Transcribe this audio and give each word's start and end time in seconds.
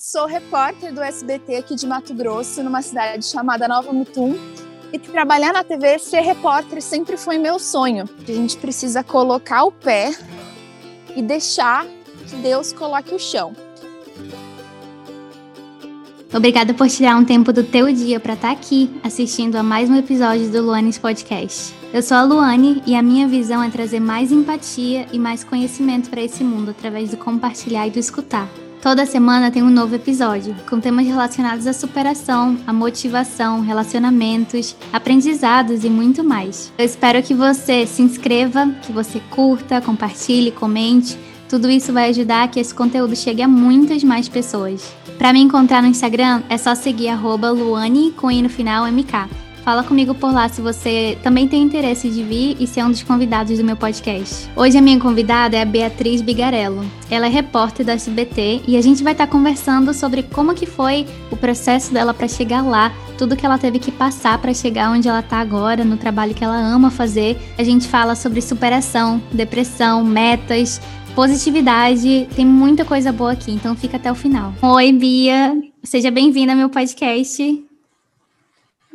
Sou 0.00 0.26
repórter 0.26 0.94
do 0.94 1.02
SBT 1.02 1.56
aqui 1.56 1.74
de 1.74 1.84
Mato 1.84 2.14
Grosso, 2.14 2.62
numa 2.62 2.80
cidade 2.82 3.26
chamada 3.26 3.66
Nova 3.66 3.92
Mutum. 3.92 4.38
E 4.92 4.98
trabalhar 5.00 5.52
na 5.52 5.64
TV, 5.64 5.98
ser 5.98 6.20
repórter, 6.20 6.80
sempre 6.80 7.16
foi 7.16 7.36
meu 7.36 7.58
sonho. 7.58 8.08
A 8.20 8.32
gente 8.32 8.56
precisa 8.58 9.02
colocar 9.02 9.64
o 9.64 9.72
pé 9.72 10.16
e 11.16 11.20
deixar 11.20 11.84
que 12.28 12.36
Deus 12.36 12.72
coloque 12.72 13.12
o 13.12 13.18
chão. 13.18 13.56
Obrigada 16.32 16.72
por 16.72 16.88
tirar 16.88 17.16
um 17.16 17.24
tempo 17.24 17.52
do 17.52 17.64
teu 17.64 17.92
dia 17.92 18.20
para 18.20 18.34
estar 18.34 18.48
tá 18.48 18.54
aqui 18.54 19.00
assistindo 19.02 19.56
a 19.56 19.64
mais 19.64 19.90
um 19.90 19.96
episódio 19.96 20.48
do 20.48 20.62
Luanes 20.62 20.96
Podcast. 20.96 21.74
Eu 21.92 22.04
sou 22.04 22.16
a 22.16 22.22
Luane 22.22 22.84
e 22.86 22.94
a 22.94 23.02
minha 23.02 23.26
visão 23.26 23.64
é 23.64 23.68
trazer 23.68 23.98
mais 23.98 24.30
empatia 24.30 25.08
e 25.12 25.18
mais 25.18 25.42
conhecimento 25.42 26.08
para 26.08 26.22
esse 26.22 26.44
mundo 26.44 26.70
através 26.70 27.10
do 27.10 27.16
compartilhar 27.16 27.88
e 27.88 27.90
do 27.90 27.98
escutar. 27.98 28.48
Toda 28.80 29.04
semana 29.04 29.50
tem 29.50 29.60
um 29.60 29.70
novo 29.70 29.96
episódio, 29.96 30.54
com 30.68 30.78
temas 30.78 31.04
relacionados 31.04 31.66
à 31.66 31.72
superação, 31.72 32.56
à 32.64 32.72
motivação, 32.72 33.60
relacionamentos, 33.60 34.76
aprendizados 34.92 35.84
e 35.84 35.90
muito 35.90 36.22
mais. 36.22 36.72
Eu 36.78 36.84
espero 36.84 37.20
que 37.20 37.34
você 37.34 37.84
se 37.86 38.02
inscreva, 38.02 38.68
que 38.82 38.92
você 38.92 39.20
curta, 39.30 39.80
compartilhe, 39.80 40.52
comente. 40.52 41.18
Tudo 41.48 41.68
isso 41.68 41.92
vai 41.92 42.10
ajudar 42.10 42.44
a 42.44 42.48
que 42.48 42.60
esse 42.60 42.72
conteúdo 42.72 43.16
chegue 43.16 43.42
a 43.42 43.48
muitas 43.48 44.04
mais 44.04 44.28
pessoas. 44.28 44.94
Para 45.18 45.32
me 45.32 45.40
encontrar 45.40 45.82
no 45.82 45.88
Instagram, 45.88 46.42
é 46.48 46.56
só 46.56 46.74
seguir 46.76 47.12
Luane 47.20 48.12
com 48.12 48.30
i 48.30 48.40
no 48.40 48.48
final 48.48 48.86
MK. 48.86 49.47
Fala 49.68 49.84
comigo 49.84 50.14
por 50.14 50.32
lá 50.32 50.48
se 50.48 50.62
você 50.62 51.18
também 51.22 51.46
tem 51.46 51.62
interesse 51.62 52.08
de 52.08 52.22
vir 52.22 52.56
e 52.58 52.66
ser 52.66 52.82
um 52.82 52.90
dos 52.90 53.02
convidados 53.02 53.58
do 53.58 53.62
meu 53.62 53.76
podcast. 53.76 54.48
Hoje 54.56 54.78
a 54.78 54.80
minha 54.80 54.98
convidada 54.98 55.58
é 55.58 55.60
a 55.60 55.64
Beatriz 55.66 56.22
Bigarello. 56.22 56.82
Ela 57.10 57.26
é 57.26 57.28
repórter 57.28 57.84
da 57.84 57.92
SBT 57.92 58.62
e 58.66 58.78
a 58.78 58.80
gente 58.80 59.04
vai 59.04 59.12
estar 59.12 59.26
conversando 59.26 59.92
sobre 59.92 60.22
como 60.22 60.54
que 60.54 60.64
foi 60.64 61.04
o 61.30 61.36
processo 61.36 61.92
dela 61.92 62.14
para 62.14 62.26
chegar 62.26 62.62
lá, 62.62 62.90
tudo 63.18 63.36
que 63.36 63.44
ela 63.44 63.58
teve 63.58 63.78
que 63.78 63.92
passar 63.92 64.38
para 64.38 64.54
chegar 64.54 64.90
onde 64.90 65.06
ela 65.06 65.20
está 65.20 65.36
agora, 65.36 65.84
no 65.84 65.98
trabalho 65.98 66.34
que 66.34 66.42
ela 66.42 66.56
ama 66.56 66.90
fazer. 66.90 67.36
A 67.58 67.62
gente 67.62 67.86
fala 67.86 68.14
sobre 68.14 68.40
superação, 68.40 69.20
depressão, 69.30 70.02
metas, 70.02 70.80
positividade, 71.14 72.26
tem 72.34 72.46
muita 72.46 72.86
coisa 72.86 73.12
boa 73.12 73.32
aqui, 73.32 73.52
então 73.52 73.76
fica 73.76 73.98
até 73.98 74.10
o 74.10 74.14
final. 74.14 74.54
Oi, 74.62 74.92
Bia, 74.92 75.54
seja 75.84 76.10
bem-vinda 76.10 76.52
ao 76.52 76.58
meu 76.58 76.70
podcast. 76.70 77.67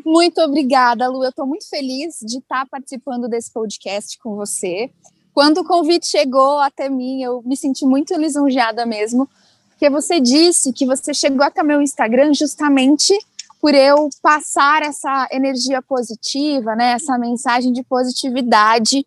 Muito 0.06 0.42
obrigada, 0.42 1.08
Lu. 1.08 1.24
Eu 1.24 1.30
estou 1.30 1.46
muito 1.46 1.68
feliz 1.70 2.20
de 2.22 2.40
estar 2.40 2.68
participando 2.68 3.28
desse 3.30 3.52
podcast 3.52 4.18
com 4.20 4.36
você. 4.36 4.92
Quando 5.34 5.60
o 5.60 5.64
convite 5.64 6.08
chegou 6.08 6.60
até 6.60 6.90
mim, 6.90 7.24
eu 7.24 7.42
me 7.44 7.56
senti 7.56 7.86
muito 7.86 8.14
lisonjeada 8.16 8.86
mesmo, 8.86 9.28
porque 9.70 9.90
você 9.90 10.20
disse 10.20 10.72
que 10.74 10.86
você 10.86 11.14
chegou 11.14 11.44
até 11.44 11.64
meu 11.64 11.82
Instagram 11.82 12.34
justamente 12.34 13.18
por 13.60 13.74
eu 13.74 14.10
passar 14.22 14.84
essa 14.84 15.28
energia 15.32 15.82
positiva, 15.82 16.76
né, 16.76 16.92
essa 16.92 17.18
mensagem 17.18 17.72
de 17.72 17.82
positividade. 17.82 19.06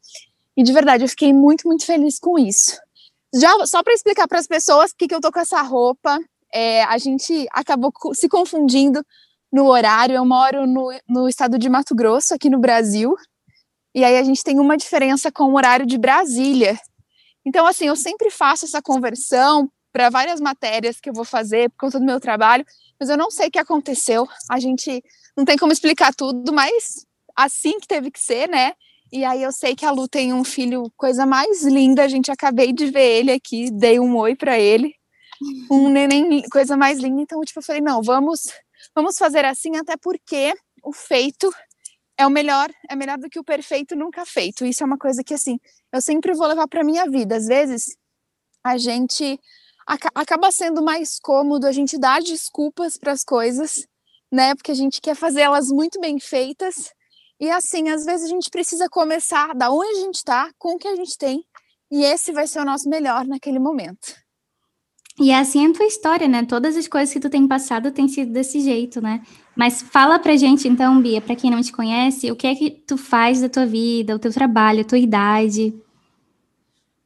E 0.57 0.63
de 0.63 0.73
verdade, 0.73 1.05
eu 1.05 1.09
fiquei 1.09 1.33
muito, 1.33 1.69
muito 1.69 1.85
feliz 1.85 2.19
com 2.19 2.39
isso. 2.39 2.81
Já 3.35 3.51
só 3.67 3.83
para 3.83 3.93
explicar 3.93 4.27
para 4.27 4.39
as 4.39 4.47
pessoas 4.47 4.93
por 4.93 5.07
que 5.07 5.15
eu 5.15 5.21
tô 5.21 5.31
com 5.31 5.41
essa 5.41 5.61
roupa, 5.61 6.19
é, 6.53 6.83
a 6.85 6.97
gente 6.97 7.47
acabou 7.53 7.93
se 8.15 8.29
confundindo 8.31 9.05
no 9.57 9.71
horário. 9.71 10.15
Eu 10.15 10.25
moro 10.27 10.67
no, 10.67 10.93
no 11.09 11.27
estado 11.27 11.59
de 11.59 11.71
Mato 11.71 11.95
Grosso, 11.95 12.35
aqui 12.35 12.51
no 12.51 12.59
Brasil, 12.59 13.17
e 13.95 14.05
aí 14.05 14.19
a 14.19 14.23
gente 14.23 14.45
tem 14.45 14.61
uma 14.61 14.77
diferença 14.77 15.33
com 15.33 15.45
o 15.45 15.57
horário 15.57 15.87
de 15.87 15.97
Brasília. 15.97 16.79
Então, 17.43 17.67
assim, 17.67 17.87
eu 17.87 17.97
sempre 17.97 18.31
faço 18.31 18.67
essa 18.67 18.83
conversão 18.83 19.71
para 19.91 20.11
várias 20.11 20.43
matérias 20.43 21.01
que 21.01 21.09
eu 21.09 21.15
vou 21.15 21.25
fazer 21.25 21.71
por 21.71 21.87
conta 21.87 21.99
do 21.99 22.05
meu 22.05 22.21
trabalho, 22.21 22.67
mas 23.01 23.09
eu 23.09 23.17
não 23.17 23.31
sei 23.31 23.49
o 23.49 23.51
que 23.51 23.59
aconteceu. 23.59 24.29
A 24.51 24.61
gente 24.61 25.03
não 25.35 25.47
tem 25.47 25.57
como 25.57 25.73
explicar 25.73 26.15
tudo, 26.15 26.53
mas 26.53 27.07
assim 27.35 27.81
que 27.81 27.89
teve 27.89 28.11
que 28.11 28.21
ser, 28.21 28.47
né? 28.51 28.75
E 29.11 29.25
aí 29.25 29.43
eu 29.43 29.53
sei 29.53 29.75
que 29.75 29.87
a 29.87 29.91
Lu 29.91 30.07
tem 30.07 30.35
um 30.35 30.45
filho, 30.45 30.93
coisa 30.99 31.25
mais 31.25 31.63
linda. 31.63 32.03
A 32.05 32.09
gente 32.09 32.31
acabei 32.31 32.75
de 32.75 32.91
ver 32.91 33.21
ele 33.21 33.33
aqui, 33.33 33.71
dei 33.71 33.99
um 33.99 34.19
oi 34.19 34.37
para 34.37 34.59
ele. 34.59 34.95
Um 35.71 35.89
neném, 35.89 36.43
coisa 36.51 36.77
mais 36.77 36.99
linda. 36.99 37.23
Então, 37.23 37.41
tipo, 37.41 37.61
eu 37.61 37.65
falei, 37.65 37.81
não, 37.81 38.03
vamos 38.03 38.51
Vamos 38.97 39.19
fazer 39.19 39.45
assim, 39.45 39.77
até 39.77 39.95
porque 39.95 40.55
o 40.83 40.91
feito 40.91 41.53
é 42.17 42.27
o 42.27 42.31
melhor, 42.31 42.71
é 42.89 42.97
melhor 42.97 43.19
do 43.19 43.29
que 43.29 43.39
o 43.39 43.45
perfeito 43.45 43.95
nunca 43.95 44.25
feito. 44.25 44.65
Isso 44.65 44.83
é 44.83 44.87
uma 44.87 44.97
coisa 44.97 45.23
que 45.23 45.35
assim, 45.35 45.61
eu 45.93 46.01
sempre 46.01 46.33
vou 46.33 46.47
levar 46.47 46.67
para 46.67 46.83
minha 46.83 47.05
vida. 47.05 47.37
Às 47.37 47.47
vezes 47.47 47.95
a 48.65 48.79
gente 48.79 49.39
acaba 49.87 50.51
sendo 50.51 50.83
mais 50.83 51.21
cômodo 51.21 51.67
a 51.67 51.73
gente 51.73 51.99
dar 51.99 52.23
desculpas 52.23 52.97
para 52.97 53.13
as 53.13 53.23
coisas, 53.23 53.87
né? 54.33 54.55
Porque 54.55 54.73
a 54.73 54.75
gente 54.75 54.99
quer 54.99 55.15
fazer 55.15 55.43
elas 55.43 55.71
muito 55.71 56.01
bem 56.01 56.19
feitas. 56.19 56.91
E 57.39 57.51
assim, 57.51 57.91
às 57.91 58.07
vezes 58.07 58.25
a 58.25 58.31
gente 58.31 58.49
precisa 58.49 58.89
começar 58.89 59.55
da 59.55 59.71
onde 59.71 59.91
a 59.91 60.01
gente 60.01 60.15
está, 60.15 60.51
com 60.59 60.77
o 60.77 60.79
que 60.79 60.89
a 60.89 60.97
gente 60.97 61.19
tem, 61.19 61.47
e 61.91 62.03
esse 62.03 62.33
vai 62.33 62.47
ser 62.47 62.61
o 62.61 62.65
nosso 62.65 62.89
melhor 62.89 63.27
naquele 63.27 63.59
momento. 63.59 64.17
E 65.19 65.31
é 65.31 65.39
assim 65.39 65.67
a 65.67 65.73
tua 65.73 65.87
história, 65.87 66.29
né? 66.29 66.45
Todas 66.45 66.77
as 66.77 66.87
coisas 66.87 67.13
que 67.13 67.21
tu 67.21 67.31
tem 67.31 67.49
passado 67.49 67.91
têm 67.91 68.07
sido 68.07 68.33
desse 68.33 68.61
jeito, 68.61 69.01
né? 69.01 69.23
Mas 69.57 69.81
fala 69.81 70.19
pra 70.19 70.37
gente 70.37 70.69
então, 70.69 71.01
Bia, 71.01 71.23
para 71.23 71.35
quem 71.35 71.51
não 71.51 71.63
te 71.63 71.73
conhece, 71.73 72.31
o 72.31 72.37
que 72.37 72.47
é 72.47 72.55
que 72.55 72.71
tu 72.71 72.99
faz 72.99 73.41
da 73.41 73.49
tua 73.49 73.65
vida, 73.65 74.15
o 74.15 74.19
teu 74.19 74.31
trabalho, 74.31 74.83
a 74.83 74.85
tua 74.85 74.99
idade? 74.99 75.75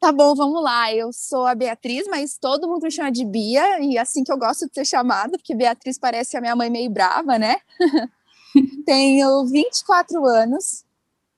Tá 0.01 0.11
bom, 0.11 0.35
vamos 0.35 0.61
lá. 0.63 0.93
Eu 0.93 1.13
sou 1.13 1.47
a 1.47 1.55
Beatriz, 1.55 2.09
mas 2.09 2.37
todo 2.37 2.67
mundo 2.67 2.83
me 2.83 2.91
chama 2.91 3.13
de 3.13 3.25
Bia, 3.25 3.81
e 3.81 3.97
assim 3.97 4.25
que 4.25 4.33
eu 4.33 4.39
gosto 4.39 4.67
de 4.67 4.75
ser 4.75 4.85
chamada, 4.85 5.39
porque 5.39 5.55
Beatriz 5.55 5.97
parece 5.97 6.37
a 6.37 6.41
minha 6.41 6.57
mãe 6.57 6.69
meio 6.69 6.91
brava, 6.91 7.39
né? 7.39 7.57
Tenho 8.85 9.47
24 9.47 10.25
anos. 10.25 10.85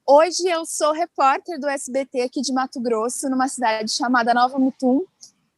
Hoje 0.07 0.49
eu 0.49 0.65
sou 0.65 0.93
repórter 0.93 1.61
do 1.61 1.69
SBT 1.69 2.23
aqui 2.23 2.41
de 2.41 2.53
Mato 2.53 2.81
Grosso, 2.81 3.29
numa 3.29 3.47
cidade 3.49 3.91
chamada 3.91 4.33
Nova 4.33 4.59
Mutum, 4.59 5.05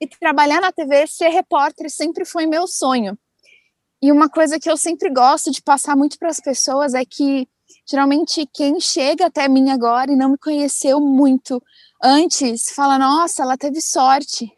e 0.05 0.19
trabalhar 0.19 0.61
na 0.61 0.73
TV, 0.73 1.07
ser 1.07 1.29
repórter, 1.29 1.91
sempre 1.91 2.25
foi 2.25 2.47
meu 2.47 2.67
sonho. 2.67 3.19
E 4.03 4.13
uma 4.13 4.29
coisa 4.29 4.61
que 4.61 4.71
eu 4.71 4.77
sempre 4.77 5.11
gosto 5.11 5.51
de 5.51 5.63
passar 5.63 5.97
muito 5.97 6.19
para 6.19 6.29
as 6.29 6.41
pessoas 6.41 6.95
é 6.95 7.05
que, 7.05 7.49
geralmente, 7.89 8.47
quem 8.53 8.79
chega 8.79 9.27
até 9.27 9.49
mim 9.49 9.71
agora 9.71 10.13
e 10.13 10.17
não 10.17 10.31
me 10.33 10.39
conheceu 10.39 11.01
muito 11.01 11.63
antes, 12.03 12.71
fala: 12.71 12.99
nossa, 12.99 13.43
ela 13.43 13.57
teve 13.57 13.81
sorte. 13.81 14.53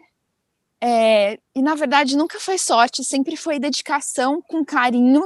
É, 0.82 1.38
e 1.54 1.62
na 1.62 1.74
verdade 1.74 2.16
nunca 2.16 2.38
foi 2.38 2.58
sorte, 2.58 3.02
sempre 3.02 3.34
foi 3.34 3.58
dedicação 3.58 4.42
com 4.42 4.64
carinho, 4.64 5.22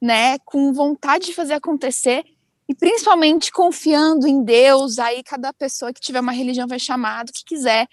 né, 0.00 0.38
com 0.40 0.72
vontade 0.72 1.26
de 1.26 1.34
fazer 1.34 1.54
acontecer 1.54 2.24
e 2.68 2.74
principalmente 2.74 3.52
confiando 3.52 4.26
em 4.26 4.42
Deus. 4.42 4.98
Aí 4.98 5.22
cada 5.22 5.52
pessoa 5.52 5.92
que 5.92 6.00
tiver 6.00 6.20
uma 6.20 6.32
religião 6.32 6.66
vai 6.66 6.78
chamar 6.78 7.24
do 7.24 7.32
que 7.32 7.44
quiser, 7.44 7.86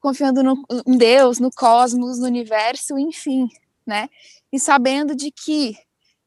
confiando 0.00 0.42
no, 0.42 0.64
em 0.86 0.96
Deus, 0.96 1.38
no 1.38 1.50
cosmos, 1.50 2.18
no 2.18 2.26
universo, 2.26 2.98
enfim, 2.98 3.48
né? 3.86 4.08
E 4.52 4.58
sabendo 4.58 5.14
de 5.14 5.30
que 5.30 5.76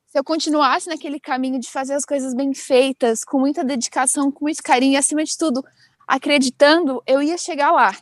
se 0.07 0.19
eu 0.19 0.23
continuasse 0.23 0.89
naquele 0.89 1.19
caminho 1.19 1.59
de 1.59 1.69
fazer 1.69 1.93
as 1.93 2.03
coisas 2.03 2.33
bem 2.33 2.53
feitas, 2.53 3.23
com 3.23 3.39
muita 3.39 3.63
dedicação, 3.63 4.29
com 4.29 4.45
muito 4.45 4.61
carinho, 4.61 4.93
e 4.93 4.97
acima 4.97 5.23
de 5.23 5.37
tudo, 5.37 5.63
acreditando, 6.05 7.01
eu 7.07 7.21
ia 7.21 7.37
chegar 7.37 7.71
lá. 7.71 7.95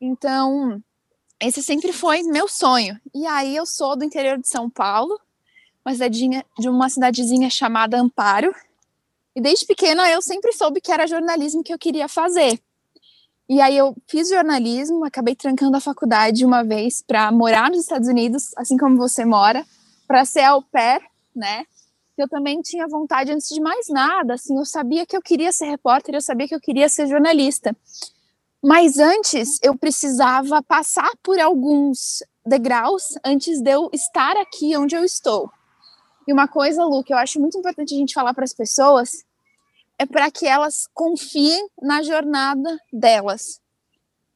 Então, 0.00 0.82
esse 1.40 1.62
sempre 1.62 1.92
foi 1.92 2.22
meu 2.24 2.48
sonho. 2.48 3.00
E 3.14 3.26
aí 3.26 3.54
eu 3.54 3.64
sou 3.64 3.96
do 3.96 4.04
interior 4.04 4.38
de 4.38 4.48
São 4.48 4.68
Paulo, 4.68 5.16
uma 5.84 5.92
cidadinha 5.92 6.44
de 6.58 6.68
uma 6.68 6.88
cidadezinha 6.88 7.48
chamada 7.48 7.96
Amparo. 7.98 8.52
E 9.36 9.40
desde 9.40 9.66
pequena 9.66 10.10
eu 10.10 10.20
sempre 10.20 10.52
soube 10.52 10.80
que 10.80 10.90
era 10.90 11.06
jornalismo 11.06 11.62
que 11.62 11.72
eu 11.72 11.78
queria 11.78 12.08
fazer. 12.08 12.60
E 13.48 13.60
aí 13.60 13.76
eu 13.76 13.94
fiz 14.08 14.30
jornalismo, 14.30 15.04
acabei 15.04 15.34
trancando 15.34 15.76
a 15.76 15.80
faculdade 15.80 16.46
uma 16.46 16.64
vez 16.64 17.02
para 17.02 17.30
morar 17.30 17.68
nos 17.70 17.80
Estados 17.80 18.08
Unidos, 18.08 18.52
assim 18.56 18.76
como 18.76 18.96
você 18.96 19.24
mora, 19.24 19.64
para 20.06 20.24
ser 20.24 20.44
au 20.44 20.62
pair, 20.62 21.02
né? 21.36 21.64
Eu 22.16 22.28
também 22.28 22.62
tinha 22.62 22.86
vontade 22.88 23.32
antes 23.32 23.48
de 23.48 23.60
mais 23.60 23.88
nada, 23.88 24.34
assim, 24.34 24.56
eu 24.56 24.64
sabia 24.64 25.04
que 25.04 25.16
eu 25.16 25.20
queria 25.20 25.52
ser 25.52 25.66
repórter, 25.66 26.14
eu 26.14 26.22
sabia 26.22 26.48
que 26.48 26.54
eu 26.54 26.60
queria 26.60 26.88
ser 26.88 27.06
jornalista. 27.06 27.76
Mas 28.62 28.98
antes 28.98 29.58
eu 29.62 29.76
precisava 29.76 30.62
passar 30.62 31.10
por 31.22 31.38
alguns 31.38 32.22
degraus 32.46 33.02
antes 33.22 33.60
de 33.60 33.70
eu 33.70 33.90
estar 33.92 34.38
aqui 34.38 34.74
onde 34.76 34.96
eu 34.96 35.04
estou. 35.04 35.50
E 36.26 36.32
uma 36.32 36.48
coisa, 36.48 36.82
Lu, 36.84 37.04
que 37.04 37.12
eu 37.12 37.18
acho 37.18 37.38
muito 37.38 37.58
importante 37.58 37.94
a 37.94 37.98
gente 37.98 38.14
falar 38.14 38.32
para 38.32 38.44
as 38.44 38.54
pessoas 38.54 39.22
é 39.98 40.06
para 40.06 40.30
que 40.30 40.46
elas 40.46 40.88
confiem 40.92 41.68
na 41.80 42.02
jornada 42.02 42.78
delas. 42.92 43.60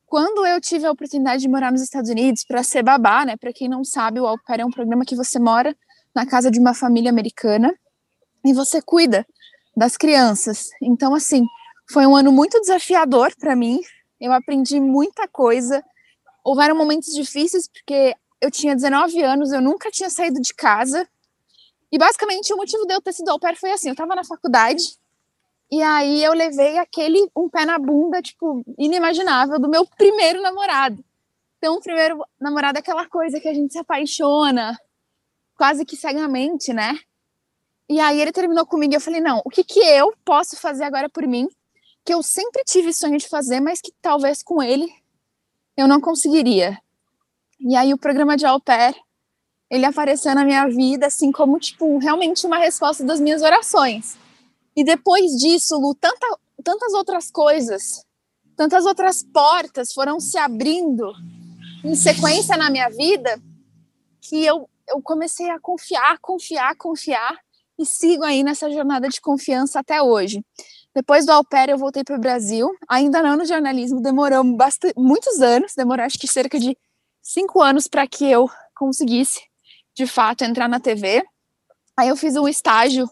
Quando 0.07 0.47
eu 0.47 0.61
tive 0.61 0.87
a 0.87 0.91
oportunidade 0.91 1.43
de 1.43 1.49
morar 1.49 1.71
nos 1.71 1.83
Estados 1.83 2.11
Unidos 2.11 2.45
para 2.45 2.63
ser 2.63 2.83
babá, 2.83 3.27
né? 3.27 3.37
Para 3.37 3.53
quem 3.53 3.69
não 3.69 3.85
sabe, 3.85 4.21
o 4.21 4.27
Au 4.27 4.39
Pair 4.47 4.61
é 4.61 4.65
um 4.65 4.71
programa 4.71 5.05
que 5.05 5.15
você 5.15 5.39
mora 5.39 5.77
na 6.15 6.25
casa 6.25 6.51
de 6.51 6.59
uma 6.59 6.73
família 6.73 7.11
americana 7.11 7.75
e 8.45 8.55
você 8.55 8.81
cuida 8.81 9.27
das 9.77 9.97
crianças. 9.97 10.71
Então, 10.81 11.15
assim, 11.15 11.45
foi 11.91 12.07
um 12.07 12.17
ano 12.17 12.33
muito 12.33 12.59
desafiador 12.61 13.35
para 13.39 13.55
mim. 13.55 13.81
Eu 14.19 14.33
aprendi 14.33 14.81
muita 14.81 15.29
coisa. 15.29 15.85
Houveram 16.43 16.75
momentos 16.75 17.13
difíceis 17.15 17.69
porque 17.69 18.15
eu 18.41 18.51
tinha 18.51 18.75
19 18.75 19.23
anos, 19.23 19.53
eu 19.53 19.61
nunca 19.61 19.91
tinha 19.91 20.09
saído 20.09 20.41
de 20.41 20.55
casa. 20.55 21.07
E 21.91 21.99
basicamente 21.99 22.53
o 22.53 22.57
motivo 22.57 22.87
de 22.87 22.95
eu 22.95 23.01
ter 23.01 23.13
sido 23.13 23.29
au 23.29 23.39
pair 23.39 23.57
foi 23.57 23.73
assim: 23.73 23.89
eu 23.89 23.95
tava 23.95 24.15
na 24.15 24.25
faculdade, 24.25 24.83
e 25.71 25.83
aí 25.83 26.25
eu 26.25 26.33
levei 26.33 26.79
aquele 26.79 27.31
um 27.37 27.49
pé 27.49 27.67
na 27.67 27.79
bunda, 27.79 28.23
tipo, 28.23 28.63
inimaginável, 28.79 29.59
do 29.59 29.69
meu 29.69 29.87
primeiro 29.87 30.41
namorado. 30.41 31.05
Então, 31.59 31.75
o 31.75 31.81
primeiro 31.81 32.25
namorado 32.41 32.79
é 32.79 32.81
aquela 32.81 33.07
coisa 33.07 33.39
que 33.41 33.49
a 33.49 33.55
gente 33.55 33.73
se 33.73 33.79
apaixona, 33.79 34.79
quase 35.57 35.85
que 35.85 35.97
cegamente, 35.97 36.73
né? 36.73 36.99
E 37.89 38.01
aí 38.01 38.21
ele 38.21 38.33
terminou 38.33 38.65
comigo 38.65 38.93
e 38.93 38.97
eu 38.97 39.01
falei, 39.01 39.21
não, 39.21 39.43
o 39.45 39.51
que 39.51 39.65
que 39.65 39.81
eu 39.81 40.15
posso 40.25 40.57
fazer 40.57 40.85
agora 40.85 41.09
por 41.09 41.27
mim? 41.27 41.49
Que 42.05 42.15
eu 42.15 42.23
sempre 42.23 42.63
tive 42.65 42.93
sonho 42.93 43.19
de 43.19 43.29
fazer, 43.29 43.61
mas 43.61 43.81
que 43.81 43.93
talvez 44.01 44.43
com 44.43 44.63
ele 44.63 44.89
eu 45.77 45.89
não 45.89 46.01
conseguiria. 46.01 46.79
E 47.61 47.77
aí 47.77 47.93
o 47.93 47.99
programa 47.99 48.37
de 48.37 48.47
au 48.47 48.61
pair, 48.61 48.95
ele 49.71 49.85
apareceu 49.85 50.35
na 50.35 50.45
minha 50.45 50.67
vida, 50.69 51.07
assim, 51.07 51.33
como, 51.33 51.59
tipo, 51.59 51.99
realmente 51.99 52.47
uma 52.47 52.59
resposta 52.59 53.05
das 53.05 53.21
minhas 53.21 53.43
orações. 53.43 54.17
E 54.79 54.85
depois 54.85 55.33
disso, 55.33 55.77
Lu, 55.77 55.93
tanta, 55.93 56.25
tantas 56.63 56.95
outras 56.95 57.33
coisas, 57.33 58.07
tantas 58.57 58.87
outras 58.87 59.25
portas 59.25 59.93
foram 59.93 60.21
se 60.21 60.39
abrindo 60.39 61.13
em 61.85 61.97
sequência 61.97 62.57
na 62.57 62.71
minha 62.71 62.89
vida, 62.89 63.43
que 64.21 64.47
eu, 64.47 64.71
eu 64.89 65.03
comecei 65.03 65.51
a 65.51 65.59
confiar, 65.59 66.17
confiar, 66.21 66.77
confiar, 66.77 67.37
e 67.77 67.85
sigo 67.85 68.23
aí 68.23 68.45
nessa 68.45 68.71
jornada 68.71 69.09
de 69.09 69.21
confiança 69.21 69.81
até 69.81 70.01
hoje. 70.01 70.45
Depois 70.95 71.27
do 71.27 71.33
au 71.33 71.45
pair, 71.45 71.71
eu 71.71 71.77
voltei 71.77 72.05
para 72.05 72.15
o 72.15 72.21
Brasil, 72.21 72.71
ainda 72.89 73.21
não 73.21 73.37
no 73.37 73.45
jornalismo, 73.45 74.01
demorou 74.01 74.45
bastante, 74.57 74.95
muitos 74.97 75.41
anos, 75.41 75.75
demorou 75.77 76.07
acho 76.07 76.21
que 76.21 76.29
cerca 76.29 76.57
de 76.57 76.79
cinco 77.21 77.61
anos 77.61 77.89
para 77.89 78.07
que 78.07 78.31
eu 78.31 78.49
conseguisse, 78.77 79.41
de 79.93 80.07
fato, 80.07 80.45
entrar 80.45 80.69
na 80.69 80.79
TV. 80.79 81.25
Aí 81.97 82.11
eu 82.11 82.17
fiz 82.17 82.37
um 82.37 82.47
estágio 82.47 83.11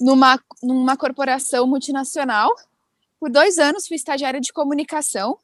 numa, 0.00 0.40
numa 0.62 0.96
corporação 0.96 1.66
multinacional. 1.66 2.50
Por 3.18 3.30
dois 3.30 3.58
anos 3.58 3.86
fui 3.86 3.96
estagiária 3.96 4.40
de 4.40 4.52
comunicação. 4.52 5.38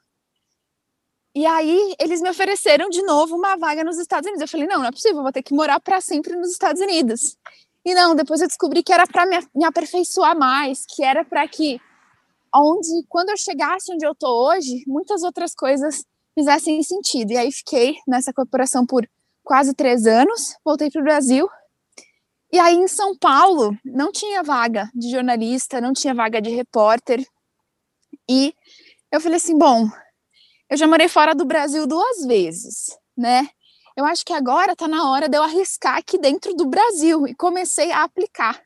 E 1.35 1.47
aí 1.47 1.95
eles 1.99 2.21
me 2.21 2.29
ofereceram 2.29 2.91
de 2.91 3.03
novo 3.03 3.35
uma 3.35 3.57
vaga 3.57 3.83
nos 3.83 3.99
Estados 3.99 4.27
Unidos. 4.27 4.43
Eu 4.43 4.49
falei, 4.49 4.67
não, 4.67 4.81
não 4.81 4.87
é 4.87 4.93
possível, 4.93 5.23
vou 5.23 5.33
ter 5.33 5.43
que 5.43 5.55
morar 5.55 5.81
para 5.81 6.01
sempre 6.01 6.37
nos 6.37 6.51
Estados 6.51 6.83
Unidos. 6.83 7.39
E 7.85 7.95
não, 7.95 8.15
depois 8.15 8.41
eu 8.41 8.47
descobri 8.47 8.83
que 8.83 8.93
era 8.93 9.07
para 9.07 9.27
me, 9.27 9.39
me 9.55 9.65
aperfeiçoar 9.65 10.39
mais, 10.39 10.85
que 10.87 11.03
era 11.03 11.25
para 11.25 11.49
que 11.49 11.81
onde 12.55 13.05
quando 13.09 13.31
eu 13.31 13.37
chegasse 13.37 13.93
onde 13.93 14.07
eu 14.07 14.15
tô 14.15 14.29
hoje, 14.49 14.85
muitas 14.87 15.23
outras 15.23 15.55
coisas 15.55 16.05
fizessem 16.35 16.83
sentido. 16.83 17.33
E 17.33 17.37
aí 17.37 17.51
fiquei 17.51 17.97
nessa 18.07 18.33
corporação 18.33 18.87
por 18.87 19.09
quase 19.43 19.75
três 19.75 20.07
anos, 20.07 20.57
voltei 20.65 20.91
para 20.91 21.01
o 21.01 21.05
Brasil. 21.05 21.49
E 22.53 22.59
aí 22.59 22.75
em 22.75 22.87
São 22.87 23.17
Paulo 23.17 23.75
não 23.83 24.13
tinha 24.13 24.43
vaga 24.43 24.91
de 24.95 25.11
jornalista, 25.11 25.81
não 25.81 25.95
tinha 25.95 26.15
vaga 26.15 26.41
de 26.41 26.51
repórter. 26.51 27.27
E 28.29 28.55
eu 29.11 29.21
falei 29.21 29.37
assim, 29.37 29.57
bom, 29.57 29.89
eu 30.69 30.77
já 30.77 30.87
morei 30.87 31.09
fora 31.09 31.35
do 31.35 31.47
Brasil 31.47 31.87
duas 31.87 32.27
vezes, 32.27 32.97
né? 33.17 33.49
Eu 33.97 34.05
acho 34.05 34.25
que 34.25 34.33
agora 34.33 34.73
está 34.73 34.87
na 34.87 35.11
hora 35.11 35.29
de 35.29 35.37
eu 35.37 35.43
arriscar 35.43 35.97
aqui 35.97 36.19
dentro 36.19 36.55
do 36.55 36.67
Brasil 36.67 37.27
e 37.27 37.35
comecei 37.35 37.91
a 37.91 38.05
aplicar. 38.05 38.63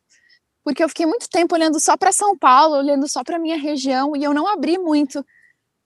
Porque 0.64 0.82
eu 0.82 0.88
fiquei 0.88 1.06
muito 1.06 1.28
tempo 1.28 1.54
olhando 1.54 1.78
só 1.78 1.96
para 1.96 2.10
São 2.10 2.36
Paulo, 2.36 2.76
olhando 2.76 3.08
só 3.08 3.22
para 3.22 3.38
minha 3.38 3.56
região 3.56 4.16
e 4.16 4.24
eu 4.24 4.34
não 4.34 4.48
abri 4.48 4.78
muito 4.78 5.24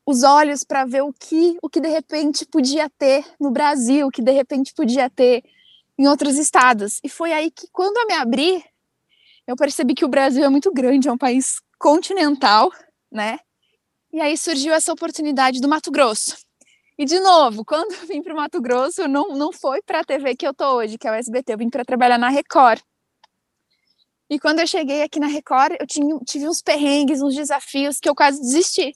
os 0.06 0.23
olhos 0.23 0.64
para 0.64 0.87
ver 0.87 1.02
o 1.02 1.12
que, 1.12 1.58
o 1.62 1.69
que 1.69 1.81
de 1.81 1.88
repente 1.88 2.47
podia 2.47 2.88
ter 2.88 3.25
no 3.38 3.50
Brasil, 3.50 4.06
o 4.06 4.11
que 4.11 4.23
de 4.23 4.32
repente 4.32 4.73
podia 4.75 5.08
ter 5.11 5.44
em 6.00 6.08
outros 6.08 6.38
estados. 6.38 6.99
E 7.05 7.08
foi 7.11 7.31
aí 7.31 7.50
que, 7.50 7.69
quando 7.70 7.99
eu 7.99 8.06
me 8.06 8.14
abri, 8.14 8.64
eu 9.47 9.55
percebi 9.55 9.94
que 9.94 10.05
o 10.05 10.08
Brasil 10.08 10.43
é 10.43 10.49
muito 10.49 10.73
grande, 10.73 11.08
é 11.08 11.12
um 11.12 11.19
país 11.19 11.56
continental, 11.79 12.73
né? 13.12 13.38
E 14.11 14.19
aí 14.19 14.35
surgiu 14.37 14.73
essa 14.73 14.93
oportunidade 14.93 15.61
do 15.61 15.69
Mato 15.69 15.91
Grosso. 15.91 16.38
E, 16.99 17.05
de 17.05 17.20
novo, 17.20 17.64
quando 17.67 17.93
eu 17.93 18.06
vim 18.06 18.23
para 18.23 18.32
o 18.32 18.37
Mato 18.37 18.62
Grosso, 18.62 19.06
não, 19.06 19.37
não 19.37 19.52
foi 19.52 19.82
para 19.82 20.00
a 20.00 20.05
TV 20.05 20.35
que 20.35 20.47
eu 20.47 20.55
tô 20.55 20.76
hoje, 20.76 20.97
que 20.97 21.06
é 21.06 21.11
o 21.11 21.14
SBT, 21.14 21.52
eu 21.52 21.58
vim 21.58 21.69
para 21.69 21.85
trabalhar 21.85 22.17
na 22.17 22.31
Record. 22.31 22.81
E 24.31 24.38
quando 24.38 24.61
eu 24.61 24.67
cheguei 24.67 25.02
aqui 25.02 25.20
na 25.20 25.26
Record, 25.26 25.76
eu 25.79 25.87
tinha, 25.87 26.19
tive 26.20 26.49
uns 26.49 26.62
perrengues, 26.62 27.20
uns 27.20 27.35
desafios 27.35 27.99
que 27.99 28.08
eu 28.08 28.14
quase 28.14 28.41
desisti 28.41 28.94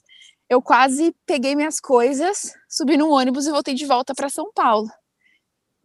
eu 0.49 0.61
quase 0.61 1.13
peguei 1.25 1.55
minhas 1.55 1.79
coisas, 1.79 2.53
subi 2.69 2.97
no 2.97 3.09
ônibus 3.09 3.47
e 3.47 3.51
voltei 3.51 3.73
de 3.73 3.85
volta 3.85 4.13
para 4.13 4.29
São 4.29 4.51
Paulo. 4.53 4.87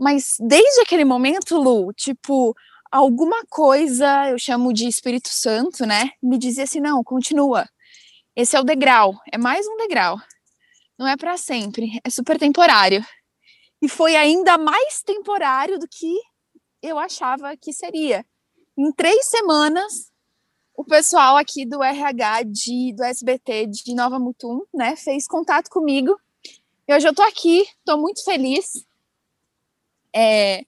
Mas 0.00 0.37
desde 0.41 0.81
aquele 0.81 1.05
momento, 1.05 1.58
Lu, 1.58 1.93
tipo, 1.93 2.56
alguma 2.91 3.44
coisa, 3.50 4.31
eu 4.31 4.38
chamo 4.38 4.73
de 4.73 4.88
Espírito 4.88 5.29
Santo, 5.29 5.85
né? 5.85 6.12
Me 6.23 6.38
dizia 6.38 6.64
assim: 6.64 6.81
não, 6.81 7.05
continua. 7.05 7.69
Esse 8.35 8.56
é 8.56 8.61
o 8.61 8.64
degrau, 8.64 9.14
é 9.31 9.37
mais 9.37 9.67
um 9.69 9.76
degrau. 9.76 10.17
Não 10.99 11.06
é 11.06 11.17
para 11.19 11.37
sempre, 11.37 12.00
é 12.02 12.08
super 12.08 12.38
temporário. 12.38 13.05
E 13.82 13.88
foi 13.88 14.17
ainda 14.17 14.56
mais 14.56 15.02
temporário 15.02 15.79
do 15.79 15.87
que 15.87 16.19
eu 16.82 16.99
achava 16.99 17.55
que 17.56 17.73
seria. 17.73 18.25
Em 18.79 18.91
três 18.93 19.26
semanas, 19.26 20.11
o 20.75 20.85
pessoal 20.85 21.37
aqui 21.37 21.67
do 21.67 21.82
RH 21.82 22.44
de, 22.44 22.94
do 22.96 23.05
SBT 23.05 23.67
de 23.67 23.94
Nova 23.94 24.19
Mutum, 24.19 24.62
né, 24.73 24.96
fez 24.96 25.26
contato 25.26 25.69
comigo. 25.69 26.19
E 26.88 26.94
hoje 26.94 27.06
eu 27.06 27.14
tô 27.14 27.23
aqui, 27.23 27.67
tô 27.85 27.99
muito 27.99 28.25
feliz. 28.25 28.87
É, 30.15 30.62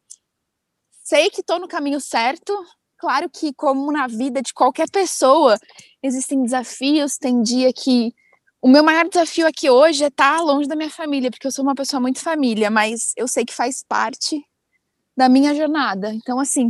sei 1.04 1.30
que 1.30 1.42
tô 1.42 1.58
no 1.58 1.68
caminho 1.68 2.00
certo. 2.00 2.52
Claro 2.98 3.28
que, 3.28 3.52
como 3.52 3.90
na 3.90 4.06
vida 4.06 4.40
de 4.40 4.54
qualquer 4.54 4.88
pessoa, 4.90 5.58
existem 6.02 6.42
desafios. 6.42 7.18
Tem 7.18 7.42
dia 7.42 7.72
que 7.72 8.14
o 8.60 8.68
meu 8.68 8.84
maior 8.84 9.08
desafio 9.08 9.46
aqui 9.46 9.68
hoje 9.68 10.04
é 10.04 10.06
estar 10.06 10.36
tá 10.36 10.42
longe 10.42 10.68
da 10.68 10.76
minha 10.76 10.90
família, 10.90 11.30
porque 11.30 11.46
eu 11.46 11.50
sou 11.50 11.64
uma 11.64 11.74
pessoa 11.74 12.00
muito 12.00 12.20
família, 12.20 12.70
mas 12.70 13.12
eu 13.16 13.26
sei 13.26 13.44
que 13.44 13.52
faz 13.52 13.82
parte 13.82 14.40
da 15.16 15.28
minha 15.28 15.52
jornada. 15.54 16.14
Então, 16.14 16.38
assim, 16.38 16.68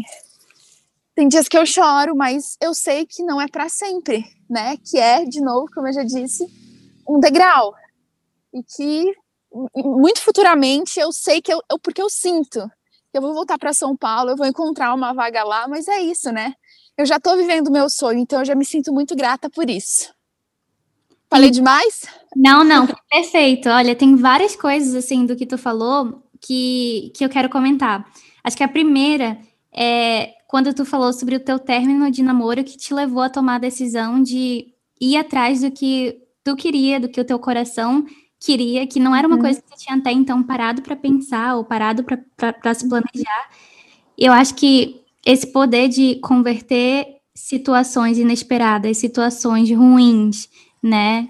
tem 1.15 1.29
dias 1.29 1.49
que 1.49 1.59
eu 1.59 1.67
choro, 1.67 2.17
mas 2.17 2.57
eu 2.61 2.73
sei 2.73 3.07
que 3.07 3.23
não 3.23 3.39
é 3.39 3.47
para 3.47 3.69
sempre, 3.69 4.25
né? 4.49 4.79
Que 4.79 4.99
é, 4.99 5.25
de 5.27 5.43
novo, 5.43 5.69
como 5.73 5.87
eu 5.87 5.93
já 5.93 6.03
disse, 6.03 6.47
um 7.07 7.21
degrau. 7.21 7.75
E 8.55 8.63
que 8.63 9.15
muito 9.77 10.21
futuramente 10.23 10.99
eu 10.99 11.13
sei 11.13 11.43
que 11.43 11.53
eu, 11.53 11.61
eu 11.71 11.79
porque 11.79 12.01
eu 12.01 12.09
sinto 12.09 12.61
que 13.11 13.19
eu 13.19 13.23
vou 13.23 13.35
voltar 13.35 13.59
para 13.59 13.75
São 13.75 13.95
Paulo, 13.95 14.31
eu 14.31 14.37
vou 14.37 14.47
encontrar 14.47 14.95
uma 14.95 15.13
vaga 15.13 15.45
lá, 15.45 15.69
mas 15.69 15.87
é 15.87 16.01
isso, 16.01 16.33
né? 16.33 16.55
Eu 16.97 17.05
já 17.05 17.17
estou 17.17 17.37
vivendo 17.37 17.69
o 17.69 17.73
meu 17.73 17.91
sonho, 17.91 18.19
então 18.19 18.39
eu 18.39 18.45
já 18.45 18.55
me 18.55 18.65
sinto 18.65 18.93
muito 18.93 19.15
grata 19.15 19.51
por 19.51 19.69
isso. 19.69 20.13
Falei 21.29 21.51
demais? 21.51 22.07
Não, 22.35 22.65
não, 22.65 22.87
perfeito. 23.11 23.69
Olha, 23.69 23.95
tem 23.95 24.17
várias 24.17 24.57
coisas 24.57 24.95
assim 24.95 25.27
do 25.27 25.37
que 25.37 25.47
tu 25.47 25.59
falou 25.59 26.23
que, 26.41 27.13
que 27.15 27.25
eu 27.25 27.29
quero 27.29 27.49
comentar. 27.49 28.07
Acho 28.45 28.57
que 28.57 28.65
a 28.65 28.69
primeira 28.69 29.39
é 29.75 30.35
quando 30.49 30.75
tu 30.75 30.85
falou 30.85 31.13
sobre 31.13 31.37
o 31.37 31.41
teu 31.41 31.59
término 31.59 32.11
de 32.11 32.23
namoro 32.23 32.63
que 32.63 32.77
te 32.77 32.93
levou 32.93 33.23
a 33.23 33.31
tomar 33.31 33.55
a 33.55 33.61
decisão 33.61 34.23
de 34.23 34.67
ir 35.01 35.17
atrás 35.17 35.63
do 35.63 35.71
que 35.71 36.19
tu 36.45 36.55
queria, 36.55 37.01
do 37.01 37.09
que 37.09 37.21
o 37.21 37.25
teu 37.25 37.39
coração 37.39 38.05
queria, 38.45 38.87
que 38.87 38.99
não 38.99 39.15
era 39.15 39.27
uma 39.27 39.37
uhum. 39.37 39.43
coisa 39.43 39.61
que 39.61 39.69
você 39.69 39.85
tinha 39.85 39.97
até 39.97 40.11
então 40.11 40.43
parado 40.43 40.83
para 40.83 40.97
pensar 40.97 41.57
ou 41.57 41.65
parado 41.65 42.05
para 42.05 42.75
se 42.75 42.89
planejar. 42.89 43.51
Eu 44.19 44.33
acho 44.33 44.55
que 44.55 45.01
esse 45.25 45.47
poder 45.47 45.89
de 45.89 46.17
converter 46.17 47.19
situações 47.35 48.19
inesperadas, 48.19 48.99
situações 48.99 49.71
ruins, 49.71 50.49
né, 50.83 51.29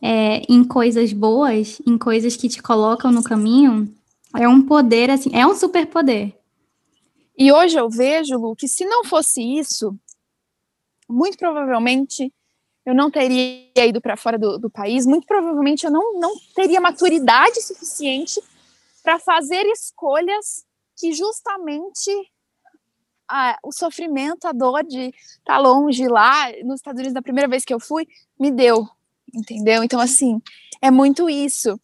é, 0.00 0.42
em 0.48 0.64
coisas 0.64 1.12
boas, 1.12 1.80
em 1.86 1.96
coisas 1.96 2.36
que 2.36 2.48
te 2.48 2.62
colocam 2.62 3.12
no 3.12 3.22
caminho, 3.22 3.92
é 4.36 4.48
um 4.48 4.62
poder, 4.62 5.10
assim, 5.10 5.30
é 5.32 5.46
um 5.46 5.54
superpoder. 5.54 6.34
E 7.36 7.52
hoje 7.52 7.76
eu 7.76 7.88
vejo, 7.88 8.36
Lu, 8.36 8.56
que 8.56 8.68
se 8.68 8.84
não 8.84 9.04
fosse 9.04 9.42
isso, 9.42 9.96
muito 11.08 11.36
provavelmente 11.36 12.32
eu 12.84 12.94
não 12.94 13.10
teria 13.10 13.86
ido 13.86 14.00
para 14.00 14.16
fora 14.16 14.38
do, 14.38 14.58
do, 14.58 14.70
país, 14.70 15.06
muito 15.06 15.26
provavelmente 15.26 15.84
eu 15.84 15.90
não, 15.90 16.18
não 16.20 16.34
teria 16.54 16.80
maturidade 16.80 17.62
suficiente 17.62 18.40
para 19.02 19.18
fazer 19.18 19.64
escolhas 19.66 20.64
que 20.96 21.12
justamente 21.12 22.10
o 23.62 23.72
sofrimento, 23.72 24.46
a 24.46 24.52
dor 24.52 24.84
de 24.84 25.08
estar 25.08 25.54
tá 25.54 25.58
longe 25.58 26.06
lá 26.06 26.50
nos 26.62 26.76
Estados 26.76 26.98
Unidos, 26.98 27.14
da 27.14 27.22
primeira 27.22 27.48
vez 27.48 27.64
que 27.64 27.72
eu 27.72 27.80
fui, 27.80 28.06
me 28.38 28.50
deu, 28.50 28.86
entendeu? 29.34 29.82
Então, 29.82 29.98
assim, 29.98 30.40
é 30.80 30.90
muito 30.90 31.28
isso. 31.28 31.78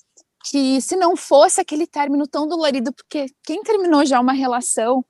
Que 0.50 0.80
se 0.80 0.96
não 0.96 1.16
fosse 1.16 1.60
aquele 1.60 1.86
término 1.86 2.26
tão 2.26 2.46
dolorido, 2.46 2.92
porque 2.92 3.26
quem 3.42 3.62
terminou 3.62 4.04
já 4.06 4.20
uma 4.20 4.32
relação 4.32 5.04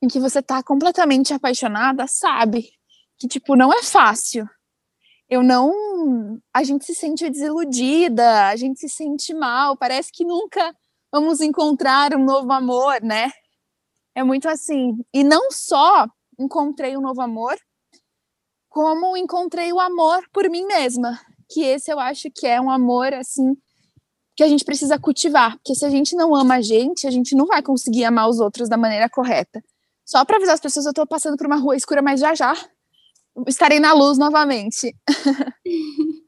em 0.00 0.08
que 0.08 0.18
você 0.18 0.42
tá 0.42 0.62
completamente 0.62 1.32
apaixonada, 1.32 2.06
sabe 2.08 2.72
que 3.18 3.28
tipo 3.28 3.54
não 3.54 3.72
é 3.72 3.82
fácil. 3.82 4.48
Eu 5.32 5.42
não, 5.42 6.38
a 6.52 6.62
gente 6.62 6.84
se 6.84 6.94
sente 6.94 7.30
desiludida, 7.30 8.48
a 8.48 8.54
gente 8.54 8.80
se 8.80 8.86
sente 8.86 9.32
mal, 9.32 9.74
parece 9.74 10.12
que 10.12 10.26
nunca 10.26 10.76
vamos 11.10 11.40
encontrar 11.40 12.14
um 12.14 12.22
novo 12.22 12.52
amor, 12.52 13.00
né? 13.00 13.30
É 14.14 14.22
muito 14.22 14.46
assim. 14.46 14.94
E 15.10 15.24
não 15.24 15.50
só 15.50 16.06
encontrei 16.38 16.98
um 16.98 17.00
novo 17.00 17.22
amor, 17.22 17.56
como 18.68 19.16
encontrei 19.16 19.72
o 19.72 19.80
amor 19.80 20.22
por 20.34 20.50
mim 20.50 20.66
mesma, 20.66 21.18
que 21.48 21.64
esse 21.64 21.90
eu 21.90 21.98
acho 21.98 22.28
que 22.30 22.46
é 22.46 22.60
um 22.60 22.68
amor 22.68 23.14
assim 23.14 23.56
que 24.36 24.42
a 24.42 24.48
gente 24.48 24.66
precisa 24.66 24.98
cultivar, 24.98 25.56
porque 25.56 25.74
se 25.74 25.86
a 25.86 25.88
gente 25.88 26.14
não 26.14 26.34
ama 26.34 26.56
a 26.56 26.60
gente, 26.60 27.06
a 27.06 27.10
gente 27.10 27.34
não 27.34 27.46
vai 27.46 27.62
conseguir 27.62 28.04
amar 28.04 28.28
os 28.28 28.38
outros 28.38 28.68
da 28.68 28.76
maneira 28.76 29.08
correta. 29.08 29.64
Só 30.04 30.26
para 30.26 30.36
avisar 30.36 30.52
as 30.52 30.60
pessoas, 30.60 30.84
eu 30.84 30.92
tô 30.92 31.06
passando 31.06 31.38
por 31.38 31.46
uma 31.46 31.56
rua 31.56 31.74
escura, 31.74 32.02
mas 32.02 32.20
já 32.20 32.34
já 32.34 32.54
estarei 33.46 33.80
na 33.80 33.92
luz 33.92 34.18
novamente. 34.18 34.94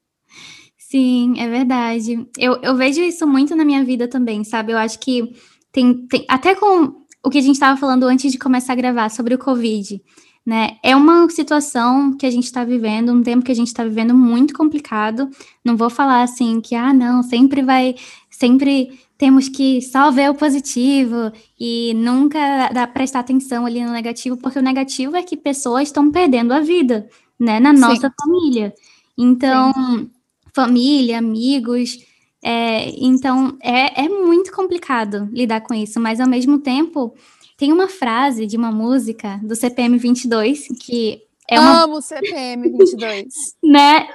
Sim, 0.79 1.35
é 1.39 1.49
verdade. 1.49 2.27
Eu, 2.39 2.61
eu 2.63 2.77
vejo 2.77 3.01
isso 3.01 3.27
muito 3.27 3.57
na 3.57 3.65
minha 3.65 3.85
vida 3.85 4.07
também, 4.07 4.45
sabe? 4.45 4.73
Eu 4.73 4.79
acho 4.79 4.99
que 5.01 5.35
tem, 5.73 6.07
tem 6.07 6.25
até 6.29 6.55
com 6.55 7.05
o 7.25 7.31
que 7.31 7.39
a 7.39 7.41
gente 7.41 7.55
estava 7.55 7.79
falando 7.79 8.05
antes 8.05 8.31
de 8.31 8.39
começar 8.39 8.75
a 8.75 8.77
gravar 8.77 9.09
sobre 9.11 9.35
o 9.35 9.39
Covid, 9.39 10.01
né? 10.47 10.77
É 10.85 10.95
uma 10.95 11.29
situação 11.31 12.17
que 12.17 12.27
a 12.27 12.31
gente 12.31 12.45
está 12.45 12.65
vivendo, 12.65 13.13
um 13.13 13.23
tempo 13.23 13.45
que 13.45 13.51
a 13.51 13.57
gente 13.57 13.69
está 13.69 13.83
vivendo 13.83 14.15
muito 14.15 14.55
complicado. 14.55 15.29
Não 15.65 15.77
vou 15.77 15.91
falar 15.91 16.23
assim 16.23 16.61
que, 16.61 16.75
ah, 16.75 16.93
não, 16.93 17.23
sempre 17.23 17.63
vai, 17.63 17.97
sempre 18.31 18.93
temos 19.17 19.49
que 19.49 19.81
só 19.83 20.11
ver 20.11 20.31
o 20.31 20.35
positivo 20.35 21.33
e 21.59 21.95
nunca 21.95 22.69
dar, 22.73 22.93
prestar 22.93 23.21
atenção 23.21 23.67
ali 23.67 23.85
no 23.85 23.93
negativo, 23.93 24.37
porque 24.37 24.59
o 24.59 24.63
negativo 24.63 25.17
é 25.17 25.23
que 25.23 25.37
pessoas 25.37 25.89
estão 25.89 26.11
perdendo 26.11 26.53
a 26.53 26.61
vida, 26.61 27.09
né, 27.39 27.61
na 27.61 27.73
nossa 27.73 28.09
Sim. 28.09 28.15
família. 28.21 28.75
Então, 29.17 29.73
Sim 29.73 30.11
família, 30.55 31.19
amigos. 31.19 31.99
É, 32.43 32.91
então, 33.05 33.59
é, 33.61 34.05
é 34.05 34.09
muito 34.09 34.53
complicado 34.53 35.29
lidar 35.33 35.61
com 35.63 35.75
isso, 35.75 35.99
mas 35.99 36.21
ao 36.21 36.29
mesmo 36.29 36.59
tempo, 36.59 37.15
tem 37.59 37.73
uma 37.73 37.89
frase 37.89 38.47
de 38.47 38.57
uma 38.57 38.71
música 38.71 39.41
do 39.43 39.57
CPM 39.57 39.99
22 39.99 40.69
que 40.81 41.23
é 41.51 41.61
uma... 41.61 41.83
Amo 41.83 42.01
CPM 42.01 42.71
22. 42.71 43.25
né? 43.63 44.07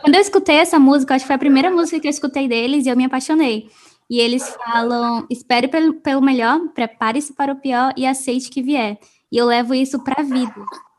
Quando 0.00 0.14
eu 0.14 0.20
escutei 0.20 0.56
essa 0.56 0.78
música, 0.78 1.14
acho 1.14 1.24
que 1.24 1.26
foi 1.26 1.36
a 1.36 1.38
primeira 1.38 1.70
música 1.70 2.00
que 2.00 2.06
eu 2.06 2.10
escutei 2.10 2.48
deles 2.48 2.86
e 2.86 2.88
eu 2.88 2.96
me 2.96 3.04
apaixonei. 3.04 3.68
E 4.08 4.20
eles 4.20 4.48
falam: 4.64 5.26
espere 5.30 5.68
pelo, 5.68 5.94
pelo 6.00 6.22
melhor, 6.22 6.60
prepare-se 6.74 7.34
para 7.34 7.52
o 7.52 7.60
pior 7.60 7.92
e 7.96 8.06
aceite 8.06 8.50
que 8.50 8.62
vier. 8.62 8.98
E 9.30 9.36
eu 9.36 9.46
levo 9.46 9.74
isso 9.74 10.02
para 10.02 10.22
a 10.22 10.24
vida. 10.24 10.54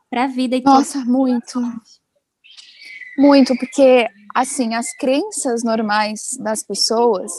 Para 0.08 0.24
a 0.24 0.26
vida. 0.26 0.56
E 0.56 0.62
Nossa, 0.62 1.04
muito. 1.04 1.60
Muito, 3.18 3.56
porque 3.58 4.06
assim, 4.34 4.74
as 4.74 4.94
crenças 4.96 5.64
normais 5.64 6.36
das 6.38 6.62
pessoas 6.62 7.32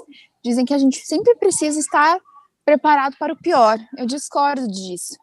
dizem 0.43 0.65
que 0.65 0.73
a 0.73 0.77
gente 0.77 0.99
sempre 0.99 1.35
precisa 1.35 1.79
estar 1.79 2.19
preparado 2.65 3.15
para 3.17 3.33
o 3.33 3.37
pior. 3.37 3.79
Eu 3.97 4.05
discordo 4.05 4.67
disso. 4.67 5.15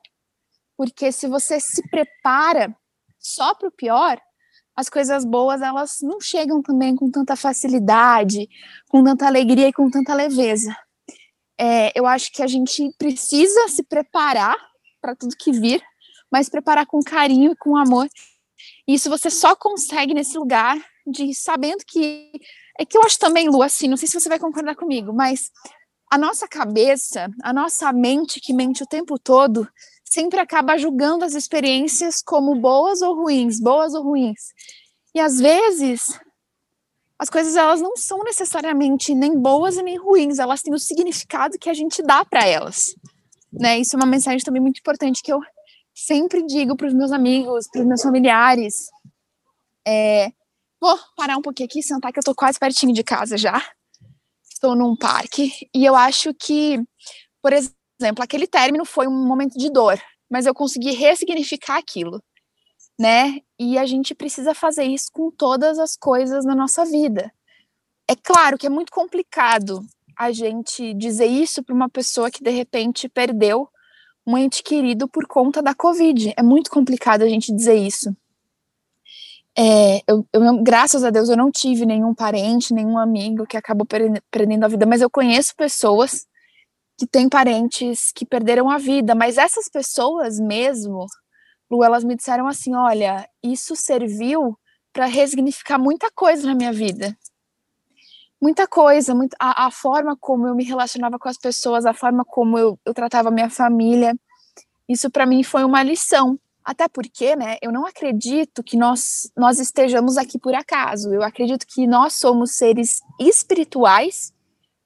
Porque 0.77 1.13
se 1.13 1.27
você 1.27 1.61
se 1.61 1.83
prepara 1.91 2.75
só 3.19 3.55
para 3.55 3.69
o 3.69 3.73
pior, 3.73 4.19
as 4.79 4.89
coisas 4.89 5.25
boas 5.25 5.61
elas 5.61 5.99
não 6.03 6.21
chegam 6.21 6.63
também 6.63 6.95
com 6.95 7.11
tanta 7.11 7.35
facilidade, 7.35 8.49
com 8.89 9.03
tanta 9.03 9.27
alegria 9.27 9.67
e 9.67 9.73
com 9.73 9.91
tanta 9.91 10.15
leveza. 10.15 10.73
É, 11.61 11.91
eu 11.99 12.07
acho 12.07 12.31
que 12.31 12.45
a 12.45 12.47
gente 12.47 12.89
precisa 12.97 13.67
se 13.67 13.83
preparar 13.83 14.57
para 15.01 15.17
tudo 15.17 15.35
que 15.37 15.51
vir, 15.51 15.83
mas 16.31 16.49
preparar 16.49 16.87
com 16.87 17.03
carinho 17.03 17.51
e 17.51 17.57
com 17.57 17.77
amor. 17.77 18.09
E 18.87 18.95
isso 18.95 19.11
você 19.11 19.29
só 19.31 19.57
consegue 19.57 20.15
nesse 20.15 20.39
lugar 20.39 20.79
de 21.05 21.35
sabendo 21.35 21.85
que 21.85 22.31
é 22.79 22.85
que 22.85 22.97
eu 22.97 23.03
acho 23.03 23.19
também, 23.19 23.49
Lu, 23.49 23.65
assim, 23.65 23.89
não 23.89 23.97
sei 23.97 24.07
se 24.07 24.21
você 24.21 24.29
vai 24.29 24.39
concordar 24.39 24.77
comigo, 24.77 25.13
mas 25.13 25.51
a 26.09 26.17
nossa 26.17 26.47
cabeça, 26.47 27.29
a 27.43 27.53
nossa 27.53 27.93
mente 27.93 28.41
que 28.41 28.53
mente 28.53 28.85
o 28.85 28.87
tempo 28.87 29.19
todo, 29.19 29.69
sempre 30.11 30.41
acaba 30.41 30.79
julgando 30.79 31.25
as 31.25 31.35
experiências 31.35 32.23
como 32.23 32.55
boas 32.55 33.03
ou 33.03 33.15
ruins, 33.15 33.61
boas 33.61 33.95
ou 33.95 34.03
ruins. 34.03 34.53
E 35.15 35.21
às 35.21 35.39
vezes 35.39 36.19
as 37.19 37.29
coisas 37.29 37.57
elas 37.57 37.81
não 37.81 37.97
são 37.97 38.23
necessariamente 38.23 39.15
nem 39.15 39.37
boas 39.37 39.77
e 39.77 39.83
nem 39.83 39.97
ruins, 39.97 40.39
elas 40.39 40.63
têm 40.63 40.73
o 40.73 40.79
significado 40.79 41.59
que 41.59 41.69
a 41.69 41.75
gente 41.75 42.03
dá 42.03 42.25
para 42.25 42.47
elas. 42.47 42.95
Né? 43.53 43.79
Isso 43.79 43.97
é 43.97 43.99
uma 43.99 44.07
mensagem 44.07 44.45
também 44.45 44.63
muito 44.63 44.79
importante 44.79 45.23
que 45.23 45.33
eu 45.33 45.41
sempre 45.95 46.45
digo 46.47 46.77
para 46.77 46.87
os 46.87 46.95
meus 46.95 47.11
amigos, 47.11 47.67
para 47.73 47.81
os 47.81 47.87
meus 47.87 48.03
familiares. 48.03 48.89
É, 49.87 50.31
Vou 50.81 50.97
parar 51.17 51.37
um 51.37 51.43
pouquinho 51.43 51.67
aqui, 51.67 51.83
sentar 51.83 52.13
que 52.13 52.19
eu 52.19 52.25
tô 52.25 52.35
quase 52.35 52.59
pertinho 52.59 52.95
de 52.95 53.03
casa 53.03 53.37
já. 53.37 53.61
Estou 54.49 54.77
num 54.77 54.97
parque 54.97 55.69
e 55.75 55.85
eu 55.85 55.95
acho 55.95 56.33
que, 56.35 56.81
por 57.43 57.53
exemplo, 57.53 57.78
aquele 58.19 58.47
término 58.47 58.85
foi 58.85 59.07
um 59.07 59.27
momento 59.27 59.59
de 59.59 59.71
dor, 59.71 60.01
mas 60.31 60.47
eu 60.47 60.55
consegui 60.55 60.93
ressignificar 60.93 61.79
aquilo, 61.79 62.23
né? 62.99 63.41
E 63.59 63.79
a 63.79 63.87
gente 63.87 64.15
precisa 64.15 64.55
fazer 64.55 64.85
isso 64.85 65.07
com 65.13 65.31
todas 65.31 65.79
as 65.79 65.97
coisas 65.97 66.45
na 66.45 66.55
nossa 66.55 66.85
vida. 66.85 67.33
É 68.09 68.15
claro 68.15 68.57
que 68.57 68.67
é 68.67 68.71
muito 68.71 68.93
complicado 68.93 69.85
a 70.17 70.33
gente 70.33 70.95
dizer 70.95 71.27
isso 71.27 71.63
para 71.63 71.75
uma 71.75 71.89
pessoa 71.89 72.31
que 72.31 72.43
de 72.43 72.51
repente 72.51 73.09
perdeu 73.09 73.69
um 74.27 74.37
ente 74.37 74.63
querido 74.63 75.09
por 75.09 75.27
conta 75.27 75.63
da 75.63 75.75
Covid. 75.75 76.35
É 76.37 76.43
muito 76.43 76.71
complicado 76.71 77.23
a 77.23 77.29
gente 77.29 77.55
dizer 77.55 77.77
isso. 77.77 78.15
É, 79.57 80.03
eu, 80.07 80.25
eu, 80.33 80.63
graças 80.63 81.03
a 81.03 81.11
Deus, 81.11 81.29
eu 81.29 81.37
não 81.37 81.51
tive 81.51 81.85
nenhum 81.85 82.15
parente, 82.15 82.73
nenhum 82.73 82.97
amigo 82.97 83.45
que 83.45 83.57
acabou 83.57 83.85
perdendo 84.31 84.65
a 84.65 84.69
vida, 84.69 84.87
mas 84.87 85.01
eu 85.01 85.11
conheço 85.11 85.57
pessoas 85.57 86.28
que 86.99 87.07
têm 87.07 87.29
parentes 87.29 88.11
que 88.13 88.27
perderam 88.27 88.69
a 88.69 88.77
vida, 88.77 89.15
mas 89.15 89.39
essas 89.39 89.69
pessoas 89.69 90.41
mesmo, 90.41 91.07
Lu, 91.71 91.85
elas 91.85 92.03
me 92.03 92.17
disseram 92.17 92.49
assim: 92.49 92.75
olha, 92.75 93.29
isso 93.43 93.77
serviu 93.77 94.59
para 94.93 95.07
resignificar 95.07 95.79
muita 95.79 96.11
coisa 96.11 96.47
na 96.47 96.55
minha 96.55 96.73
vida. 96.73 97.17
Muita 98.41 98.67
coisa, 98.67 99.15
muito, 99.15 99.37
a, 99.39 99.67
a, 99.67 99.71
forma 99.71 100.17
como 100.17 100.47
eu 100.47 100.55
me 100.55 100.65
relacionava 100.65 101.19
com 101.19 101.29
as 101.29 101.39
pessoas, 101.39 101.87
a 101.87 101.93
forma 101.93 102.25
como 102.25 102.59
eu, 102.59 102.79
eu 102.85 102.95
tratava 102.95 103.29
a 103.29 103.33
minha 103.33 103.51
família, 103.51 104.17
isso 104.89 105.11
para 105.11 105.27
mim 105.27 105.43
foi 105.43 105.65
uma 105.65 105.83
lição 105.83 106.39
até 106.69 106.87
porque, 106.87 107.35
né, 107.35 107.57
eu 107.63 107.73
não 107.73 107.87
acredito 107.87 108.63
que 108.63 108.77
nós, 108.77 109.33
nós 109.35 109.59
estejamos 109.59 110.19
aqui 110.19 110.39
por 110.39 110.55
acaso. 110.55 111.11
Eu 111.15 111.23
acredito 111.23 111.67
que 111.67 111.87
nós 111.87 112.13
somos 112.13 112.53
seres 112.53 113.01
espirituais 113.19 114.35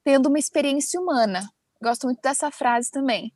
tendo 0.05 0.29
uma 0.29 0.39
experiência 0.39 1.01
humana. 1.01 1.51
Gosto 1.83 2.07
muito 2.07 2.21
dessa 2.23 2.49
frase 2.49 2.93
também. 2.93 3.33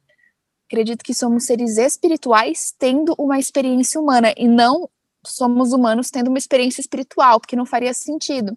Acredito 0.69 1.03
que 1.03 1.13
somos 1.13 1.45
seres 1.45 1.79
espirituais 1.79 2.73
tendo 2.79 3.13
uma 3.19 3.41
experiência 3.41 4.01
humana 4.01 4.33
e 4.37 4.47
não 4.47 4.89
somos 5.25 5.73
humanos 5.73 6.11
tendo 6.11 6.29
uma 6.29 6.39
experiência 6.39 6.81
espiritual, 6.81 7.41
porque 7.41 7.57
não 7.57 7.67
faria 7.67 7.93
sentido. 7.93 8.57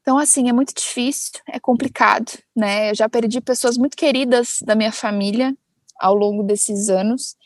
Então, 0.00 0.16
assim, 0.16 0.48
é 0.48 0.52
muito 0.52 0.74
difícil, 0.74 1.32
é 1.46 1.60
complicado, 1.60 2.32
né? 2.56 2.90
Eu 2.90 2.94
já 2.94 3.08
perdi 3.10 3.42
pessoas 3.42 3.76
muito 3.76 3.94
queridas 3.94 4.58
da 4.62 4.74
minha 4.74 4.90
família 4.90 5.54
ao 5.98 6.14
longo 6.14 6.42
desses 6.42 6.88
anos. 6.88 7.36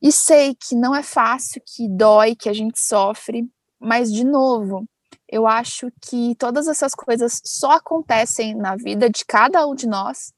E 0.00 0.12
sei 0.12 0.54
que 0.54 0.76
não 0.76 0.94
é 0.94 1.02
fácil, 1.02 1.60
que 1.66 1.88
dói, 1.88 2.36
que 2.36 2.48
a 2.48 2.52
gente 2.52 2.78
sofre, 2.78 3.48
mas, 3.80 4.12
de 4.12 4.24
novo, 4.24 4.88
eu 5.28 5.48
acho 5.48 5.90
que 6.00 6.36
todas 6.36 6.68
essas 6.68 6.94
coisas 6.94 7.40
só 7.44 7.72
acontecem 7.72 8.54
na 8.54 8.76
vida 8.76 9.10
de 9.10 9.24
cada 9.24 9.66
um 9.66 9.74
de 9.74 9.88
nós 9.88 10.32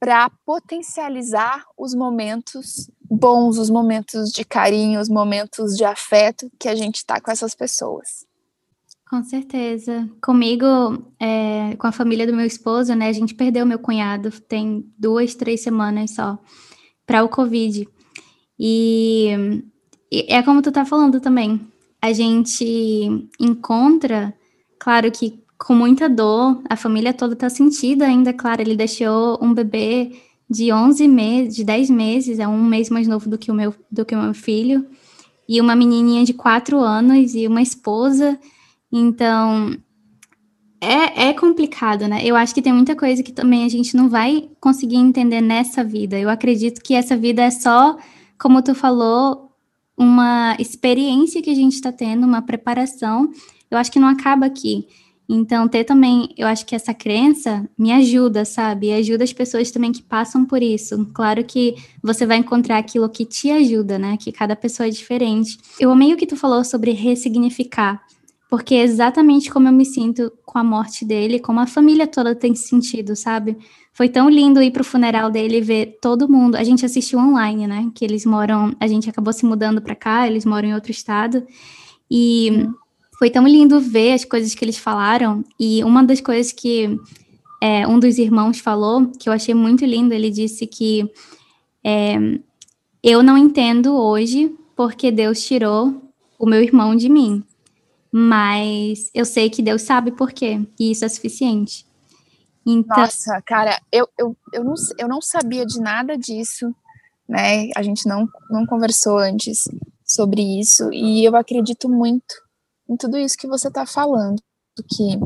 para 0.00 0.30
potencializar 0.44 1.64
os 1.76 1.94
momentos 1.94 2.90
bons, 3.10 3.58
os 3.58 3.70
momentos 3.70 4.30
de 4.30 4.44
carinho, 4.44 5.00
os 5.00 5.08
momentos 5.08 5.76
de 5.76 5.84
afeto 5.84 6.50
que 6.58 6.68
a 6.68 6.74
gente 6.74 6.96
está 6.96 7.20
com 7.20 7.30
essas 7.30 7.54
pessoas. 7.54 8.26
Com 9.08 9.24
certeza. 9.24 10.08
Comigo, 10.22 10.66
é, 11.18 11.74
com 11.76 11.86
a 11.86 11.92
família 11.92 12.26
do 12.26 12.36
meu 12.36 12.44
esposo, 12.44 12.94
né? 12.94 13.08
A 13.08 13.12
gente 13.12 13.34
perdeu 13.34 13.64
meu 13.64 13.78
cunhado 13.78 14.30
tem 14.42 14.84
duas, 14.98 15.34
três 15.34 15.62
semanas 15.62 16.10
só 16.10 16.38
para 17.06 17.24
o 17.24 17.28
Covid. 17.28 17.88
E, 18.58 19.62
e 20.12 20.26
é 20.28 20.42
como 20.42 20.60
tu 20.60 20.70
tá 20.70 20.84
falando 20.84 21.20
também. 21.20 21.66
A 22.02 22.12
gente 22.12 23.30
encontra, 23.40 24.34
claro 24.78 25.10
que 25.10 25.42
com 25.58 25.74
muita 25.74 26.08
dor, 26.08 26.62
a 26.68 26.76
família 26.76 27.12
toda 27.12 27.34
tá 27.34 27.50
sentida 27.50 28.06
ainda, 28.06 28.32
claro, 28.32 28.62
ele 28.62 28.76
deixou 28.76 29.38
um 29.42 29.52
bebê 29.52 30.12
de 30.48 30.72
11 30.72 31.08
meses, 31.08 31.56
de 31.56 31.64
10 31.64 31.90
meses, 31.90 32.38
é 32.38 32.46
um 32.48 32.62
mês 32.64 32.88
mais 32.88 33.06
novo 33.06 33.28
do 33.28 33.36
que 33.36 33.50
o 33.50 33.54
meu, 33.54 33.74
do 33.90 34.04
que 34.04 34.14
o 34.14 34.22
meu 34.22 34.32
filho, 34.32 34.86
e 35.48 35.60
uma 35.60 35.74
menininha 35.74 36.24
de 36.24 36.32
4 36.32 36.78
anos 36.78 37.34
e 37.34 37.46
uma 37.46 37.60
esposa. 37.60 38.38
Então, 38.90 39.76
é, 40.80 41.28
é 41.28 41.32
complicado, 41.34 42.06
né? 42.06 42.20
Eu 42.24 42.36
acho 42.36 42.54
que 42.54 42.62
tem 42.62 42.72
muita 42.72 42.94
coisa 42.94 43.22
que 43.22 43.32
também 43.32 43.64
a 43.64 43.68
gente 43.68 43.96
não 43.96 44.08
vai 44.08 44.48
conseguir 44.60 44.96
entender 44.96 45.40
nessa 45.40 45.82
vida. 45.82 46.18
Eu 46.18 46.30
acredito 46.30 46.80
que 46.80 46.94
essa 46.94 47.16
vida 47.16 47.42
é 47.42 47.50
só 47.50 47.98
como 48.38 48.62
tu 48.62 48.74
falou, 48.74 49.52
uma 49.96 50.56
experiência 50.60 51.42
que 51.42 51.50
a 51.50 51.54
gente 51.54 51.74
está 51.74 51.90
tendo, 51.90 52.24
uma 52.24 52.40
preparação, 52.40 53.28
eu 53.68 53.76
acho 53.76 53.90
que 53.90 53.98
não 53.98 54.08
acaba 54.08 54.46
aqui. 54.46 54.86
Então, 55.28 55.68
ter 55.68 55.84
também, 55.84 56.32
eu 56.38 56.46
acho 56.46 56.64
que 56.64 56.74
essa 56.74 56.94
crença 56.94 57.68
me 57.76 57.92
ajuda, 57.92 58.46
sabe? 58.46 58.86
E 58.86 58.94
ajuda 58.94 59.24
as 59.24 59.32
pessoas 59.32 59.70
também 59.70 59.92
que 59.92 60.02
passam 60.02 60.46
por 60.46 60.62
isso. 60.62 61.04
Claro 61.12 61.44
que 61.44 61.74
você 62.02 62.24
vai 62.24 62.38
encontrar 62.38 62.78
aquilo 62.78 63.06
que 63.10 63.26
te 63.26 63.50
ajuda, 63.50 63.98
né? 63.98 64.16
Que 64.16 64.32
cada 64.32 64.56
pessoa 64.56 64.86
é 64.86 64.90
diferente. 64.90 65.58
Eu 65.78 65.90
amei 65.90 66.14
o 66.14 66.16
que 66.16 66.26
tu 66.26 66.34
falou 66.34 66.64
sobre 66.64 66.92
ressignificar, 66.92 68.02
porque 68.48 68.74
é 68.74 68.82
exatamente 68.82 69.50
como 69.50 69.68
eu 69.68 69.72
me 69.72 69.84
sinto 69.84 70.32
com 70.46 70.58
a 70.58 70.64
morte 70.64 71.04
dele, 71.04 71.38
como 71.38 71.60
a 71.60 71.66
família 71.66 72.06
toda 72.06 72.34
tem 72.34 72.54
sentido, 72.54 73.14
sabe? 73.14 73.58
Foi 73.92 74.08
tão 74.08 74.30
lindo 74.30 74.62
ir 74.62 74.70
pro 74.70 74.82
funeral 74.82 75.30
dele 75.30 75.58
e 75.58 75.60
ver 75.60 75.98
todo 76.00 76.26
mundo. 76.26 76.56
A 76.56 76.64
gente 76.64 76.86
assistiu 76.86 77.18
online, 77.18 77.66
né? 77.66 77.90
Que 77.94 78.02
eles 78.02 78.24
moram, 78.24 78.74
a 78.80 78.86
gente 78.86 79.10
acabou 79.10 79.34
se 79.34 79.44
mudando 79.44 79.82
para 79.82 79.94
cá, 79.94 80.26
eles 80.26 80.46
moram 80.46 80.70
em 80.70 80.74
outro 80.74 80.90
estado. 80.90 81.46
E 82.10 82.66
foi 83.18 83.30
tão 83.30 83.46
lindo 83.46 83.80
ver 83.80 84.12
as 84.12 84.24
coisas 84.24 84.54
que 84.54 84.64
eles 84.64 84.78
falaram. 84.78 85.44
E 85.58 85.82
uma 85.82 86.04
das 86.04 86.20
coisas 86.20 86.52
que 86.52 86.98
é, 87.60 87.86
um 87.86 87.98
dos 87.98 88.16
irmãos 88.16 88.60
falou, 88.60 89.08
que 89.18 89.28
eu 89.28 89.32
achei 89.32 89.54
muito 89.54 89.84
lindo, 89.84 90.14
ele 90.14 90.30
disse 90.30 90.66
que 90.66 91.10
é, 91.84 92.16
eu 93.02 93.22
não 93.22 93.36
entendo 93.36 93.96
hoje 93.96 94.56
porque 94.76 95.10
Deus 95.10 95.42
tirou 95.42 96.00
o 96.38 96.46
meu 96.46 96.62
irmão 96.62 96.94
de 96.94 97.08
mim. 97.08 97.42
Mas 98.12 99.10
eu 99.12 99.24
sei 99.24 99.50
que 99.50 99.60
Deus 99.60 99.82
sabe 99.82 100.12
por 100.12 100.32
quê, 100.32 100.60
e 100.78 100.92
isso 100.92 101.04
é 101.04 101.08
suficiente. 101.08 101.84
Então... 102.64 102.96
Nossa, 102.96 103.42
cara, 103.44 103.78
eu, 103.92 104.08
eu, 104.16 104.36
eu, 104.52 104.64
não, 104.64 104.74
eu 104.98 105.08
não 105.08 105.20
sabia 105.20 105.66
de 105.66 105.80
nada 105.80 106.16
disso, 106.16 106.72
né? 107.28 107.68
A 107.76 107.82
gente 107.82 108.06
não, 108.06 108.26
não 108.48 108.64
conversou 108.64 109.18
antes 109.18 109.64
sobre 110.06 110.40
isso, 110.58 110.90
e 110.92 111.22
eu 111.24 111.36
acredito 111.36 111.88
muito 111.88 112.47
em 112.88 112.96
tudo 112.96 113.18
isso 113.18 113.36
que 113.36 113.46
você 113.46 113.68
está 113.68 113.84
falando, 113.84 114.40
que 114.88 115.18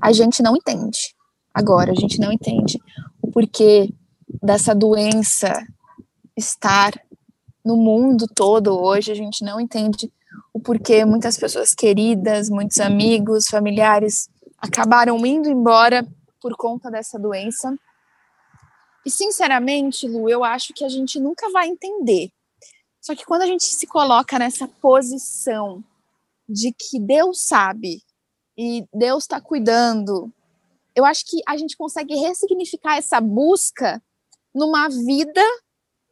a 0.00 0.12
gente 0.12 0.42
não 0.42 0.56
entende. 0.56 1.14
Agora, 1.52 1.92
a 1.92 1.94
gente 1.94 2.18
não 2.20 2.32
entende 2.32 2.78
o 3.20 3.30
porquê 3.30 3.92
dessa 4.42 4.74
doença 4.74 5.52
estar 6.36 6.92
no 7.64 7.76
mundo 7.76 8.26
todo 8.34 8.78
hoje, 8.78 9.10
a 9.10 9.14
gente 9.14 9.44
não 9.44 9.60
entende 9.60 10.10
o 10.52 10.60
porquê 10.60 11.04
muitas 11.04 11.36
pessoas 11.36 11.74
queridas, 11.74 12.48
muitos 12.48 12.80
amigos, 12.80 13.48
familiares 13.48 14.28
acabaram 14.58 15.24
indo 15.24 15.48
embora 15.48 16.06
por 16.40 16.56
conta 16.56 16.90
dessa 16.90 17.18
doença. 17.18 17.74
E 19.04 19.10
sinceramente, 19.10 20.06
Lu, 20.06 20.28
eu 20.28 20.44
acho 20.44 20.72
que 20.74 20.84
a 20.84 20.88
gente 20.88 21.18
nunca 21.18 21.50
vai 21.50 21.68
entender. 21.68 22.30
Só 23.00 23.14
que 23.14 23.24
quando 23.24 23.42
a 23.42 23.46
gente 23.46 23.64
se 23.64 23.86
coloca 23.86 24.38
nessa 24.38 24.68
posição 24.68 25.82
de 26.50 26.72
que 26.72 26.98
Deus 26.98 27.42
sabe 27.42 28.02
e 28.56 28.84
Deus 28.92 29.24
está 29.24 29.40
cuidando, 29.40 30.32
eu 30.94 31.04
acho 31.04 31.24
que 31.26 31.40
a 31.46 31.56
gente 31.56 31.76
consegue 31.76 32.14
ressignificar 32.16 32.96
essa 32.96 33.20
busca 33.20 34.02
numa 34.54 34.88
vida 34.88 35.42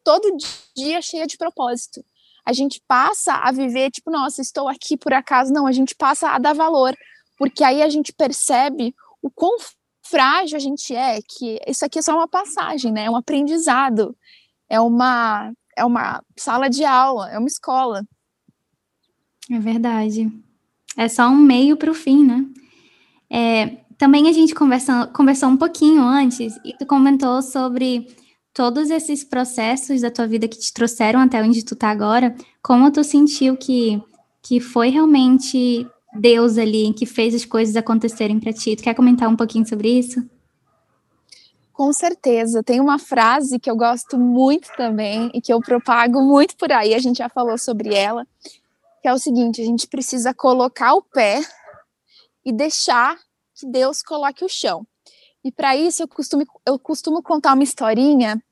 todo 0.04 0.37
dia 0.75 1.02
cheia 1.02 1.26
de 1.26 1.37
propósito. 1.37 2.04
A 2.45 2.52
gente 2.52 2.83
passa 2.87 3.35
a 3.35 3.52
viver, 3.52 3.90
tipo, 3.90 4.11
nossa, 4.11 4.40
estou 4.40 4.68
aqui 4.68 4.97
por 4.97 5.12
acaso. 5.12 5.52
Não, 5.52 5.66
a 5.66 5.73
gente 5.73 5.95
passa 5.95 6.30
a 6.30 6.38
dar 6.38 6.54
valor, 6.54 6.97
porque 7.37 7.62
aí 7.62 7.83
a 7.83 7.90
gente 7.90 8.12
percebe 8.12 8.95
o 9.21 9.30
quão 9.30 9.59
frágil 10.02 10.57
a 10.57 10.61
gente 10.61 10.95
é, 10.95 11.21
que 11.21 11.61
isso 11.66 11.85
aqui 11.85 11.99
é 11.99 12.02
só 12.02 12.14
uma 12.14 12.28
passagem, 12.28 12.90
né? 12.90 13.04
É 13.04 13.11
um 13.11 13.16
aprendizado, 13.16 14.16
é 14.68 14.80
uma, 14.80 15.52
é 15.76 15.85
uma 15.85 16.25
sala 16.38 16.71
de 16.71 16.85
aula, 16.85 17.30
é 17.30 17.38
uma 17.38 17.49
escola. 17.49 18.02
É 19.50 19.59
verdade. 19.59 20.31
É 20.97 21.09
só 21.09 21.28
um 21.28 21.37
meio 21.37 21.76
para 21.76 21.90
o 21.90 21.95
fim, 21.95 22.25
né? 22.25 22.45
É, 23.31 23.78
também 23.97 24.28
a 24.28 24.33
gente 24.33 24.55
conversou, 24.55 25.07
conversou 25.09 25.49
um 25.49 25.57
pouquinho 25.57 26.02
antes 26.02 26.59
e 26.64 26.73
tu 26.73 26.87
comentou 26.87 27.43
sobre 27.43 28.07
todos 28.52 28.90
esses 28.90 29.23
processos 29.23 30.00
da 30.00 30.11
tua 30.11 30.26
vida 30.26 30.49
que 30.49 30.59
te 30.59 30.73
trouxeram 30.73 31.21
até 31.21 31.43
onde 31.43 31.64
tu 31.64 31.76
tá 31.76 31.90
agora. 31.90 32.35
Como 32.62 32.90
tu 32.90 33.05
sentiu 33.05 33.57
que, 33.57 34.02
que 34.43 34.61
foi 34.61 34.88
realmente 34.88 35.87
Deus 36.14 36.59
ali 36.59 36.92
que 36.92 37.07
fez 37.07 37.35
as 37.35 37.44
coisas 37.44 37.77
acontecerem 37.77 38.40
para 38.40 38.53
ti? 38.53 38.77
Tu 38.77 38.83
quer 38.83 38.94
comentar 38.94 39.29
um 39.29 39.37
pouquinho 39.37 39.66
sobre 39.66 39.99
isso? 39.99 40.25
Com 41.73 41.92
certeza. 41.92 42.61
Tem 42.62 42.81
uma 42.81 42.99
frase 42.99 43.61
que 43.61 43.70
eu 43.70 43.77
gosto 43.77 44.18
muito 44.18 44.68
também 44.77 45.31
e 45.33 45.40
que 45.40 45.53
eu 45.53 45.61
propago 45.61 46.20
muito 46.20 46.57
por 46.57 46.73
aí, 46.73 46.94
a 46.94 46.99
gente 46.99 47.18
já 47.18 47.29
falou 47.29 47.57
sobre 47.57 47.94
ela, 47.94 48.27
é 49.09 49.14
o 49.14 49.18
seguinte: 49.18 49.61
a 49.61 49.64
gente 49.64 49.87
precisa 49.87 50.35
colocar 50.35 50.94
o 50.94 51.03
pé 51.03 51.40
e 52.44 52.53
deixar 52.53 53.16
que 53.55 53.66
Deus 53.66 54.03
coloque 54.03 54.44
o 54.44 54.49
chão. 54.49 54.87
E 55.44 55.53
para 55.53 55.77
isso 55.77 56.03
eu 56.03 56.09
costumo, 56.09 56.44
eu 56.66 56.79
costumo 56.79 57.23
contar 57.23 57.55
uma 57.55 57.62
historinha 57.62 58.42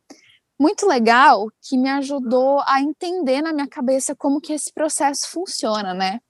muito 0.58 0.86
legal 0.86 1.48
que 1.62 1.76
me 1.76 1.90
ajudou 1.90 2.60
a 2.66 2.80
entender 2.80 3.42
na 3.42 3.52
minha 3.52 3.66
cabeça 3.66 4.14
como 4.14 4.40
que 4.40 4.52
esse 4.52 4.72
processo 4.72 5.28
funciona, 5.28 5.92
né? 5.92 6.20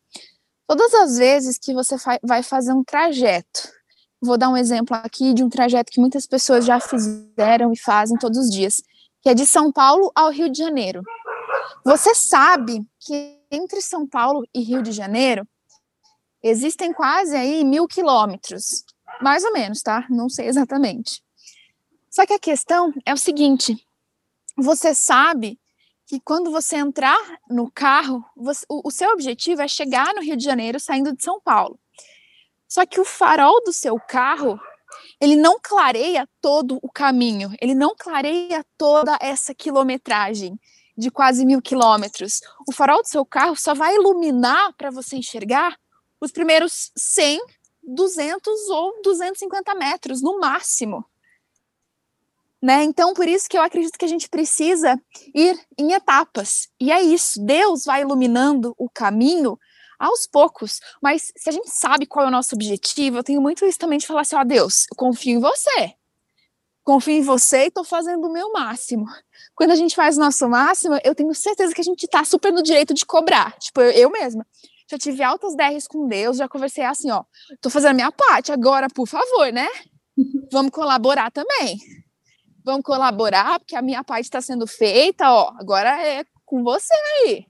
Todas 0.67 0.93
as 0.95 1.17
vezes 1.17 1.59
que 1.59 1.73
você 1.73 1.97
vai 2.23 2.43
fazer 2.43 2.73
um 2.73 2.83
trajeto, 2.83 3.69
vou 4.21 4.37
dar 4.37 4.49
um 4.49 4.57
exemplo 4.57 4.97
aqui 4.97 5.33
de 5.33 5.45
um 5.45 5.49
trajeto 5.49 5.93
que 5.93 6.01
muitas 6.01 6.27
pessoas 6.27 6.65
já 6.65 6.81
fizeram 6.81 7.73
e 7.73 7.79
fazem 7.79 8.19
todos 8.19 8.39
os 8.39 8.51
dias, 8.51 8.83
que 9.23 9.29
é 9.29 9.35
de 9.35 9.47
São 9.47 9.71
Paulo 9.71 10.11
ao 10.15 10.31
Rio 10.31 10.51
de 10.51 10.59
Janeiro. 10.59 11.03
Você 11.85 12.15
sabe 12.17 12.85
que 12.99 13.36
entre 13.51 13.81
São 13.81 14.07
Paulo 14.07 14.47
e 14.55 14.61
Rio 14.61 14.83
de 14.83 14.93
Janeiro 14.93 15.47
existem 16.43 16.93
quase 16.93 17.35
aí 17.37 17.65
mil 17.65 17.87
quilômetros, 17.87 18.85
mais 19.21 19.45
ou 19.45 19.53
menos, 19.53 19.83
tá? 19.83 20.07
Não 20.09 20.29
sei 20.29 20.47
exatamente. 20.47 21.23
Só 22.11 22.25
que 22.25 22.33
a 22.33 22.39
questão 22.39 22.93
é 23.05 23.13
o 23.13 23.19
seguinte: 23.19 23.77
você 24.57 24.95
sabe 24.95 25.59
que 26.07 26.21
quando 26.21 26.51
você 26.51 26.77
entrar 26.77 27.19
no 27.51 27.71
carro, 27.71 28.25
você, 28.37 28.65
o, 28.69 28.89
o 28.89 28.91
seu 28.91 29.11
objetivo 29.11 29.63
é 29.63 29.69
chegar 29.69 30.15
no 30.15 30.23
Rio 30.23 30.37
de 30.37 30.45
Janeiro 30.45 30.79
saindo 30.79 31.15
de 31.15 31.23
São 31.23 31.41
Paulo. 31.41 31.79
Só 32.69 32.87
que 32.87 33.01
o 33.01 33.05
farol 33.05 33.63
do 33.65 33.73
seu 33.73 33.99
carro 33.99 34.59
ele 35.21 35.37
não 35.37 35.59
clareia 35.61 36.29
todo 36.41 36.79
o 36.83 36.91
caminho, 36.91 37.53
ele 37.61 37.75
não 37.75 37.95
clareia 37.97 38.65
toda 38.79 39.19
essa 39.21 39.55
quilometragem 39.55 40.59
de 40.97 41.11
quase 41.11 41.45
mil 41.45 41.61
quilômetros, 41.61 42.41
o 42.67 42.73
farol 42.73 43.03
do 43.03 43.09
seu 43.09 43.25
carro 43.25 43.57
só 43.57 43.75
vai 43.75 43.95
iluminar 43.95 44.73
para 44.75 44.91
você 44.91 45.17
enxergar 45.17 45.79
os 46.21 46.33
primeiros 46.33 46.91
100, 46.97 47.41
200 47.83 48.69
ou 48.71 49.03
250 49.03 49.75
metros 49.75 50.23
no 50.23 50.41
máximo. 50.41 51.05
Né? 52.63 52.83
Então, 52.85 53.13
por 53.13 53.29
isso 53.29 53.49
que 53.49 53.57
eu 53.57 53.63
acredito 53.63 53.99
que 53.99 54.05
a 54.05 54.09
gente 54.09 54.29
precisa 54.29 55.01
ir 55.35 55.61
em 55.79 55.93
etapas. 55.93 56.69
E 56.81 56.91
é 56.91 57.01
isso, 57.01 57.45
Deus 57.45 57.85
vai 57.85 58.01
iluminando 58.01 58.75
o 58.79 58.89
caminho 58.89 59.59
aos 59.99 60.27
poucos. 60.27 60.81
Mas 61.03 61.33
se 61.37 61.49
a 61.49 61.53
gente 61.53 61.71
sabe 61.71 62.07
qual 62.07 62.25
é 62.25 62.29
o 62.29 62.33
nosso 62.33 62.55
objetivo, 62.55 63.19
eu 63.19 63.25
tenho 63.25 63.41
muito 63.41 63.65
isso 63.65 63.79
também 63.79 63.99
de 63.99 64.07
falar 64.07 64.23
assim: 64.23 64.37
ó, 64.37 64.41
oh, 64.41 64.45
Deus, 64.45 64.87
eu 64.91 64.97
confio 64.97 65.37
em 65.37 65.41
você. 65.41 65.95
Confio 66.83 67.15
em 67.15 67.23
você 67.23 67.65
e 67.65 67.69
estou 67.69 67.85
fazendo 67.85 68.27
o 68.27 68.33
meu 68.33 68.53
máximo 68.53 69.07
quando 69.57 69.71
a 69.71 69.75
gente 69.75 69.97
faz 69.97 70.19
o 70.19 70.21
nosso 70.21 70.47
máximo, 70.49 71.01
eu 71.03 71.15
tenho 71.15 71.35
certeza 71.35 71.75
que 71.75 71.81
a 71.81 71.85
gente 71.85 72.07
tá 72.07 72.23
super 72.23 72.53
no 72.53 72.63
direito 72.63 72.93
de 72.93 73.07
cobrar. 73.07 73.57
Tipo, 73.59 73.81
eu, 73.81 73.91
eu 73.91 74.11
mesma. 74.11 74.47
Já 74.89 74.99
tive 74.99 75.23
altas 75.23 75.57
DRs 75.57 75.89
com 75.89 76.07
Deus, 76.07 76.37
já 76.37 76.47
conversei 76.47 76.85
assim, 76.85 77.11
ó, 77.11 77.25
tô 77.61 77.71
fazendo 77.71 77.93
a 77.93 77.95
minha 77.95 78.13
parte, 78.13 78.53
agora, 78.53 78.87
por 78.89 79.09
favor, 79.09 79.51
né? 79.51 79.67
Vamos 80.53 80.71
colaborar 80.71 81.33
também. 81.33 81.79
Vamos 82.63 82.85
colaborar, 82.85 83.59
porque 83.59 83.75
a 83.75 83.83
minha 83.83 84.05
parte 84.05 84.25
está 84.25 84.43
sendo 84.43 84.67
feita, 84.67 85.33
ó, 85.33 85.55
agora 85.59 86.07
é 86.07 86.25
com 86.45 86.63
você 86.63 86.93
aí. 86.95 87.47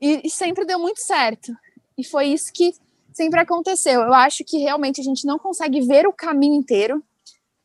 E, 0.00 0.26
e 0.26 0.30
sempre 0.30 0.66
deu 0.66 0.80
muito 0.80 1.00
certo. 1.00 1.52
E 1.96 2.02
foi 2.04 2.26
isso 2.26 2.52
que 2.52 2.74
sempre 3.12 3.38
aconteceu. 3.38 4.02
Eu 4.02 4.12
acho 4.12 4.44
que 4.44 4.58
realmente 4.58 5.00
a 5.00 5.04
gente 5.04 5.24
não 5.24 5.38
consegue 5.38 5.80
ver 5.80 6.06
o 6.08 6.12
caminho 6.12 6.56
inteiro. 6.56 7.02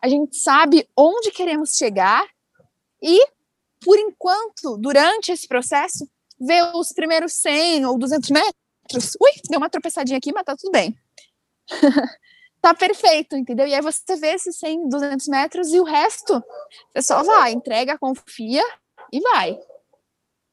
A 0.01 0.07
gente 0.07 0.37
sabe 0.37 0.87
onde 0.95 1.31
queremos 1.31 1.75
chegar 1.75 2.23
e 3.01 3.19
por 3.83 3.97
enquanto, 3.97 4.77
durante 4.77 5.31
esse 5.31 5.47
processo, 5.47 6.07
ver 6.39 6.63
os 6.75 6.91
primeiros 6.93 7.33
100 7.33 7.85
ou 7.85 7.97
200 7.97 8.29
metros. 8.29 9.15
Ui, 9.21 9.31
deu 9.49 9.59
uma 9.59 9.69
tropeçadinha 9.69 10.17
aqui, 10.17 10.31
mas 10.33 10.43
tá 10.43 10.55
tudo 10.55 10.71
bem. 10.71 10.95
tá 12.61 12.73
perfeito, 12.73 13.35
entendeu? 13.35 13.67
E 13.67 13.73
aí 13.73 13.81
você 13.81 14.15
vê 14.15 14.33
esses 14.33 14.57
100, 14.57 14.89
200 14.89 15.27
metros 15.27 15.73
e 15.73 15.79
o 15.79 15.83
resto, 15.83 16.43
você 16.93 17.01
só 17.01 17.23
vai, 17.23 17.51
entrega, 17.53 17.97
confia 17.97 18.63
e 19.11 19.19
vai. 19.19 19.59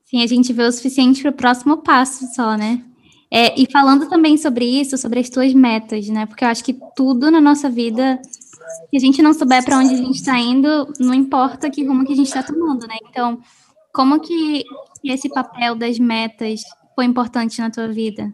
Sim, 0.05 0.23
a 0.23 0.27
gente 0.27 0.53
vê 0.53 0.63
o 0.63 0.73
suficiente 0.73 1.23
para 1.23 1.31
o 1.31 1.35
próximo 1.35 1.79
passo 1.79 2.33
só, 2.33 2.57
né? 2.57 2.85
É, 3.31 3.61
e 3.61 3.67
falando 3.71 4.09
também 4.09 4.37
sobre 4.37 4.65
isso, 4.65 4.97
sobre 4.97 5.19
as 5.19 5.29
tuas 5.29 5.53
metas, 5.53 6.09
né? 6.09 6.27
Porque 6.27 6.45
eu 6.45 6.49
acho 6.49 6.63
que 6.63 6.79
tudo 6.95 7.31
na 7.31 7.41
nossa 7.41 7.69
vida 7.69 8.21
se 8.91 8.97
a 8.97 9.01
gente 9.01 9.23
não 9.23 9.33
souber 9.33 9.65
para 9.65 9.79
onde 9.79 9.95
a 9.95 9.97
gente 9.97 10.17
está 10.17 10.39
indo, 10.39 10.93
não 10.99 11.15
importa 11.15 11.71
que 11.71 11.85
rumo 11.85 12.05
que 12.05 12.13
a 12.13 12.17
gente 12.17 12.29
está 12.29 12.43
tomando, 12.43 12.87
né? 12.87 12.97
Então, 13.09 13.41
como 13.93 14.21
que 14.21 14.65
esse 15.05 15.29
papel 15.29 15.75
das 15.75 15.99
metas 15.99 16.63
foi 16.95 17.05
importante 17.05 17.61
na 17.61 17.71
tua 17.71 17.89
vida? 17.89 18.33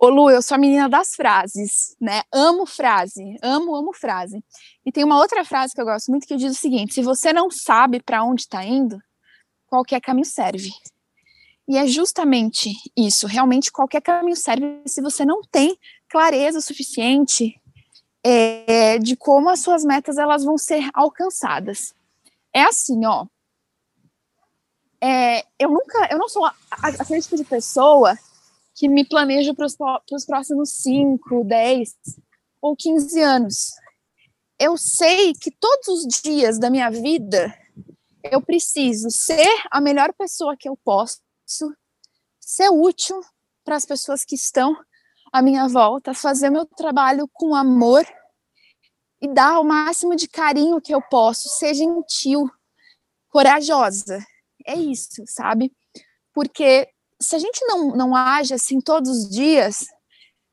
Ô 0.00 0.08
Lu, 0.08 0.28
eu 0.28 0.42
sou 0.42 0.56
a 0.56 0.58
menina 0.58 0.88
das 0.88 1.14
frases, 1.14 1.96
né? 2.00 2.22
Amo 2.32 2.66
frase, 2.66 3.36
amo, 3.42 3.74
amo 3.74 3.92
frase. 3.94 4.44
E 4.84 4.92
tem 4.92 5.02
uma 5.02 5.18
outra 5.18 5.44
frase 5.44 5.72
que 5.74 5.80
eu 5.80 5.84
gosto 5.86 6.10
muito 6.10 6.26
que 6.26 6.36
diz 6.36 6.52
o 6.52 6.60
seguinte: 6.60 6.94
se 6.94 7.02
você 7.02 7.32
não 7.32 7.50
sabe 7.50 8.02
para 8.02 8.22
onde 8.22 8.42
está 8.42 8.64
indo, 8.64 8.98
qualquer 9.66 10.00
caminho 10.00 10.26
serve. 10.26 10.70
E 11.66 11.78
é 11.78 11.86
justamente 11.86 12.70
isso, 12.94 13.26
realmente 13.26 13.72
qualquer 13.72 14.02
caminho 14.02 14.36
serve 14.36 14.82
se 14.86 15.00
você 15.00 15.24
não 15.24 15.40
tem 15.50 15.74
clareza 16.10 16.60
suficiente 16.60 17.58
é, 18.24 18.98
de 18.98 19.16
como 19.16 19.50
as 19.50 19.60
suas 19.60 19.84
metas 19.84 20.16
elas 20.16 20.42
vão 20.42 20.56
ser 20.56 20.88
alcançadas. 20.94 21.94
É 22.52 22.62
assim, 22.62 23.04
ó. 23.04 23.26
É, 25.00 25.44
eu 25.58 25.68
nunca, 25.68 26.08
eu 26.10 26.18
não 26.18 26.28
sou 26.28 26.50
aquele 26.70 27.20
tipo 27.20 27.36
de 27.36 27.44
pessoa 27.44 28.18
que 28.74 28.88
me 28.88 29.04
planeja 29.04 29.52
para 29.52 29.66
os 29.66 30.24
próximos 30.24 30.70
5, 30.70 31.44
10 31.44 31.94
ou 32.62 32.74
15 32.74 33.20
anos. 33.20 33.72
Eu 34.58 34.78
sei 34.78 35.34
que 35.34 35.50
todos 35.50 35.88
os 35.88 36.22
dias 36.22 36.58
da 36.58 36.70
minha 36.70 36.90
vida 36.90 37.54
eu 38.22 38.40
preciso 38.40 39.10
ser 39.10 39.46
a 39.70 39.80
melhor 39.80 40.14
pessoa 40.14 40.56
que 40.56 40.68
eu 40.68 40.76
posso, 40.82 41.20
ser 42.40 42.70
útil 42.70 43.20
para 43.62 43.76
as 43.76 43.84
pessoas 43.84 44.24
que 44.24 44.34
estão 44.34 44.74
à 45.34 45.42
minha 45.42 45.66
volta, 45.66 46.14
fazer 46.14 46.48
meu 46.48 46.64
trabalho 46.64 47.28
com 47.32 47.56
amor 47.56 48.06
e 49.20 49.26
dar 49.26 49.58
o 49.58 49.64
máximo 49.64 50.14
de 50.14 50.28
carinho 50.28 50.80
que 50.80 50.94
eu 50.94 51.02
posso, 51.02 51.48
ser 51.48 51.74
gentil, 51.74 52.48
corajosa. 53.30 54.24
É 54.64 54.76
isso, 54.76 55.24
sabe? 55.26 55.72
Porque 56.32 56.88
se 57.20 57.34
a 57.34 57.38
gente 57.40 57.66
não, 57.66 57.88
não 57.96 58.14
age 58.14 58.54
assim 58.54 58.80
todos 58.80 59.10
os 59.10 59.28
dias, 59.28 59.86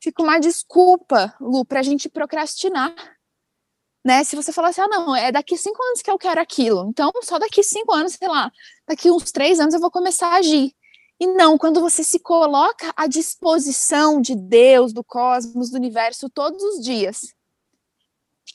fica 0.01 0.23
uma 0.23 0.39
desculpa, 0.39 1.31
Lu, 1.39 1.63
para 1.63 1.81
a 1.81 1.83
gente 1.83 2.09
procrastinar 2.09 2.95
né? 4.03 4.23
Se 4.23 4.35
você 4.35 4.51
falar 4.51 4.69
assim, 4.69 4.81
ah, 4.81 4.87
não, 4.87 5.15
é 5.15 5.31
daqui 5.31 5.55
cinco 5.55 5.81
anos 5.83 6.01
que 6.01 6.09
eu 6.09 6.17
quero 6.17 6.41
aquilo, 6.41 6.89
então 6.89 7.11
só 7.21 7.37
daqui 7.37 7.61
cinco 7.61 7.93
anos, 7.93 8.13
sei 8.13 8.27
lá, 8.27 8.51
daqui 8.87 9.11
uns 9.11 9.31
três 9.31 9.59
anos 9.59 9.75
eu 9.75 9.79
vou 9.79 9.91
começar 9.91 10.29
a 10.29 10.37
agir. 10.37 10.73
E 11.21 11.27
não, 11.27 11.55
quando 11.55 11.79
você 11.79 12.03
se 12.03 12.17
coloca 12.17 12.91
à 12.97 13.05
disposição 13.05 14.19
de 14.19 14.33
Deus, 14.35 14.91
do 14.91 15.03
cosmos, 15.03 15.69
do 15.69 15.75
universo, 15.75 16.27
todos 16.27 16.63
os 16.63 16.83
dias, 16.83 17.31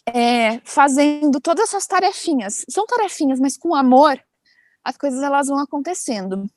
é, 0.04 0.58
fazendo 0.64 1.40
todas 1.40 1.68
essas 1.68 1.86
tarefinhas, 1.86 2.64
são 2.68 2.84
tarefinhas, 2.84 3.38
mas 3.38 3.56
com 3.56 3.72
amor, 3.72 4.20
as 4.82 4.96
coisas 4.96 5.22
elas 5.22 5.46
vão 5.46 5.60
acontecendo. 5.60 6.50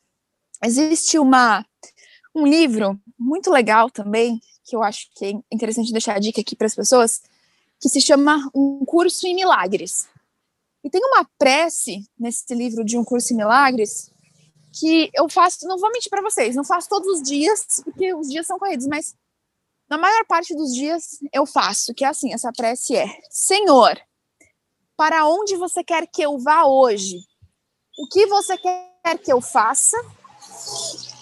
Existe 0.66 1.20
uma 1.20 1.64
um 2.34 2.44
livro 2.48 3.00
muito 3.18 3.52
legal 3.52 3.88
também, 3.92 4.42
que 4.64 4.76
eu 4.76 4.82
acho 4.82 5.12
que 5.14 5.26
é 5.26 5.34
interessante 5.52 5.92
deixar 5.92 6.16
a 6.16 6.20
dica 6.20 6.42
aqui 6.42 6.56
para 6.56 6.66
as 6.66 6.74
pessoas, 6.74 7.22
que 7.80 7.88
se 7.88 8.02
chama 8.02 8.50
Um 8.56 8.84
Curso 8.84 9.28
em 9.28 9.36
Milagres. 9.36 10.08
E 10.84 10.90
tem 10.90 11.02
uma 11.04 11.24
prece 11.38 12.04
nesse 12.18 12.56
livro 12.56 12.84
de 12.84 12.98
Um 12.98 13.04
Curso 13.04 13.32
em 13.32 13.38
Milagres 13.38 14.12
que 14.74 15.10
eu 15.14 15.28
faço, 15.30 15.68
não 15.68 15.78
vou 15.78 15.92
mentir 15.92 16.10
para 16.10 16.22
vocês, 16.22 16.56
não 16.56 16.64
faço 16.64 16.90
todos 16.90 17.08
os 17.08 17.22
dias, 17.22 17.82
porque 17.84 18.14
os 18.14 18.30
dias 18.30 18.46
são 18.46 18.60
corridos, 18.60 18.88
mas 18.88 19.16
na 19.90 19.98
maior 19.98 20.26
parte 20.26 20.56
dos 20.56 20.74
dias 20.74 21.20
eu 21.34 21.46
faço, 21.46 21.94
que 21.94 22.06
é 22.06 22.08
assim, 22.08 22.34
essa 22.34 22.52
prece 22.52 22.96
é: 22.96 23.08
Senhor, 23.30 24.00
para 24.96 25.26
onde 25.26 25.56
você 25.56 25.84
quer 25.84 26.06
que 26.08 26.22
eu 26.22 26.38
vá 26.38 26.66
hoje? 26.66 27.18
O 27.98 28.08
que 28.08 28.26
você 28.28 28.58
quer 28.58 29.18
que 29.24 29.32
eu 29.32 29.42
faça? 29.42 29.98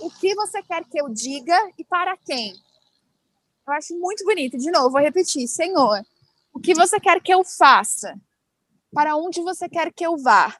O 0.01 0.11
que 0.11 0.35
você 0.35 0.61
quer 0.63 0.83
que 0.83 0.99
eu 0.99 1.09
diga 1.09 1.57
e 1.77 1.83
para 1.83 2.17
quem? 2.17 2.53
Eu 3.67 3.73
acho 3.73 3.97
muito 3.97 4.23
bonito. 4.23 4.57
De 4.57 4.69
novo, 4.69 4.91
vou 4.91 5.01
repetir: 5.01 5.47
Senhor, 5.47 6.01
o 6.53 6.59
que 6.59 6.73
você 6.73 6.99
quer 6.99 7.21
que 7.21 7.33
eu 7.33 7.43
faça? 7.43 8.19
Para 8.93 9.15
onde 9.15 9.41
você 9.41 9.67
quer 9.69 9.93
que 9.93 10.05
eu 10.05 10.17
vá? 10.17 10.55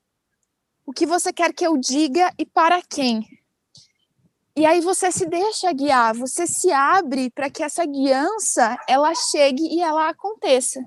O 0.88 0.94
que 0.94 1.06
você 1.06 1.34
quer 1.34 1.54
que 1.54 1.68
eu 1.68 1.78
diga 1.78 2.34
e 2.38 2.46
para 2.46 2.82
quem? 2.82 3.28
E 4.56 4.66
aí 4.66 4.80
você 4.80 5.12
se 5.12 5.26
deixa 5.26 5.74
guiar, 5.74 6.16
você 6.16 6.48
se 6.48 6.72
abre 6.72 7.30
para 7.30 7.50
que 7.50 7.62
essa 7.62 7.86
guiança 7.86 8.80
ela 8.88 9.14
chegue 9.14 9.64
e 9.64 9.82
ela 9.82 10.08
aconteça. 10.08 10.80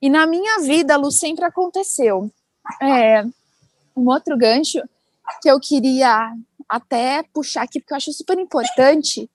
E 0.00 0.08
na 0.08 0.26
minha 0.26 0.60
vida, 0.60 0.96
Lu, 0.96 1.12
sempre 1.12 1.44
aconteceu. 1.44 2.32
É, 2.80 3.22
um 3.94 4.08
outro 4.08 4.38
gancho 4.38 4.80
que 5.42 5.50
eu 5.50 5.60
queria 5.60 6.34
até 6.66 7.22
puxar 7.34 7.64
aqui, 7.64 7.78
porque 7.78 7.92
eu 7.92 7.98
acho 7.98 8.12
super 8.14 8.38
importante, 8.38 9.30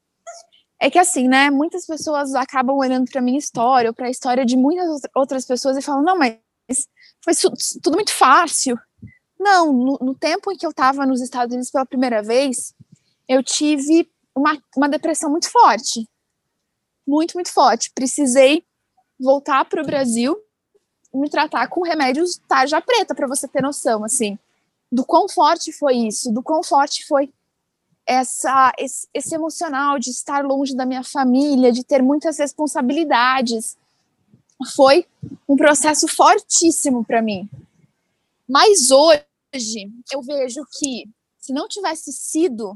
é 0.79 0.89
que 0.89 0.97
assim, 0.97 1.27
né? 1.27 1.51
Muitas 1.51 1.85
pessoas 1.85 2.33
acabam 2.33 2.75
olhando 2.75 3.09
para 3.11 3.21
minha 3.21 3.37
história 3.37 3.91
ou 3.91 3.93
para 3.93 4.07
a 4.07 4.11
história 4.11 4.45
de 4.47 4.57
muitas 4.57 5.01
outras 5.15 5.45
pessoas 5.45 5.77
e 5.77 5.81
falam: 5.83 6.01
não, 6.01 6.17
mas 6.17 6.39
foi 7.23 7.33
tudo 7.83 7.95
muito 7.95 8.11
fácil. 8.11 8.79
Não, 9.45 9.71
no, 9.71 9.99
no 10.01 10.15
tempo 10.15 10.51
em 10.51 10.57
que 10.57 10.65
eu 10.65 10.71
estava 10.71 11.05
nos 11.05 11.21
Estados 11.21 11.53
Unidos 11.53 11.69
pela 11.69 11.85
primeira 11.85 12.23
vez, 12.23 12.73
eu 13.29 13.43
tive 13.43 14.09
uma, 14.33 14.57
uma 14.75 14.89
depressão 14.89 15.29
muito 15.29 15.51
forte. 15.51 16.09
Muito, 17.07 17.35
muito 17.35 17.53
forte. 17.53 17.91
Precisei 17.93 18.65
voltar 19.19 19.63
para 19.65 19.83
o 19.83 19.85
Brasil 19.85 20.35
e 21.13 21.17
me 21.19 21.29
tratar 21.29 21.67
com 21.67 21.83
remédios 21.83 22.41
tarja 22.47 22.81
preta, 22.81 23.13
para 23.13 23.27
você 23.27 23.47
ter 23.47 23.61
noção, 23.61 24.03
assim, 24.03 24.35
do 24.91 25.05
quão 25.05 25.29
forte 25.29 25.71
foi 25.71 25.93
isso, 25.93 26.33
do 26.33 26.41
quão 26.41 26.63
forte 26.63 27.05
foi 27.05 27.31
essa 28.03 28.73
esse, 28.79 29.07
esse, 29.13 29.35
emocional 29.35 29.99
de 29.99 30.09
estar 30.09 30.43
longe 30.43 30.75
da 30.75 30.87
minha 30.87 31.03
família, 31.03 31.71
de 31.71 31.83
ter 31.83 32.01
muitas 32.01 32.39
responsabilidades. 32.39 33.77
Foi 34.75 35.05
um 35.47 35.55
processo 35.55 36.07
fortíssimo 36.07 37.05
para 37.05 37.21
mim. 37.21 37.47
Mas 38.49 38.89
hoje 38.89 39.23
eu 40.11 40.21
vejo 40.21 40.61
que 40.79 41.05
se 41.39 41.53
não 41.53 41.67
tivesse 41.67 42.11
sido 42.11 42.75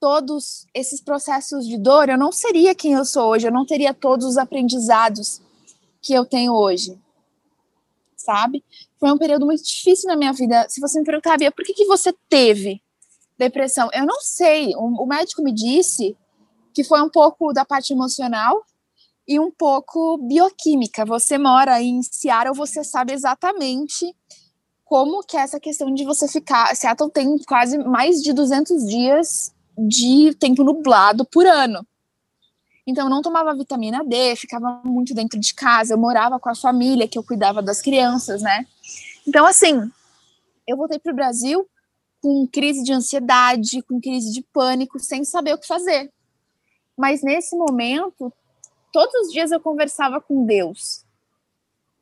todos 0.00 0.66
esses 0.74 1.00
processos 1.00 1.66
de 1.66 1.78
dor, 1.78 2.08
eu 2.08 2.18
não 2.18 2.30
seria 2.30 2.74
quem 2.74 2.92
eu 2.92 3.04
sou 3.04 3.30
hoje, 3.30 3.46
eu 3.46 3.52
não 3.52 3.64
teria 3.64 3.94
todos 3.94 4.26
os 4.26 4.36
aprendizados 4.36 5.40
que 6.00 6.12
eu 6.12 6.24
tenho 6.24 6.52
hoje. 6.52 6.98
Sabe? 8.16 8.64
Foi 8.98 9.10
um 9.12 9.18
período 9.18 9.46
muito 9.46 9.64
difícil 9.64 10.08
na 10.08 10.16
minha 10.16 10.32
vida. 10.32 10.66
Se 10.68 10.80
você 10.80 10.98
me 10.98 11.04
perguntar, 11.04 11.38
Bia, 11.38 11.52
por 11.52 11.64
que, 11.64 11.74
que 11.74 11.86
você 11.86 12.12
teve 12.28 12.82
depressão? 13.38 13.88
Eu 13.92 14.06
não 14.06 14.20
sei. 14.20 14.74
O, 14.76 15.02
o 15.02 15.06
médico 15.06 15.42
me 15.42 15.52
disse 15.52 16.16
que 16.72 16.84
foi 16.84 17.02
um 17.02 17.08
pouco 17.08 17.52
da 17.52 17.64
parte 17.64 17.92
emocional 17.92 18.64
e 19.26 19.38
um 19.38 19.50
pouco 19.50 20.18
bioquímica. 20.18 21.04
Você 21.04 21.38
mora 21.38 21.80
em 21.80 22.02
Seattle, 22.02 22.54
você 22.54 22.84
sabe 22.84 23.12
exatamente 23.12 24.14
como 24.94 25.24
que 25.24 25.36
é 25.36 25.40
essa 25.40 25.58
questão 25.58 25.92
de 25.92 26.04
você 26.04 26.28
ficar. 26.28 26.72
Seattle 26.76 27.10
tem 27.10 27.36
quase 27.38 27.76
mais 27.78 28.22
de 28.22 28.32
200 28.32 28.86
dias 28.86 29.52
de 29.76 30.32
tempo 30.38 30.62
nublado 30.62 31.24
por 31.24 31.44
ano. 31.44 31.84
Então, 32.86 33.06
eu 33.06 33.10
não 33.10 33.20
tomava 33.20 33.56
vitamina 33.56 34.04
D, 34.04 34.36
ficava 34.36 34.82
muito 34.84 35.12
dentro 35.12 35.36
de 35.40 35.52
casa, 35.52 35.94
eu 35.94 35.98
morava 35.98 36.38
com 36.38 36.48
a 36.48 36.54
família, 36.54 37.08
que 37.08 37.18
eu 37.18 37.24
cuidava 37.24 37.60
das 37.60 37.82
crianças, 37.82 38.40
né? 38.40 38.64
Então, 39.26 39.44
assim, 39.44 39.90
eu 40.64 40.76
voltei 40.76 41.00
para 41.00 41.10
o 41.10 41.16
Brasil 41.16 41.68
com 42.22 42.46
crise 42.46 42.84
de 42.84 42.92
ansiedade, 42.92 43.82
com 43.82 44.00
crise 44.00 44.32
de 44.32 44.42
pânico, 44.42 45.00
sem 45.00 45.24
saber 45.24 45.54
o 45.54 45.58
que 45.58 45.66
fazer. 45.66 46.08
Mas 46.96 47.20
nesse 47.20 47.56
momento, 47.56 48.32
todos 48.92 49.12
os 49.26 49.32
dias 49.32 49.50
eu 49.50 49.58
conversava 49.58 50.20
com 50.20 50.46
Deus. 50.46 51.03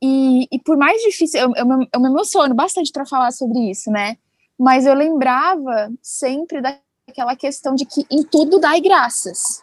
E, 0.03 0.49
e 0.51 0.59
por 0.59 0.77
mais 0.77 1.01
difícil, 1.01 1.41
eu, 1.41 1.53
eu, 1.55 1.88
eu 1.95 2.01
me 2.01 2.09
emociono 2.09 2.55
bastante 2.55 2.91
para 2.91 3.07
falar 3.07 3.31
sobre 3.31 3.71
isso, 3.71 3.88
né? 3.88 4.17
Mas 4.59 4.85
eu 4.85 4.95
lembrava 4.95 5.93
sempre 6.03 6.61
daquela 6.61 7.37
questão 7.37 7.75
de 7.75 7.87
que 7.87 8.05
em 8.11 8.25
tudo 8.25 8.59
dai 8.59 8.81
graças. 8.81 9.62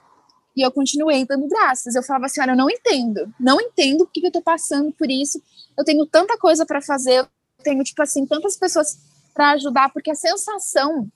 E 0.56 0.62
eu 0.62 0.71
continuei 0.71 1.25
dando 1.25 1.47
graças. 1.47 1.93
Eu 1.93 2.04
falava 2.04 2.25
assim: 2.25 2.41
olha, 2.41 2.52
eu 2.52 2.58
não 2.58 2.69
entendo, 2.69 3.34
não 3.39 3.60
entendo 3.60 4.06
porque 4.06 4.28
eu 4.28 4.32
tô 4.32 4.41
passando 4.41 4.91
por 4.93 5.10
isso. 5.12 5.41
Eu 5.78 5.84
tenho 5.84 6.06
tanta 6.06 6.38
coisa 6.38 6.65
para 6.65 6.82
fazer, 6.82 7.19
eu 7.19 7.28
tenho, 7.63 7.84
tipo 7.84 8.02
assim, 8.02 8.25
tantas 8.25 8.58
pessoas 8.58 8.97
para 9.34 9.52
ajudar, 9.52 9.91
porque 9.91 10.12
a 10.12 10.15
sensação 10.15 11.08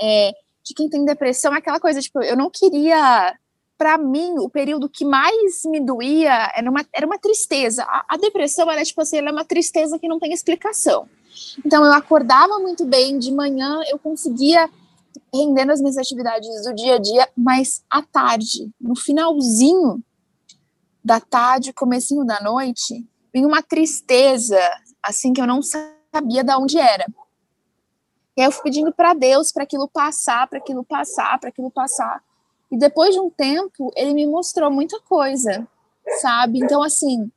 é, 0.00 0.32
de 0.64 0.74
quem 0.74 0.88
tem 0.88 1.04
depressão 1.04 1.54
é 1.54 1.58
aquela 1.58 1.80
coisa, 1.80 2.00
tipo, 2.00 2.22
eu 2.22 2.36
não 2.36 2.50
queria. 2.50 3.36
Para 3.82 3.98
mim, 3.98 4.34
o 4.38 4.48
período 4.48 4.88
que 4.88 5.04
mais 5.04 5.64
me 5.64 5.80
doía 5.80 6.52
era 6.54 6.70
uma, 6.70 6.86
era 6.94 7.04
uma 7.04 7.18
tristeza. 7.18 7.82
A, 7.82 8.04
a 8.10 8.16
depressão, 8.16 8.70
ela 8.70 8.80
é 8.80 8.84
tipo 8.84 9.00
assim, 9.00 9.16
ela 9.16 9.30
é 9.30 9.32
uma 9.32 9.44
tristeza 9.44 9.98
que 9.98 10.06
não 10.06 10.20
tem 10.20 10.32
explicação. 10.32 11.08
Então, 11.66 11.84
eu 11.84 11.92
acordava 11.92 12.60
muito 12.60 12.84
bem, 12.84 13.18
de 13.18 13.32
manhã 13.32 13.80
eu 13.90 13.98
conseguia 13.98 14.70
rendendo 15.34 15.72
as 15.72 15.80
minhas 15.80 15.98
atividades 15.98 16.48
do 16.64 16.72
dia 16.72 16.94
a 16.94 16.98
dia, 16.98 17.28
mas 17.36 17.82
à 17.90 18.00
tarde, 18.00 18.70
no 18.80 18.94
finalzinho 18.94 20.00
da 21.04 21.18
tarde, 21.18 21.72
comecinho 21.72 22.24
da 22.24 22.40
noite, 22.40 23.04
vinha 23.34 23.48
uma 23.48 23.64
tristeza, 23.64 24.60
assim, 25.02 25.32
que 25.32 25.40
eu 25.40 25.46
não 25.48 25.60
sabia 25.60 26.44
de 26.44 26.54
onde 26.54 26.78
era. 26.78 27.04
E 28.36 28.42
aí 28.42 28.46
eu 28.46 28.52
fui 28.52 28.62
pedindo 28.62 28.92
para 28.92 29.12
Deus 29.12 29.50
para 29.50 29.64
aquilo 29.64 29.88
passar, 29.88 30.46
para 30.46 30.60
aquilo 30.60 30.84
passar, 30.84 31.36
para 31.40 31.48
aquilo 31.48 31.68
passar. 31.68 32.22
E 32.72 32.78
depois 32.78 33.14
de 33.14 33.20
um 33.20 33.28
tempo, 33.28 33.92
ele 33.94 34.14
me 34.14 34.26
mostrou 34.26 34.70
muita 34.70 34.98
coisa, 35.00 35.68
sabe? 36.22 36.58
Então, 36.58 36.82
assim, 36.82 37.30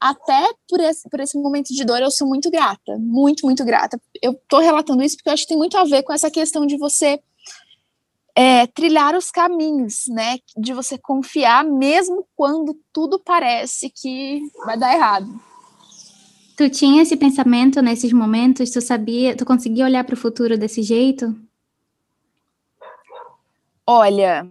até 0.00 0.50
por 0.68 0.80
esse, 0.80 1.08
por 1.08 1.20
esse 1.20 1.38
momento 1.38 1.72
de 1.72 1.84
dor, 1.84 2.02
eu 2.02 2.10
sou 2.10 2.26
muito 2.26 2.50
grata, 2.50 2.98
muito, 2.98 3.46
muito 3.46 3.64
grata. 3.64 4.00
Eu 4.20 4.34
tô 4.48 4.58
relatando 4.58 5.04
isso 5.04 5.16
porque 5.16 5.28
eu 5.28 5.32
acho 5.32 5.44
que 5.44 5.50
tem 5.50 5.56
muito 5.56 5.78
a 5.78 5.84
ver 5.84 6.02
com 6.02 6.12
essa 6.12 6.28
questão 6.28 6.66
de 6.66 6.76
você 6.76 7.20
é, 8.34 8.66
trilhar 8.66 9.14
os 9.14 9.30
caminhos, 9.30 10.08
né? 10.08 10.38
De 10.56 10.72
você 10.72 10.98
confiar 10.98 11.64
mesmo 11.64 12.26
quando 12.34 12.76
tudo 12.92 13.16
parece 13.18 13.88
que 13.88 14.42
vai 14.66 14.76
dar 14.76 14.92
errado. 14.92 15.40
Tu 16.56 16.68
tinha 16.68 17.00
esse 17.00 17.16
pensamento 17.16 17.80
nesses 17.80 18.12
momentos? 18.12 18.70
Tu 18.70 18.80
sabia, 18.80 19.36
tu 19.36 19.44
conseguia 19.44 19.84
olhar 19.84 20.02
para 20.02 20.14
o 20.14 20.18
futuro 20.18 20.58
desse 20.58 20.82
jeito? 20.82 21.32
Olha, 23.86 24.48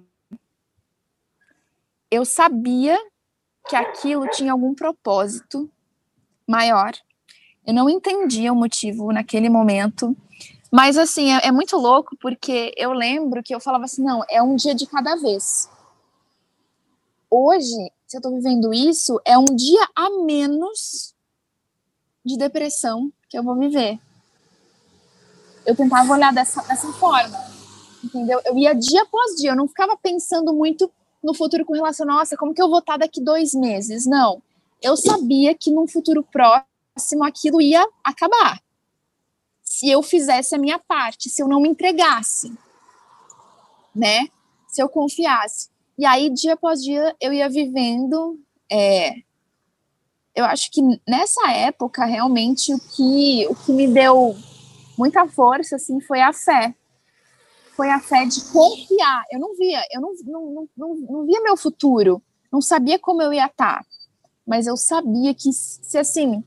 eu 2.13 2.23
sabia 2.23 2.95
que 3.67 3.75
aquilo 3.75 4.27
tinha 4.27 4.51
algum 4.51 4.75
propósito 4.75 5.67
maior. 6.47 6.93
Eu 7.65 7.73
não 7.73 7.89
entendia 7.89 8.53
o 8.53 8.55
motivo 8.55 9.11
naquele 9.11 9.49
momento, 9.49 10.15
mas 10.71 10.95
assim, 10.95 11.31
é, 11.31 11.47
é, 11.47 11.51
muito 11.51 11.75
louco 11.75 12.15
porque 12.21 12.71
eu 12.77 12.93
lembro 12.93 13.41
que 13.41 13.55
eu 13.55 13.59
falava 13.59 13.85
assim: 13.85 14.03
não, 14.03 14.23
é 14.29 14.43
um 14.43 14.55
dia 14.55 14.75
de 14.75 14.85
cada 14.85 15.15
vez. 15.15 15.67
Hoje, 17.31 17.91
se 18.05 18.15
eu 18.15 18.21
tô 18.21 18.29
vivendo 18.29 18.71
isso, 18.71 19.19
é 19.25 19.35
um 19.35 19.45
dia 19.45 19.87
a 19.95 20.11
menos 20.23 21.15
de 22.23 22.37
depressão 22.37 23.11
que 23.27 23.35
eu 23.35 23.43
vou 23.43 23.57
viver. 23.57 23.99
Eu 25.65 25.75
tentava 25.75 26.13
olhar 26.13 26.31
dessa, 26.31 26.61
dessa 26.61 26.91
forma, 26.93 27.39
entendeu? 28.03 28.39
Eu 28.45 28.55
ia 28.55 28.75
dia 28.75 29.01
após 29.01 29.35
dia, 29.35 29.51
eu 29.51 29.55
não 29.55 29.67
ficava 29.67 29.97
pensando 29.97 30.53
muito 30.53 30.91
no 31.23 31.33
futuro 31.33 31.65
com 31.65 31.73
relação, 31.73 32.05
nossa, 32.05 32.35
como 32.35 32.53
que 32.53 32.61
eu 32.61 32.69
vou 32.69 32.79
estar 32.79 32.97
daqui 32.97 33.21
dois 33.21 33.53
meses? 33.53 34.05
Não. 34.05 34.41
Eu 34.81 34.97
sabia 34.97 35.55
que 35.55 35.71
num 35.71 35.87
futuro 35.87 36.23
próximo 36.23 37.23
aquilo 37.23 37.61
ia 37.61 37.87
acabar. 38.03 38.61
Se 39.63 39.89
eu 39.89 40.03
fizesse 40.03 40.53
a 40.53 40.57
minha 40.57 40.77
parte, 40.77 41.29
se 41.29 41.41
eu 41.41 41.47
não 41.47 41.61
me 41.61 41.69
entregasse, 41.69 42.53
né? 43.95 44.27
Se 44.67 44.83
eu 44.83 44.89
confiasse. 44.89 45.69
E 45.97 46.05
aí, 46.05 46.29
dia 46.29 46.53
após 46.53 46.81
dia, 46.81 47.15
eu 47.21 47.31
ia 47.31 47.47
vivendo. 47.49 48.39
É, 48.69 49.13
eu 50.35 50.43
acho 50.45 50.69
que 50.71 50.81
nessa 51.07 51.49
época, 51.51 52.03
realmente, 52.05 52.73
o 52.73 52.79
que, 52.79 53.47
o 53.47 53.55
que 53.55 53.71
me 53.71 53.87
deu 53.87 54.35
muita 54.97 55.27
força, 55.27 55.77
assim, 55.77 56.01
foi 56.01 56.21
a 56.21 56.33
fé 56.33 56.75
foi 57.75 57.89
a 57.89 57.99
fé 57.99 58.25
de 58.25 58.41
confiar. 58.45 59.23
Eu 59.31 59.39
não 59.39 59.55
via, 59.55 59.81
eu 59.91 60.01
não, 60.01 60.13
não, 60.25 60.67
não, 60.75 60.95
não 60.95 61.25
via 61.25 61.41
meu 61.41 61.57
futuro, 61.57 62.21
não 62.51 62.61
sabia 62.61 62.99
como 62.99 63.21
eu 63.21 63.33
ia 63.33 63.47
estar, 63.47 63.85
mas 64.45 64.67
eu 64.67 64.77
sabia 64.77 65.33
que 65.33 65.51
se 65.51 65.97
assim, 65.97 66.43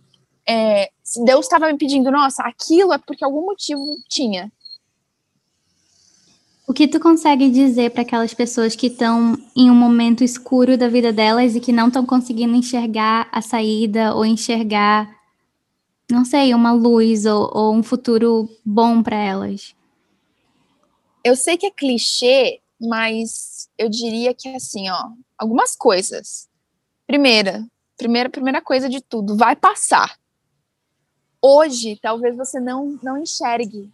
é, 0.48 0.90
se 1.02 1.24
Deus 1.24 1.46
estava 1.46 1.70
me 1.70 1.78
pedindo, 1.78 2.10
nossa, 2.10 2.42
aquilo 2.42 2.92
é 2.92 2.98
porque 2.98 3.24
algum 3.24 3.44
motivo 3.44 3.82
tinha. 4.08 4.50
O 6.68 6.72
que 6.72 6.88
tu 6.88 6.98
consegue 6.98 7.48
dizer 7.48 7.90
para 7.92 8.02
aquelas 8.02 8.34
pessoas 8.34 8.74
que 8.74 8.88
estão 8.88 9.38
em 9.54 9.70
um 9.70 9.74
momento 9.74 10.24
escuro 10.24 10.76
da 10.76 10.88
vida 10.88 11.12
delas 11.12 11.54
e 11.54 11.60
que 11.60 11.70
não 11.70 11.88
estão 11.88 12.04
conseguindo 12.04 12.56
enxergar 12.56 13.28
a 13.30 13.40
saída 13.40 14.12
ou 14.14 14.24
enxergar, 14.24 15.08
não 16.10 16.24
sei, 16.24 16.52
uma 16.52 16.72
luz 16.72 17.24
ou, 17.24 17.48
ou 17.54 17.72
um 17.72 17.84
futuro 17.84 18.48
bom 18.64 19.00
para 19.00 19.16
elas? 19.16 19.75
Eu 21.26 21.34
sei 21.34 21.58
que 21.58 21.66
é 21.66 21.72
clichê, 21.72 22.60
mas 22.80 23.68
eu 23.76 23.88
diria 23.88 24.32
que 24.32 24.48
assim, 24.54 24.88
ó, 24.88 25.10
algumas 25.36 25.74
coisas. 25.74 26.48
Primeira, 27.04 27.66
primeira, 27.96 28.30
primeira 28.30 28.62
coisa 28.62 28.88
de 28.88 29.00
tudo, 29.00 29.36
vai 29.36 29.56
passar. 29.56 30.16
Hoje, 31.42 31.98
talvez 32.00 32.36
você 32.36 32.60
não 32.60 32.96
não 33.02 33.18
enxergue 33.18 33.92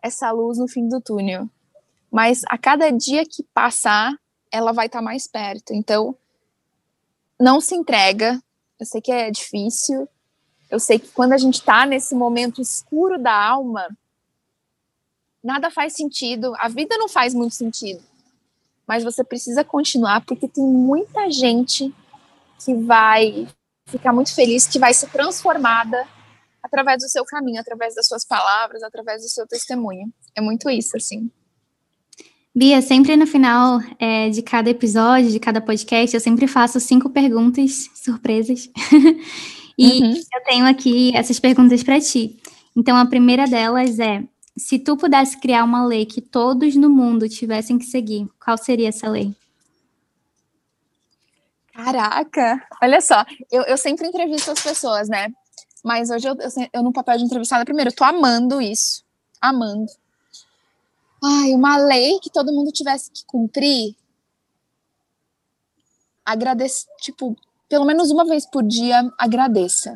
essa 0.00 0.30
luz 0.30 0.56
no 0.56 0.68
fim 0.68 0.88
do 0.88 1.00
túnel, 1.00 1.50
mas 2.12 2.42
a 2.46 2.56
cada 2.56 2.90
dia 2.90 3.26
que 3.26 3.42
passar, 3.52 4.16
ela 4.48 4.70
vai 4.70 4.86
estar 4.86 5.00
tá 5.00 5.04
mais 5.04 5.26
perto. 5.26 5.74
Então, 5.74 6.16
não 7.40 7.60
se 7.60 7.74
entrega. 7.74 8.40
Eu 8.78 8.86
sei 8.86 9.00
que 9.00 9.10
é 9.10 9.32
difícil. 9.32 10.08
Eu 10.70 10.78
sei 10.78 11.00
que 11.00 11.08
quando 11.08 11.32
a 11.32 11.38
gente 11.38 11.54
está 11.54 11.84
nesse 11.84 12.14
momento 12.14 12.60
escuro 12.60 13.20
da 13.20 13.34
alma, 13.34 13.88
nada 15.46 15.70
faz 15.70 15.94
sentido, 15.94 16.52
a 16.58 16.68
vida 16.68 16.98
não 16.98 17.08
faz 17.08 17.32
muito 17.32 17.54
sentido. 17.54 18.02
Mas 18.86 19.02
você 19.02 19.24
precisa 19.24 19.64
continuar 19.64 20.24
porque 20.24 20.46
tem 20.48 20.64
muita 20.64 21.30
gente 21.30 21.94
que 22.64 22.74
vai 22.74 23.46
ficar 23.86 24.12
muito 24.12 24.34
feliz, 24.34 24.66
que 24.66 24.78
vai 24.78 24.92
ser 24.92 25.08
transformada 25.08 26.06
através 26.62 27.02
do 27.02 27.08
seu 27.08 27.24
caminho, 27.24 27.60
através 27.60 27.94
das 27.94 28.06
suas 28.06 28.24
palavras, 28.24 28.82
através 28.82 29.22
do 29.22 29.28
seu 29.28 29.46
testemunho. 29.46 30.12
É 30.34 30.40
muito 30.40 30.68
isso, 30.68 30.96
assim. 30.96 31.30
Bia, 32.54 32.80
sempre 32.80 33.16
no 33.16 33.26
final 33.26 33.80
é, 33.98 34.30
de 34.30 34.42
cada 34.42 34.70
episódio, 34.70 35.30
de 35.30 35.38
cada 35.38 35.60
podcast, 35.60 36.14
eu 36.14 36.20
sempre 36.20 36.46
faço 36.46 36.80
cinco 36.80 37.10
perguntas 37.10 37.90
surpresas. 37.94 38.70
e 39.78 40.02
uhum. 40.02 40.14
eu 40.14 40.44
tenho 40.44 40.66
aqui 40.66 41.14
essas 41.14 41.38
perguntas 41.38 41.82
para 41.82 42.00
ti. 42.00 42.40
Então, 42.74 42.96
a 42.96 43.06
primeira 43.06 43.46
delas 43.46 43.98
é: 43.98 44.24
se 44.56 44.78
tu 44.78 44.96
pudesse 44.96 45.38
criar 45.38 45.64
uma 45.64 45.84
lei 45.84 46.06
que 46.06 46.20
todos 46.20 46.74
no 46.76 46.88
mundo 46.88 47.28
tivessem 47.28 47.78
que 47.78 47.84
seguir, 47.84 48.26
qual 48.42 48.56
seria 48.56 48.88
essa 48.88 49.08
lei? 49.08 49.34
Caraca, 51.72 52.66
olha 52.82 53.00
só, 53.02 53.22
eu, 53.50 53.62
eu 53.64 53.76
sempre 53.76 54.08
entrevisto 54.08 54.50
as 54.50 54.62
pessoas, 54.62 55.08
né? 55.08 55.28
Mas 55.84 56.10
hoje 56.10 56.26
eu, 56.26 56.34
eu, 56.34 56.68
eu 56.72 56.82
no 56.82 56.92
papel 56.92 57.18
de 57.18 57.24
entrevistada, 57.24 57.64
primeiro, 57.66 57.90
eu 57.90 57.94
tô 57.94 58.02
amando 58.02 58.62
isso, 58.62 59.04
amando. 59.40 59.92
Ai, 61.22 61.52
uma 61.52 61.76
lei 61.76 62.18
que 62.20 62.30
todo 62.30 62.52
mundo 62.52 62.72
tivesse 62.72 63.10
que 63.10 63.24
cumprir. 63.26 63.94
Agradecer, 66.24 66.86
tipo, 67.00 67.36
pelo 67.68 67.84
menos 67.84 68.10
uma 68.10 68.24
vez 68.24 68.46
por 68.46 68.62
dia, 68.62 69.12
agradeça. 69.18 69.94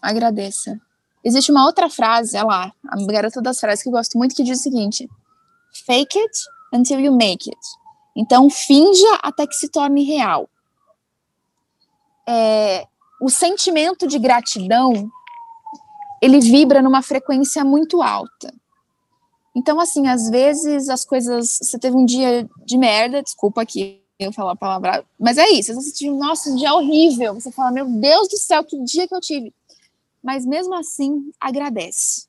Agradeça. 0.00 0.80
Existe 1.24 1.52
uma 1.52 1.64
outra 1.64 1.88
frase, 1.88 2.36
é 2.36 2.42
lá, 2.42 2.72
a 2.88 2.96
garota 3.06 3.40
das 3.40 3.60
frases 3.60 3.82
que 3.82 3.88
eu 3.88 3.92
gosto 3.92 4.18
muito, 4.18 4.34
que 4.34 4.42
diz 4.42 4.58
o 4.58 4.62
seguinte: 4.62 5.08
fake 5.86 6.18
it 6.18 6.38
until 6.72 6.98
you 7.00 7.12
make 7.12 7.48
it. 7.48 7.60
Então, 8.16 8.50
finja 8.50 9.18
até 9.22 9.46
que 9.46 9.54
se 9.54 9.68
torne 9.68 10.04
real. 10.04 10.48
É, 12.28 12.86
o 13.20 13.30
sentimento 13.30 14.06
de 14.06 14.18
gratidão, 14.18 15.10
ele 16.20 16.40
vibra 16.40 16.82
numa 16.82 17.02
frequência 17.02 17.64
muito 17.64 18.02
alta. 18.02 18.52
Então, 19.54 19.78
assim, 19.78 20.08
às 20.08 20.28
vezes 20.28 20.88
as 20.88 21.04
coisas. 21.04 21.58
Você 21.62 21.78
teve 21.78 21.96
um 21.96 22.04
dia 22.04 22.48
de 22.64 22.76
merda, 22.76 23.22
desculpa 23.22 23.62
aqui 23.62 24.02
eu 24.18 24.32
falar 24.32 24.52
a 24.52 24.56
palavra, 24.56 25.04
mas 25.18 25.36
é 25.36 25.48
isso. 25.50 25.74
Você 25.74 25.92
teve, 25.92 26.10
nossa, 26.16 26.50
um 26.50 26.56
dia 26.56 26.72
horrível. 26.74 27.34
Você 27.34 27.50
fala, 27.50 27.70
meu 27.70 27.86
Deus 27.86 28.28
do 28.28 28.36
céu, 28.36 28.62
que 28.62 28.78
dia 28.84 29.08
que 29.08 29.14
eu 29.14 29.20
tive 29.20 29.52
mas 30.22 30.46
mesmo 30.46 30.74
assim 30.74 31.30
agradece. 31.40 32.26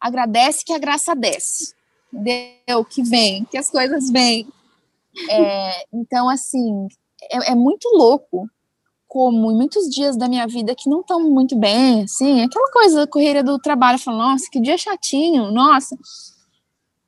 Agradece 0.00 0.64
que 0.64 0.72
a 0.72 0.78
graça 0.78 1.14
desce, 1.14 1.74
entendeu? 2.12 2.84
Que 2.84 3.02
vem, 3.02 3.44
que 3.44 3.58
as 3.58 3.70
coisas 3.70 4.10
vêm. 4.10 4.48
É, 5.30 5.86
então, 5.92 6.28
assim, 6.28 6.88
é, 7.30 7.52
é, 7.52 7.54
muito 7.54 7.88
louco 7.96 8.48
como 9.06 9.52
em 9.52 9.56
muitos 9.56 9.88
dias 9.88 10.16
da 10.16 10.28
minha 10.28 10.46
vida 10.46 10.74
que 10.74 10.90
não 10.90 11.00
estão 11.00 11.20
muito 11.20 11.56
bem, 11.56 12.02
assim, 12.02 12.42
aquela 12.42 12.70
coisa, 12.72 13.06
correria 13.06 13.44
do 13.44 13.60
trabalho, 13.60 13.98
falo, 13.98 14.18
nossa, 14.18 14.46
que 14.50 14.60
dia 14.60 14.76
chatinho, 14.76 15.52
nossa. 15.52 15.96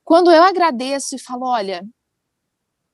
Quando 0.05 0.31
eu 0.31 0.41
agradeço 0.41 1.15
e 1.15 1.19
falo, 1.19 1.45
olha, 1.45 1.85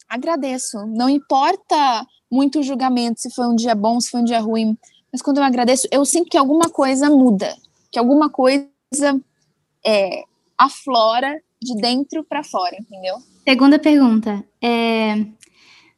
agradeço, 0.10 0.84
não 0.88 1.08
importa 1.08 2.08
muito 2.32 2.60
o 2.60 2.64
julgamento, 2.64 3.22
se 3.22 3.30
foi 3.30 3.46
um 3.46 3.56
dia 3.56 3.76
bom, 3.76 4.02
se 4.02 4.10
foi 4.10 4.22
um 4.22 4.26
dia 4.26 4.40
ruim, 4.40 4.76
mas 5.14 5.22
quando 5.22 5.38
eu 5.38 5.44
agradeço, 5.44 5.88
eu 5.92 6.04
sinto 6.04 6.28
que 6.28 6.38
alguma 6.38 6.70
coisa 6.70 7.08
muda, 7.08 7.56
que 7.92 8.00
alguma 8.00 8.32
coisa 8.32 8.68
é, 9.86 10.24
aflora 10.58 11.40
de 11.62 11.76
dentro 11.76 12.24
para 12.24 12.44
fora, 12.44 12.76
entendeu? 12.80 13.18
Segunda 13.48 13.78
pergunta. 13.78 14.44
É... 14.60 15.24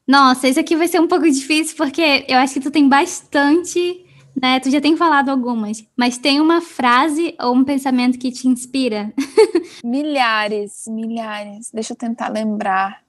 Nossa, 0.05 0.49
isso 0.49 0.59
aqui 0.59 0.75
vai 0.75 0.87
ser 0.89 0.99
um 0.99 1.07
pouco 1.07 1.29
difícil, 1.31 1.77
porque 1.77 2.25
eu 2.27 2.37
acho 2.37 2.55
que 2.55 2.59
tu 2.59 2.69
tem 2.69 2.89
bastante, 2.89 4.05
né? 4.39 4.59
Tu 4.59 4.69
já 4.69 4.81
tem 4.81 4.97
falado 4.97 5.29
algumas, 5.29 5.83
mas 5.95 6.17
tem 6.17 6.41
uma 6.41 6.59
frase 6.59 7.35
ou 7.39 7.55
um 7.55 7.63
pensamento 7.63 8.19
que 8.19 8.31
te 8.31 8.47
inspira? 8.47 9.13
milhares, 9.83 10.83
milhares. 10.87 11.71
Deixa 11.73 11.93
eu 11.93 11.97
tentar 11.97 12.27
lembrar. 12.29 13.01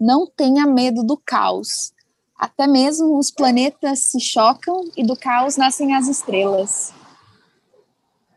Não 0.00 0.26
tenha 0.26 0.66
medo 0.66 1.04
do 1.04 1.16
caos. 1.16 1.94
Até 2.38 2.66
mesmo 2.66 3.18
os 3.18 3.30
planetas 3.30 4.00
se 4.00 4.20
chocam 4.20 4.90
e 4.96 5.02
do 5.02 5.16
caos 5.16 5.56
nascem 5.56 5.94
as 5.94 6.06
estrelas. 6.06 6.92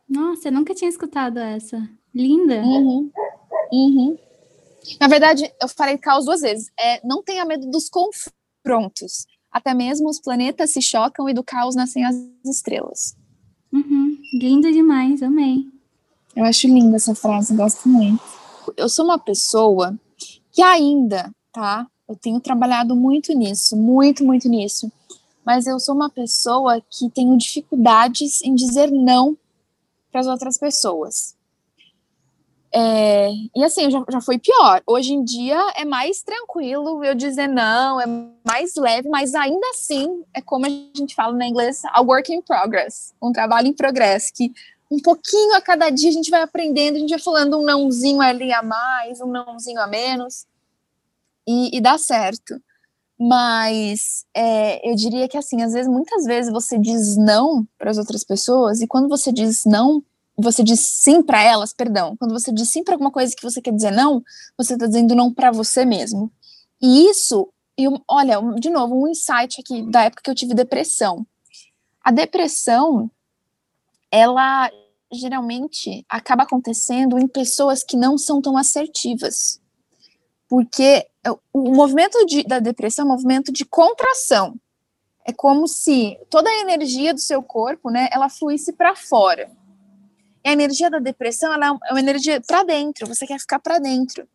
Nossa, 0.08 0.48
eu 0.48 0.52
nunca 0.52 0.74
tinha 0.74 0.90
escutado 0.90 1.38
essa. 1.38 1.88
Linda. 2.14 2.62
Uhum. 2.62 3.12
Uhum. 3.72 4.18
Na 5.00 5.08
verdade, 5.08 5.52
eu 5.62 5.68
falei 5.68 5.98
caos 5.98 6.26
duas 6.26 6.42
vezes. 6.42 6.72
É, 6.80 7.06
não 7.06 7.22
tenha 7.22 7.46
medo 7.46 7.70
dos 7.70 7.90
confrontos. 7.90 9.26
Até 9.52 9.74
mesmo 9.74 10.10
os 10.10 10.20
planetas 10.20 10.72
se 10.72 10.82
chocam 10.82 11.30
e 11.30 11.34
do 11.34 11.44
caos 11.44 11.76
nascem 11.76 12.06
as 12.06 12.16
estrelas. 12.46 13.16
Uhum. 13.72 14.18
Linda 14.34 14.72
demais, 14.72 15.22
amei. 15.22 15.68
Eu 16.36 16.46
acho 16.46 16.68
linda 16.68 16.96
essa 16.96 17.14
frase, 17.14 17.56
gosto 17.56 17.90
muito. 17.90 18.24
Eu 18.78 18.88
sou 18.88 19.06
uma 19.06 19.20
pessoa 19.20 19.98
que 20.52 20.62
ainda, 20.62 21.32
tá? 21.52 21.88
Eu 22.10 22.16
tenho 22.16 22.40
trabalhado 22.40 22.96
muito 22.96 23.32
nisso, 23.34 23.78
muito, 23.78 24.26
muito 24.26 24.50
nisso. 24.50 24.92
Mas 25.46 25.68
eu 25.68 25.80
sou 25.80 25.94
uma 25.94 26.10
pessoa 26.10 26.82
que 26.90 27.08
tenho 27.12 27.38
dificuldades 27.38 28.42
em 28.42 28.56
dizer 28.56 28.90
não 28.90 29.38
para 30.12 30.22
as 30.22 30.28
outras 30.28 30.58
pessoas. 30.58 31.38
É, 32.72 33.30
e 33.56 33.64
assim, 33.64 33.90
já, 33.90 34.04
já 34.10 34.22
foi 34.22 34.38
pior. 34.38 34.82
Hoje 34.86 35.14
em 35.14 35.24
dia 35.24 35.60
é 35.76 35.86
mais 35.86 36.22
tranquilo 36.22 37.04
eu 37.04 37.16
dizer 37.16 37.48
não, 37.48 38.00
é 38.00 38.06
mais 38.46 38.76
leve, 38.76 39.10
mas 39.10 39.34
ainda 39.34 39.68
assim 39.72 40.24
é 40.34 40.42
como 40.42 40.66
a 40.66 40.70
gente 40.70 41.16
fala 41.16 41.34
na 41.34 41.48
inglês, 41.48 41.82
a 41.86 42.02
work 42.02 42.34
in 42.34 42.42
progress, 42.42 43.14
um 43.22 43.32
trabalho 43.32 43.68
em 43.68 43.74
progresso, 43.74 44.32
que 44.36 44.52
um 44.92 45.00
pouquinho 45.00 45.56
a 45.56 45.62
cada 45.62 45.90
dia 45.90 46.10
a 46.10 46.14
gente 46.14 46.32
vai 46.32 46.42
aprendendo, 46.42 46.96
a 46.96 47.00
gente 47.00 47.10
vai 47.10 47.20
falando 47.20 47.60
um 47.60 47.64
nãozinho 47.64 48.22
ali 48.22 48.52
a 48.52 48.62
mais, 48.62 49.20
um 49.22 49.28
nãozinho 49.28 49.80
a 49.80 49.88
menos, 49.88 50.46
e, 51.48 51.78
e 51.78 51.82
dá 51.82 51.98
certo. 51.98 52.62
Mas 53.20 54.26
é, 54.34 54.90
eu 54.90 54.96
diria 54.96 55.28
que 55.28 55.38
assim, 55.38 55.62
às 55.62 55.74
vezes, 55.74 55.92
muitas 55.92 56.24
vezes 56.24 56.52
você 56.52 56.78
diz 56.78 57.18
não 57.18 57.68
para 57.78 57.92
as 57.92 57.98
outras 57.98 58.24
pessoas, 58.24 58.82
e 58.82 58.88
quando 58.88 59.10
você 59.10 59.32
diz 59.32 59.66
não 59.66 60.04
você 60.42 60.64
diz 60.64 60.80
sim 60.80 61.22
para 61.22 61.44
elas, 61.44 61.74
perdão, 61.74 62.16
quando 62.18 62.32
você 62.32 62.52
diz 62.52 62.70
sim 62.70 62.84
para 62.84 62.94
alguma 62.94 63.12
coisa 63.12 63.36
que 63.36 63.44
você 63.44 63.62
quer 63.62 63.74
dizer 63.74 63.92
não, 63.92 64.24
você 64.58 64.74
está 64.74 64.88
dizendo 64.88 65.14
não 65.14 65.34
para 65.34 65.52
você 65.52 65.84
mesmo. 65.84 66.32
E 66.82 67.10
isso, 67.10 67.52
eu, 67.78 68.02
olha, 68.08 68.40
de 68.60 68.70
novo, 68.70 68.96
um 68.96 69.08
insight 69.08 69.60
aqui 69.60 69.82
da 69.84 70.04
época 70.04 70.24
que 70.24 70.30
eu 70.30 70.36
tive 70.36 70.54
depressão. 70.54 71.26
A 72.02 72.12
depressão, 72.12 73.12
ela 74.10 74.72
geralmente 75.12 76.06
acaba 76.08 76.44
acontecendo 76.44 77.20
em 77.20 77.28
pessoas 77.28 77.84
que 77.84 77.98
não 77.98 78.18
são 78.18 78.42
tão 78.42 78.56
assertivas. 78.56 79.60
Porque 80.48 81.06
o 81.54 81.76
movimento 81.76 82.26
de, 82.26 82.44
da 82.44 82.60
depressão 82.60 83.04
é 83.04 83.08
um 83.08 83.12
movimento 83.12 83.52
de 83.52 83.66
contração. 83.66 84.56
É 85.26 85.34
como 85.34 85.68
se 85.68 86.18
toda 86.30 86.50
a 86.50 86.60
energia 86.60 87.14
do 87.14 87.20
seu 87.20 87.44
corpo, 87.44 87.90
né, 87.90 88.08
ela 88.12 88.30
fluísse 88.30 88.74
para 88.74 88.96
fora. 88.96 89.52
E 90.44 90.50
a 90.50 90.54
energia 90.54 90.90
da 90.90 91.00
depressão 91.00 91.54
ela 91.54 91.68
é 91.68 91.92
uma 91.92 92.00
energia 92.00 92.42
para 92.42 92.64
dentro, 92.64 93.08
você 93.08 93.28
quer 93.28 93.40
ficar 93.40 93.60
para 93.60 93.80
dentro. 93.80 94.28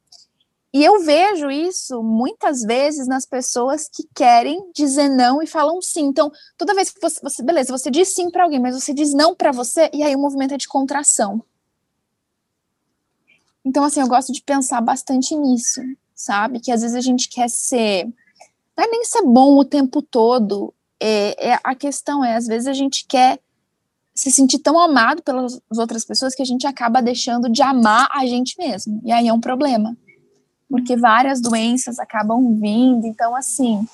E 0.72 0.84
eu 0.84 1.00
vejo 1.04 1.50
isso 1.52 2.02
muitas 2.02 2.62
vezes 2.62 3.06
nas 3.06 3.24
pessoas 3.24 3.88
que 3.88 4.02
querem 4.12 4.72
dizer 4.74 5.08
não 5.08 5.40
e 5.40 5.46
falam 5.46 5.80
sim. 5.80 6.06
Então, 6.06 6.32
toda 6.58 6.74
vez 6.74 6.90
que 6.90 7.00
você, 7.00 7.20
você 7.22 7.44
beleza, 7.44 7.70
você 7.70 7.90
diz 7.92 8.12
sim 8.12 8.28
para 8.28 8.42
alguém, 8.42 8.58
mas 8.58 8.74
você 8.74 8.92
diz 8.92 9.14
não 9.14 9.36
para 9.36 9.52
você, 9.52 9.88
e 9.94 10.02
aí 10.02 10.16
o 10.16 10.18
movimento 10.18 10.54
é 10.54 10.56
de 10.56 10.66
contração. 10.66 11.40
Então, 13.64 13.84
assim, 13.84 14.00
eu 14.00 14.08
gosto 14.08 14.32
de 14.32 14.42
pensar 14.42 14.80
bastante 14.80 15.36
nisso, 15.36 15.80
sabe? 16.24 16.60
Que 16.60 16.72
às 16.72 16.80
vezes 16.82 16.96
a 16.96 17.00
gente 17.00 17.28
quer 17.28 17.48
ser. 17.48 18.06
Não 18.76 18.84
é 18.84 18.88
nem 18.88 19.04
ser 19.04 19.22
bom 19.22 19.58
o 19.58 19.64
tempo 19.64 20.02
todo. 20.02 20.74
É, 21.00 21.50
é, 21.50 21.58
a 21.62 21.74
questão 21.74 22.24
é, 22.24 22.34
às 22.34 22.46
vezes 22.46 22.66
a 22.66 22.72
gente 22.72 23.06
quer 23.06 23.38
se 24.14 24.30
sentir 24.30 24.60
tão 24.60 24.78
amado 24.78 25.22
pelas 25.22 25.60
outras 25.76 26.04
pessoas 26.04 26.34
que 26.34 26.42
a 26.42 26.46
gente 26.46 26.66
acaba 26.66 27.02
deixando 27.02 27.48
de 27.50 27.62
amar 27.62 28.08
a 28.12 28.24
gente 28.26 28.56
mesmo. 28.56 29.00
E 29.04 29.12
aí 29.12 29.28
é 29.28 29.32
um 29.32 29.40
problema. 29.40 29.96
Porque 30.68 30.96
várias 30.96 31.40
doenças 31.40 31.98
acabam 31.98 32.58
vindo. 32.60 33.06
Então, 33.06 33.34
assim, 33.34 33.86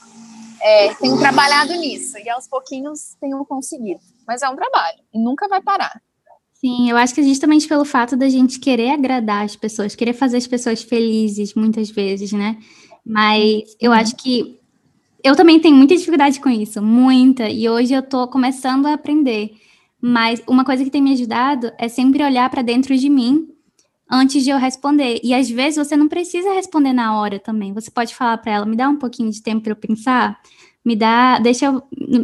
é, 0.61 0.95
tenho 0.95 1.19
trabalhado 1.19 1.73
nisso. 1.75 2.19
E 2.19 2.29
aos 2.29 2.47
pouquinhos 2.47 3.17
tenho 3.21 3.45
conseguido. 3.45 4.01
Mas 4.27 4.43
é 4.43 4.49
um 4.49 4.57
trabalho. 4.57 4.99
E 5.13 5.19
nunca 5.19 5.49
vai 5.49 5.61
parar. 5.61 6.01
Sim, 6.61 6.91
eu 6.91 6.97
acho 6.99 7.15
que 7.15 7.23
justamente 7.23 7.67
pelo 7.67 7.87
fato 7.87 8.15
da 8.17 8.29
gente 8.29 8.61
querer 8.61 8.91
agradar 8.91 9.45
as 9.47 9.57
pessoas, 9.57 9.95
querer 9.95 10.13
fazer 10.13 10.37
as 10.37 10.47
pessoas 10.47 10.83
felizes 10.83 11.55
muitas 11.55 11.89
vezes, 11.91 12.33
né? 12.33 12.59
Mas 13.05 13.63
eu 13.81 13.93
acho 13.93 14.15
que 14.17 14.59
eu 15.25 15.37
também 15.37 15.61
tenho 15.61 15.77
muita 15.77 15.97
dificuldade 15.97 16.41
com 16.41 16.51
isso, 16.51 16.83
muita, 16.83 17.49
e 17.51 17.69
hoje 17.69 17.95
eu 17.95 18.03
tô 18.03 18.29
começando 18.29 18.87
a 18.87 18.95
aprender 18.95 19.53
mas 20.03 20.43
uma 20.49 20.65
coisa 20.65 20.85
que 20.85 20.91
tem 20.91 21.03
me 21.03 21.13
ajudado 21.13 21.73
é 21.79 21.89
sempre 21.89 22.25
olhar 22.25 22.51
para 22.51 22.63
dentro 22.63 22.97
de 22.97 23.09
mim 23.11 23.49
antes 24.11 24.45
de 24.45 24.51
eu 24.51 24.59
responder. 24.59 25.21
E 25.25 25.35
às 25.35 25.51
vezes 25.51 25.79
você 25.89 25.97
não 25.97 26.09
precisa 26.09 26.53
responder 26.55 26.93
na 26.93 27.19
hora 27.21 27.39
também. 27.39 27.73
Você 27.75 27.91
pode 27.91 28.15
falar 28.15 28.39
para 28.39 28.53
ela, 28.53 28.67
me 28.67 28.77
dá 28.77 28.89
um 28.89 28.97
pouquinho 28.99 29.31
de 29.31 29.43
tempo 29.43 29.63
para 29.63 29.73
eu 29.73 29.77
pensar, 29.77 30.39
me 30.85 30.97
dá, 30.97 31.39
deixa 31.41 31.67
eu, 31.67 31.83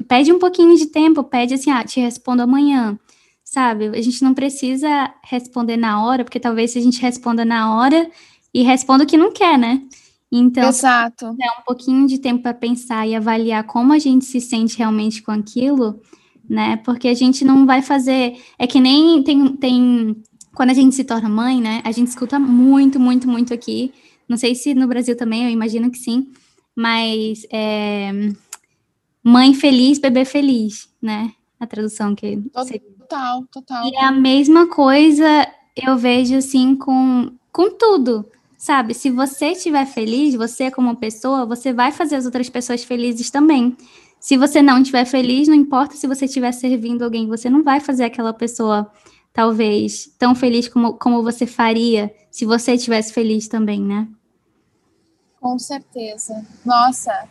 pede 0.09 0.33
um 0.33 0.39
pouquinho 0.39 0.77
de 0.77 0.87
tempo, 0.87 1.25
pede 1.25 1.55
assim, 1.55 1.71
ah, 1.71 1.85
te 1.85 2.01
respondo 2.01 2.43
amanhã. 2.43 2.99
Sabe? 3.47 3.87
A 3.87 4.03
gente 4.03 4.25
não 4.25 4.35
precisa 4.35 5.15
responder 5.23 5.77
na 5.77 6.05
hora, 6.05 6.25
porque 6.25 6.41
talvez 6.41 6.73
se 6.73 6.79
a 6.81 6.83
gente 6.83 7.01
responda 7.01 7.45
na 7.45 7.77
hora 7.77 8.11
e 8.53 8.63
responda 8.63 9.05
o 9.05 9.07
que 9.07 9.17
não 9.17 9.33
quer, 9.33 9.57
né? 9.57 9.83
Então, 10.31 10.69
Exato. 10.69 11.27
é 11.27 11.61
um 11.61 11.63
pouquinho 11.65 12.09
de 12.09 12.19
tempo 12.19 12.43
para 12.43 12.53
pensar 12.53 13.07
e 13.07 13.15
avaliar 13.15 13.63
como 13.65 13.93
a 13.93 14.01
gente 14.01 14.25
se 14.25 14.41
sente 14.41 14.77
realmente 14.77 15.23
com 15.23 15.31
aquilo, 15.31 16.01
né? 16.49 16.79
Porque 16.79 17.07
a 17.07 17.15
gente 17.15 17.45
não 17.45 17.65
vai 17.65 17.83
fazer. 17.83 18.37
É 18.59 18.67
que 18.67 18.81
nem 18.81 19.23
tem, 19.23 19.57
tem. 19.57 20.23
Quando 20.53 20.71
a 20.71 20.75
gente 20.75 20.97
se 20.97 21.05
torna 21.05 21.29
mãe, 21.29 21.61
né? 21.61 21.81
A 21.85 21.93
gente 21.93 22.09
escuta 22.09 22.41
muito, 22.41 22.99
muito, 22.99 23.29
muito 23.29 23.55
aqui. 23.55 23.95
Não 24.29 24.37
sei 24.37 24.57
se 24.57 24.75
no 24.75 24.89
Brasil 24.89 25.17
também, 25.17 25.45
eu 25.45 25.51
imagino 25.51 25.89
que 25.89 25.99
sim. 25.99 26.33
Mas 26.75 27.47
é, 27.53 28.11
mãe 29.23 29.55
feliz, 29.55 30.01
bebê 30.01 30.25
feliz, 30.25 30.89
né? 31.01 31.33
A 31.61 31.67
tradução 31.67 32.13
que. 32.13 32.43
Total, 33.09 33.45
total. 33.53 33.87
E 33.87 33.97
é 33.97 34.05
a 34.05 34.13
mesma 34.13 34.67
coisa 34.67 35.47
eu 35.77 35.97
vejo 35.97 36.37
assim 36.37 36.75
com, 36.75 37.33
com 37.53 37.71
tudo. 37.71 38.29
Sabe, 38.57 38.95
se 38.95 39.11
você 39.11 39.49
estiver 39.49 39.87
feliz, 39.87 40.35
você 40.35 40.71
como 40.71 40.97
pessoa, 40.97 41.45
você 41.45 41.73
vai 41.73 41.93
fazer 41.93 42.17
as 42.17 42.25
outras 42.25 42.49
pessoas 42.49 42.83
felizes 42.83 43.31
também. 43.31 43.77
Se 44.19 44.37
você 44.37 44.63
não 44.63 44.79
estiver 44.79 45.05
feliz, 45.05 45.47
não 45.47 45.55
importa 45.55 45.95
se 45.95 46.07
você 46.07 46.25
estiver 46.25 46.51
servindo 46.53 47.03
alguém, 47.05 47.29
você 47.29 47.51
não 47.51 47.63
vai 47.63 47.81
fazer 47.81 48.05
aquela 48.05 48.33
pessoa, 48.33 48.91
talvez, 49.33 50.11
tão 50.19 50.35
feliz 50.35 50.69
como, 50.69 50.95
como 50.95 51.23
você 51.23 51.47
faria 51.47 52.13
se 52.31 52.47
você 52.47 52.73
estivesse 52.73 53.13
feliz 53.13 53.47
também, 53.47 53.81
né? 53.81 54.09
Com 55.39 55.59
certeza. 55.59 56.45
Nossa. 56.65 57.29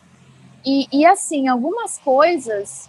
E, 0.64 0.86
e 0.92 1.04
assim, 1.04 1.48
algumas 1.48 1.98
coisas, 1.98 2.88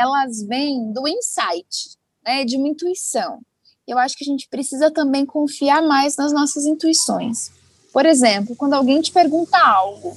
elas 0.00 0.42
vêm 0.42 0.92
do 0.92 1.06
insight, 1.06 1.96
né, 2.24 2.44
de 2.44 2.56
uma 2.56 2.68
intuição. 2.68 3.40
Eu 3.86 3.98
acho 3.98 4.16
que 4.16 4.24
a 4.24 4.26
gente 4.26 4.48
precisa 4.48 4.90
também 4.90 5.26
confiar 5.26 5.82
mais 5.82 6.16
nas 6.16 6.32
nossas 6.32 6.64
intuições. 6.64 7.50
Por 7.92 8.06
exemplo, 8.06 8.56
quando 8.56 8.74
alguém 8.74 9.00
te 9.00 9.10
pergunta 9.10 9.58
algo, 9.58 10.16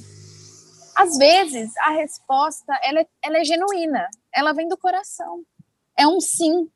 às 0.94 1.16
vezes, 1.18 1.72
a 1.78 1.90
resposta 1.90 2.78
ela 2.82 3.00
é, 3.00 3.06
ela 3.22 3.38
é 3.38 3.44
genuína, 3.44 4.06
ela 4.32 4.52
vem 4.52 4.68
do 4.68 4.76
coração. 4.76 5.42
É 5.96 6.06
um 6.06 6.20
sim. 6.20 6.68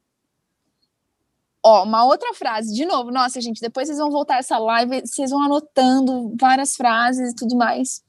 Ó, 1.64 1.84
uma 1.84 2.04
outra 2.04 2.34
frase, 2.34 2.74
de 2.74 2.84
novo, 2.84 3.10
nossa, 3.10 3.40
gente, 3.40 3.60
depois 3.60 3.86
vocês 3.86 3.98
vão 3.98 4.10
voltar 4.10 4.38
essa 4.38 4.58
live, 4.58 5.02
vocês 5.02 5.30
vão 5.30 5.42
anotando 5.42 6.34
várias 6.40 6.76
frases 6.76 7.32
e 7.32 7.34
tudo 7.34 7.56
mais. 7.56 8.02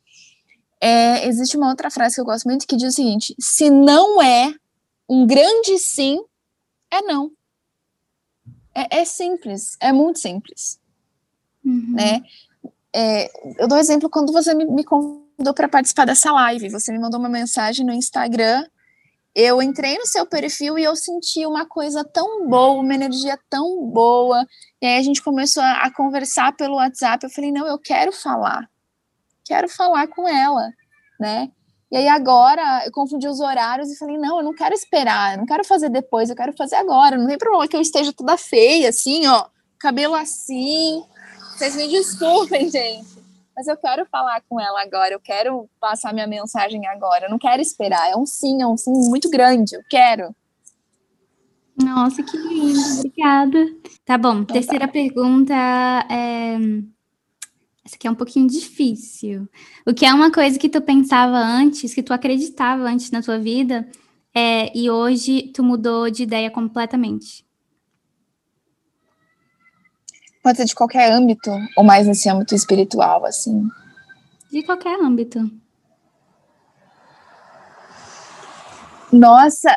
É, 0.82 1.28
existe 1.28 1.58
uma 1.58 1.70
outra 1.70 1.92
frase 1.92 2.16
que 2.16 2.22
eu 2.22 2.26
gosto 2.26 2.46
muito 2.46 2.66
que 2.66 2.76
diz 2.76 2.94
o 2.94 2.96
seguinte: 2.96 3.36
se 3.40 3.70
não 3.70 4.22
é 4.22 4.54
um 5.10 5.26
grande 5.26 5.78
sim, 5.80 6.24
é 6.92 7.02
não. 7.02 7.32
É, 8.76 9.00
é 9.00 9.06
simples, 9.06 9.76
é 9.80 9.92
muito 9.92 10.20
simples. 10.20 10.80
Uhum. 11.66 11.94
Né? 11.94 12.22
É, 12.94 13.30
eu 13.62 13.68
dou 13.68 13.78
exemplo 13.78 14.10
quando 14.10 14.32
você 14.32 14.54
me, 14.54 14.66
me 14.66 14.84
convidou 14.84 15.54
para 15.54 15.68
participar 15.68 16.06
dessa 16.06 16.32
live. 16.32 16.70
Você 16.70 16.92
me 16.92 17.00
mandou 17.00 17.20
uma 17.20 17.30
mensagem 17.30 17.86
no 17.86 17.94
Instagram. 17.94 18.66
Eu 19.36 19.62
entrei 19.62 19.98
no 19.98 20.06
seu 20.06 20.26
perfil 20.26 20.78
e 20.78 20.84
eu 20.84 20.96
senti 20.96 21.46
uma 21.46 21.66
coisa 21.66 22.04
tão 22.04 22.48
boa, 22.48 22.82
uma 22.82 22.94
energia 22.94 23.38
tão 23.50 23.86
boa. 23.88 24.46
E 24.82 24.86
aí 24.86 24.98
a 24.98 25.04
gente 25.04 25.22
começou 25.22 25.64
a, 25.64 25.84
a 25.84 25.94
conversar 25.94 26.56
pelo 26.56 26.76
WhatsApp. 26.76 27.24
Eu 27.24 27.30
falei, 27.30 27.52
não, 27.52 27.68
eu 27.68 27.78
quero 27.78 28.12
falar. 28.12 28.70
Quero 29.44 29.70
falar 29.70 30.08
com 30.08 30.28
ela, 30.28 30.72
né? 31.20 31.52
E 31.92 31.98
aí 31.98 32.08
agora 32.08 32.84
eu 32.86 32.92
confundi 32.92 33.28
os 33.28 33.40
horários 33.40 33.92
e 33.92 33.98
falei, 33.98 34.18
não, 34.18 34.38
eu 34.38 34.44
não 34.44 34.54
quero 34.54 34.74
esperar, 34.74 35.34
eu 35.34 35.40
não 35.40 35.46
quero 35.46 35.66
fazer 35.66 35.90
depois, 35.90 36.30
eu 36.30 36.36
quero 36.36 36.54
fazer 36.54 36.76
agora. 36.76 37.18
Não 37.18 37.28
tem 37.28 37.38
problema 37.38 37.68
que 37.68 37.76
eu 37.76 37.82
esteja 37.82 38.14
toda 38.14 38.38
feia, 38.38 38.90
assim, 38.90 39.26
ó, 39.28 39.46
cabelo 39.80 40.16
assim. 40.16 41.04
Vocês 41.56 41.76
me 41.76 41.88
desculpem, 41.88 42.70
gente 42.72 43.20
mas 43.60 43.68
eu 43.68 43.76
quero 43.76 44.06
falar 44.06 44.42
com 44.48 44.58
ela 44.58 44.82
agora, 44.82 45.14
eu 45.14 45.20
quero 45.20 45.70
passar 45.82 46.14
minha 46.14 46.26
mensagem 46.26 46.88
agora, 46.88 47.26
eu 47.26 47.30
não 47.30 47.38
quero 47.38 47.62
esperar. 47.62 48.10
É 48.10 48.16
um 48.16 48.26
sim, 48.26 48.62
é 48.62 48.66
um 48.66 48.78
sim 48.78 48.94
muito 49.10 49.30
grande, 49.30 49.76
eu 49.76 49.82
quero. 49.90 50.34
Nossa, 51.76 52.24
que 52.24 52.38
lindo, 52.38 52.80
obrigada. 53.00 53.60
Tá 54.06 54.18
bom, 54.18 54.36
então, 54.36 54.54
terceira 54.54 54.88
tá. 54.88 54.94
pergunta 54.94 55.54
é... 56.10 56.58
Essa 57.90 57.96
aqui 57.96 58.08
é 58.08 58.12
um 58.12 58.16
pouquinho 58.16 58.48
difícil. 58.48 59.50
O 59.84 59.96
que 59.96 60.06
é 60.06 60.14
uma 60.14 60.32
coisa 60.32 60.60
que 60.60 60.70
tu 60.70 60.80
pensava 60.80 61.36
antes, 61.36 61.92
que 61.92 62.04
tu 62.04 62.14
acreditava 62.14 62.84
antes 62.84 63.10
na 63.10 63.20
tua 63.20 63.40
vida, 63.40 63.90
é, 64.32 64.72
e 64.78 64.92
hoje 64.92 65.52
tu 65.56 65.64
mudou 65.64 66.08
de 66.08 66.22
ideia 66.22 66.52
completamente? 66.52 67.44
Pode 70.44 70.58
ser 70.58 70.66
de 70.66 70.76
qualquer 70.76 71.12
âmbito, 71.12 71.50
ou 71.76 71.84
mais 71.84 72.06
nesse 72.06 72.30
âmbito 72.30 72.54
espiritual, 72.54 73.26
assim. 73.26 73.68
De 74.52 74.62
qualquer 74.62 75.02
âmbito. 75.02 75.50
Nossa, 79.12 79.76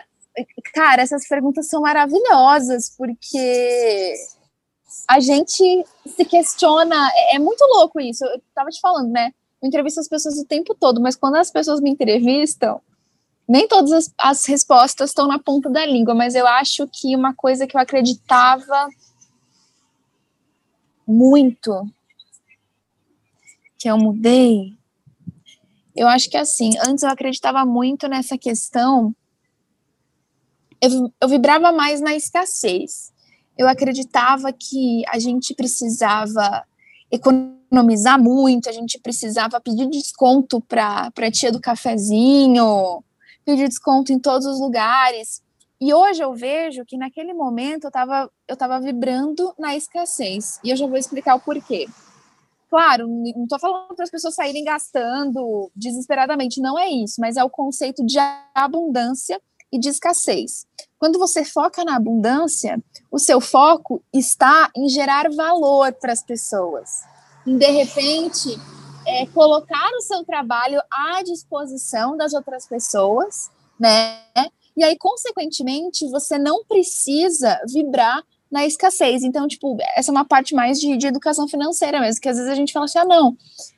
cara, 0.74 1.00
essas 1.00 1.26
perguntas 1.26 1.66
são 1.66 1.80
maravilhosas, 1.80 2.94
porque 2.94 4.14
a 5.08 5.20
gente 5.20 5.84
se 6.06 6.24
questiona. 6.24 7.10
É, 7.14 7.36
é 7.36 7.38
muito 7.38 7.62
louco 7.64 8.00
isso. 8.00 8.24
Eu 8.24 8.40
tava 8.54 8.70
te 8.70 8.80
falando, 8.80 9.10
né? 9.10 9.32
Eu 9.60 9.68
entrevisto 9.68 10.00
as 10.00 10.08
pessoas 10.08 10.38
o 10.38 10.44
tempo 10.44 10.74
todo, 10.74 11.00
mas 11.00 11.16
quando 11.16 11.36
as 11.36 11.50
pessoas 11.50 11.80
me 11.80 11.90
entrevistam, 11.90 12.80
nem 13.48 13.68
todas 13.68 13.92
as, 13.92 14.14
as 14.18 14.46
respostas 14.46 15.10
estão 15.10 15.26
na 15.26 15.38
ponta 15.38 15.68
da 15.68 15.84
língua, 15.84 16.14
mas 16.14 16.34
eu 16.34 16.46
acho 16.46 16.88
que 16.88 17.14
uma 17.14 17.34
coisa 17.34 17.66
que 17.66 17.76
eu 17.76 17.80
acreditava 17.80 18.88
muito 21.06 21.86
que 23.78 23.90
eu 23.90 23.98
mudei, 23.98 24.76
eu 25.94 26.06
acho 26.06 26.30
que 26.30 26.36
assim, 26.36 26.70
antes 26.86 27.02
eu 27.02 27.10
acreditava 27.10 27.64
muito 27.66 28.06
nessa 28.08 28.38
questão, 28.38 29.14
eu, 30.80 31.12
eu 31.20 31.28
vibrava 31.28 31.70
mais 31.72 32.00
na 32.00 32.14
escassez. 32.14 33.11
Eu 33.56 33.68
acreditava 33.68 34.52
que 34.52 35.02
a 35.08 35.18
gente 35.18 35.54
precisava 35.54 36.64
economizar 37.10 38.20
muito, 38.20 38.68
a 38.68 38.72
gente 38.72 38.98
precisava 38.98 39.60
pedir 39.60 39.88
desconto 39.88 40.60
para 40.60 41.12
a 41.14 41.30
tia 41.30 41.52
do 41.52 41.60
cafezinho, 41.60 43.04
pedir 43.44 43.68
desconto 43.68 44.12
em 44.12 44.18
todos 44.18 44.46
os 44.46 44.60
lugares. 44.60 45.42
E 45.80 45.92
hoje 45.92 46.22
eu 46.22 46.32
vejo 46.32 46.84
que 46.84 46.96
naquele 46.96 47.34
momento 47.34 47.84
eu 47.84 47.88
estava 47.88 48.30
eu 48.46 48.56
tava 48.56 48.80
vibrando 48.80 49.52
na 49.58 49.76
escassez. 49.76 50.60
E 50.62 50.70
eu 50.70 50.76
já 50.76 50.86
vou 50.86 50.96
explicar 50.96 51.34
o 51.34 51.40
porquê. 51.40 51.86
Claro, 52.70 53.06
não 53.06 53.42
estou 53.42 53.58
falando 53.58 53.94
para 53.94 54.04
as 54.04 54.10
pessoas 54.10 54.34
saírem 54.34 54.64
gastando 54.64 55.70
desesperadamente, 55.76 56.58
não 56.58 56.78
é 56.78 56.88
isso, 56.88 57.20
mas 57.20 57.36
é 57.36 57.44
o 57.44 57.50
conceito 57.50 58.02
de 58.02 58.16
abundância 58.54 59.38
e 59.70 59.78
de 59.78 59.90
escassez. 59.90 60.66
Quando 61.02 61.18
você 61.18 61.44
foca 61.44 61.84
na 61.84 61.96
abundância, 61.96 62.80
o 63.10 63.18
seu 63.18 63.40
foco 63.40 64.00
está 64.14 64.70
em 64.72 64.88
gerar 64.88 65.28
valor 65.32 65.92
para 65.94 66.12
as 66.12 66.22
pessoas. 66.22 67.02
Em, 67.44 67.58
de 67.58 67.66
repente, 67.72 68.56
é, 69.04 69.26
colocar 69.26 69.90
o 69.96 70.00
seu 70.00 70.24
trabalho 70.24 70.80
à 70.88 71.20
disposição 71.24 72.16
das 72.16 72.32
outras 72.32 72.68
pessoas, 72.68 73.50
né? 73.80 74.16
E 74.76 74.84
aí, 74.84 74.96
consequentemente, 74.96 76.08
você 76.08 76.38
não 76.38 76.64
precisa 76.66 77.60
vibrar 77.66 78.22
na 78.48 78.64
escassez. 78.64 79.24
Então, 79.24 79.48
tipo, 79.48 79.76
essa 79.96 80.12
é 80.12 80.14
uma 80.14 80.24
parte 80.24 80.54
mais 80.54 80.78
de, 80.78 80.96
de 80.96 81.08
educação 81.08 81.48
financeira 81.48 81.98
mesmo, 81.98 82.20
que 82.20 82.28
às 82.28 82.36
vezes 82.36 82.52
a 82.52 82.54
gente 82.54 82.72
fala 82.72 82.84
assim, 82.84 83.00
ah, 83.00 83.04
não, 83.04 83.36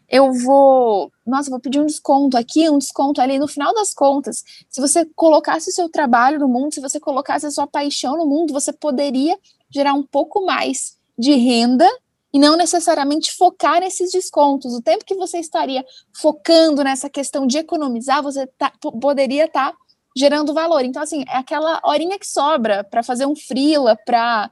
eu 0.09 0.33
vou, 0.33 1.13
nossa, 1.27 1.51
vou 1.51 1.61
pedir 1.61 1.81
um 1.81 1.87
desconto 1.87 2.37
aqui, 2.37 2.69
um 2.69 2.79
desconto 2.79 3.21
ali. 3.21 3.39
No 3.39 3.49
final 3.49 3.75
das 3.75 3.95
contas, 3.95 4.45
se 4.69 4.81
você 4.81 5.05
colocasse 5.17 5.71
o 5.71 5.73
seu 5.73 5.89
trabalho 5.89 6.39
no 6.39 6.49
mundo, 6.49 6.75
se 6.75 6.81
você 6.81 7.01
colocasse 7.01 7.47
a 7.47 7.51
sua 7.51 7.67
paixão 7.67 8.17
no 8.17 8.27
mundo, 8.27 8.53
você 8.53 8.73
poderia 8.73 9.39
gerar 9.71 9.95
um 9.95 10.03
pouco 10.03 10.45
mais 10.45 10.97
de 11.19 11.35
renda 11.35 11.89
e 12.33 12.39
não 12.39 12.57
necessariamente 12.57 13.33
focar 13.33 13.81
nesses 13.81 14.11
descontos. 14.11 14.75
O 14.75 14.83
tempo 14.83 15.05
que 15.05 15.15
você 15.15 15.39
estaria 15.39 15.85
focando 16.13 16.83
nessa 16.83 17.09
questão 17.09 17.47
de 17.47 17.59
economizar, 17.59 18.23
você 18.23 18.47
tá, 18.47 18.73
poderia 19.01 19.45
estar 19.45 19.71
tá 19.71 19.79
gerando 20.17 20.53
valor. 20.53 20.85
Então, 20.85 21.03
assim, 21.03 21.25
é 21.29 21.37
aquela 21.37 21.81
horinha 21.85 22.19
que 22.19 22.27
sobra 22.27 22.85
para 22.85 23.03
fazer 23.03 23.27
um 23.27 23.37
freela, 23.37 23.97
para. 24.05 24.51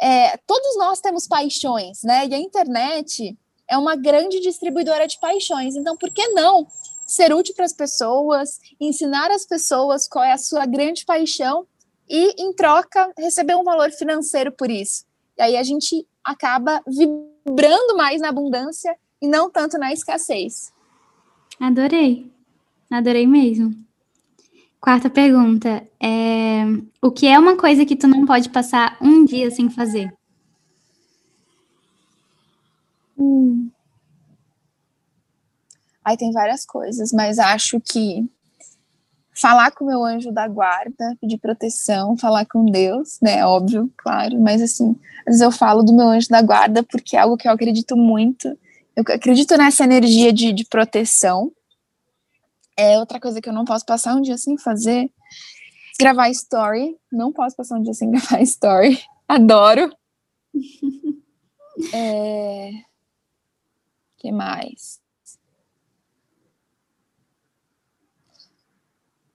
É, 0.00 0.36
todos 0.46 0.78
nós 0.78 1.00
temos 1.00 1.26
paixões, 1.26 2.04
né? 2.04 2.24
E 2.26 2.34
a 2.34 2.38
internet 2.38 3.36
é 3.68 3.76
uma 3.76 3.94
grande 3.94 4.40
distribuidora 4.40 5.06
de 5.06 5.18
paixões. 5.20 5.76
Então, 5.76 5.96
por 5.96 6.10
que 6.10 6.26
não 6.28 6.66
ser 7.06 7.32
útil 7.34 7.54
para 7.54 7.64
as 7.64 7.72
pessoas, 7.72 8.58
ensinar 8.80 9.30
as 9.30 9.46
pessoas 9.46 10.08
qual 10.08 10.24
é 10.24 10.32
a 10.32 10.38
sua 10.38 10.66
grande 10.66 11.04
paixão 11.04 11.66
e, 12.08 12.42
em 12.42 12.52
troca, 12.52 13.12
receber 13.16 13.56
um 13.56 13.64
valor 13.64 13.90
financeiro 13.90 14.52
por 14.52 14.70
isso? 14.70 15.04
E 15.38 15.42
aí 15.42 15.56
a 15.56 15.62
gente 15.62 16.06
acaba 16.24 16.82
vibrando 16.86 17.96
mais 17.96 18.20
na 18.20 18.30
abundância 18.30 18.96
e 19.20 19.28
não 19.28 19.50
tanto 19.50 19.78
na 19.78 19.92
escassez. 19.92 20.72
Adorei. 21.60 22.30
Adorei 22.90 23.26
mesmo. 23.26 23.74
Quarta 24.80 25.10
pergunta. 25.10 25.86
É, 26.00 26.64
o 27.02 27.10
que 27.10 27.26
é 27.26 27.38
uma 27.38 27.56
coisa 27.56 27.84
que 27.84 27.96
tu 27.96 28.06
não 28.06 28.24
pode 28.24 28.48
passar 28.48 28.96
um 29.00 29.24
dia 29.24 29.50
sem 29.50 29.68
fazer? 29.68 30.12
Hum. 33.18 33.70
Aí 36.04 36.16
tem 36.16 36.32
várias 36.32 36.64
coisas, 36.64 37.12
mas 37.12 37.38
acho 37.38 37.80
que 37.80 38.26
falar 39.34 39.70
com 39.70 39.84
meu 39.84 40.04
anjo 40.04 40.32
da 40.32 40.48
guarda, 40.48 41.16
pedir 41.20 41.38
proteção, 41.38 42.16
falar 42.16 42.44
com 42.46 42.64
Deus, 42.64 43.18
né? 43.20 43.44
Óbvio, 43.44 43.92
claro, 43.96 44.40
mas 44.40 44.60
assim, 44.60 44.96
às 45.20 45.26
vezes 45.26 45.40
eu 45.40 45.52
falo 45.52 45.82
do 45.82 45.92
meu 45.92 46.08
anjo 46.08 46.28
da 46.28 46.42
guarda 46.42 46.82
porque 46.82 47.16
é 47.16 47.20
algo 47.20 47.36
que 47.36 47.46
eu 47.46 47.52
acredito 47.52 47.96
muito. 47.96 48.48
Eu 48.96 49.04
acredito 49.06 49.56
nessa 49.56 49.84
energia 49.84 50.32
de, 50.32 50.52
de 50.52 50.64
proteção. 50.64 51.52
É 52.76 52.98
outra 52.98 53.20
coisa 53.20 53.40
que 53.40 53.48
eu 53.48 53.52
não 53.52 53.64
posso 53.64 53.84
passar 53.84 54.14
um 54.14 54.20
dia 54.20 54.36
sem 54.36 54.58
fazer. 54.58 55.10
Gravar 56.00 56.30
story. 56.30 56.96
Não 57.10 57.32
posso 57.32 57.54
passar 57.54 57.76
um 57.76 57.82
dia 57.82 57.94
sem 57.94 58.10
gravar 58.10 58.40
story. 58.42 59.00
Adoro. 59.28 59.92
é... 61.92 62.87
que 64.18 64.32
mais? 64.32 65.00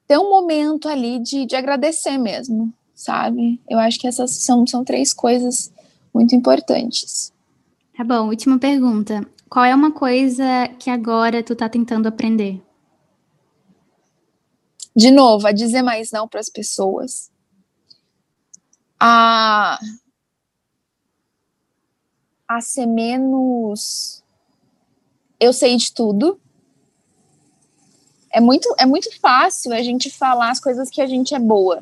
ter 0.07 0.17
um 0.19 0.29
momento 0.29 0.87
ali 0.87 1.17
de, 1.19 1.45
de 1.45 1.55
agradecer 1.55 2.19
mesmo, 2.19 2.71
sabe? 2.93 3.59
Eu 3.67 3.79
acho 3.79 3.99
que 3.99 4.07
essas 4.07 4.31
são, 4.31 4.65
são 4.67 4.83
três 4.83 5.11
coisas 5.11 5.73
muito 6.13 6.35
importantes. 6.35 7.33
Tá 7.97 8.03
bom, 8.03 8.27
última 8.27 8.59
pergunta. 8.59 9.25
Qual 9.49 9.65
é 9.65 9.73
uma 9.73 9.91
coisa 9.91 10.67
que 10.79 10.89
agora 10.89 11.43
tu 11.43 11.55
tá 11.55 11.67
tentando 11.67 12.07
aprender? 12.07 12.61
De 14.95 15.09
novo, 15.09 15.47
a 15.47 15.51
dizer 15.51 15.81
mais 15.81 16.11
não 16.11 16.27
para 16.27 16.39
as 16.39 16.49
pessoas. 16.49 17.31
A, 18.99 19.79
a 22.47 22.61
ser 22.61 22.85
menos. 22.85 24.22
Eu 25.43 25.51
sei 25.51 25.75
de 25.75 25.91
tudo, 25.91 26.39
é 28.31 28.39
muito, 28.39 28.73
é 28.79 28.85
muito 28.85 29.09
fácil 29.19 29.73
a 29.73 29.83
gente 29.83 30.09
falar 30.09 30.51
as 30.51 30.59
coisas 30.59 30.89
que 30.89 31.01
a 31.01 31.05
gente 31.05 31.35
é 31.35 31.39
boa. 31.39 31.81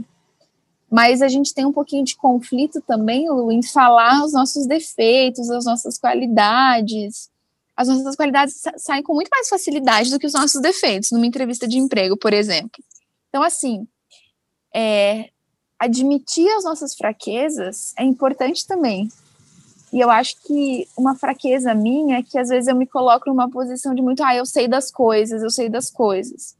Mas 0.89 1.21
a 1.21 1.27
gente 1.27 1.53
tem 1.53 1.63
um 1.63 1.71
pouquinho 1.71 2.03
de 2.03 2.15
conflito 2.15 2.81
também, 2.81 3.29
Lu, 3.29 3.51
em 3.51 3.61
falar 3.61 4.25
os 4.25 4.33
nossos 4.33 4.65
defeitos, 4.65 5.47
as 5.51 5.63
nossas 5.63 5.99
qualidades. 5.99 7.29
As 7.77 7.87
nossas 7.87 8.15
qualidades 8.15 8.59
saem 8.77 9.03
com 9.03 9.13
muito 9.13 9.29
mais 9.29 9.47
facilidade 9.47 10.09
do 10.09 10.17
que 10.17 10.25
os 10.25 10.33
nossos 10.33 10.59
defeitos, 10.59 11.11
numa 11.11 11.27
entrevista 11.27 11.67
de 11.67 11.77
emprego, 11.77 12.17
por 12.17 12.33
exemplo. 12.33 12.83
Então, 13.29 13.43
assim, 13.43 13.87
é, 14.73 15.29
admitir 15.77 16.49
as 16.57 16.63
nossas 16.63 16.95
fraquezas 16.95 17.93
é 17.95 18.03
importante 18.03 18.65
também. 18.65 19.07
E 19.91 19.99
eu 19.99 20.09
acho 20.09 20.37
que 20.41 20.87
uma 20.97 21.15
fraqueza 21.15 21.73
minha 21.75 22.19
é 22.19 22.23
que 22.23 22.39
às 22.39 22.47
vezes 22.47 22.67
eu 22.67 22.75
me 22.75 22.87
coloco 22.87 23.29
numa 23.29 23.49
posição 23.49 23.93
de 23.93 24.01
muito, 24.01 24.23
ah, 24.23 24.33
eu 24.33 24.45
sei 24.45 24.67
das 24.67 24.89
coisas, 24.89 25.43
eu 25.43 25.49
sei 25.49 25.67
das 25.67 25.91
coisas. 25.91 26.55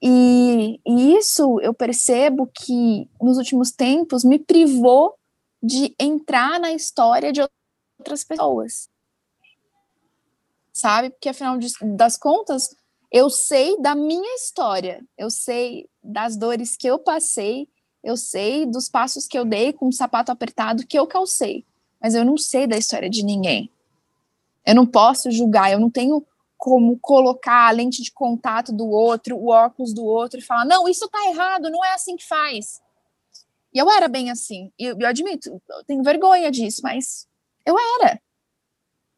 E, 0.00 0.80
e 0.86 1.14
isso 1.14 1.60
eu 1.60 1.74
percebo 1.74 2.46
que 2.46 3.08
nos 3.20 3.36
últimos 3.36 3.70
tempos 3.70 4.24
me 4.24 4.38
privou 4.38 5.14
de 5.62 5.94
entrar 6.00 6.58
na 6.58 6.72
história 6.72 7.32
de 7.32 7.42
outras 7.98 8.24
pessoas. 8.24 8.88
Sabe? 10.72 11.10
Porque 11.10 11.28
afinal 11.28 11.58
de, 11.58 11.68
das 11.94 12.16
contas, 12.16 12.74
eu 13.10 13.28
sei 13.28 13.78
da 13.78 13.94
minha 13.94 14.34
história, 14.36 15.04
eu 15.18 15.30
sei 15.30 15.86
das 16.02 16.34
dores 16.34 16.78
que 16.78 16.86
eu 16.86 16.98
passei, 16.98 17.68
eu 18.02 18.16
sei 18.16 18.64
dos 18.64 18.88
passos 18.88 19.26
que 19.26 19.38
eu 19.38 19.44
dei 19.44 19.74
com 19.74 19.86
o 19.88 19.92
sapato 19.92 20.32
apertado 20.32 20.86
que 20.86 20.98
eu 20.98 21.06
calcei 21.06 21.64
mas 22.02 22.14
eu 22.14 22.24
não 22.24 22.36
sei 22.36 22.66
da 22.66 22.76
história 22.76 23.08
de 23.08 23.24
ninguém. 23.24 23.70
Eu 24.66 24.74
não 24.74 24.86
posso 24.86 25.30
julgar, 25.30 25.70
eu 25.70 25.78
não 25.78 25.90
tenho 25.90 26.26
como 26.58 26.98
colocar 27.00 27.68
a 27.68 27.70
lente 27.70 28.02
de 28.02 28.12
contato 28.12 28.72
do 28.72 28.88
outro, 28.88 29.36
o 29.36 29.48
óculos 29.48 29.92
do 29.92 30.04
outro 30.04 30.40
e 30.40 30.42
falar: 30.42 30.64
não, 30.64 30.88
isso 30.88 31.08
tá 31.08 31.28
errado, 31.28 31.70
não 31.70 31.84
é 31.84 31.94
assim 31.94 32.16
que 32.16 32.26
faz. 32.26 32.80
E 33.72 33.78
eu 33.78 33.90
era 33.90 34.08
bem 34.08 34.30
assim. 34.30 34.70
E 34.78 34.84
eu, 34.84 34.98
eu 34.98 35.06
admito, 35.06 35.48
eu 35.68 35.84
tenho 35.86 36.02
vergonha 36.02 36.50
disso, 36.50 36.80
mas 36.82 37.26
eu 37.64 37.76
era. 38.00 38.20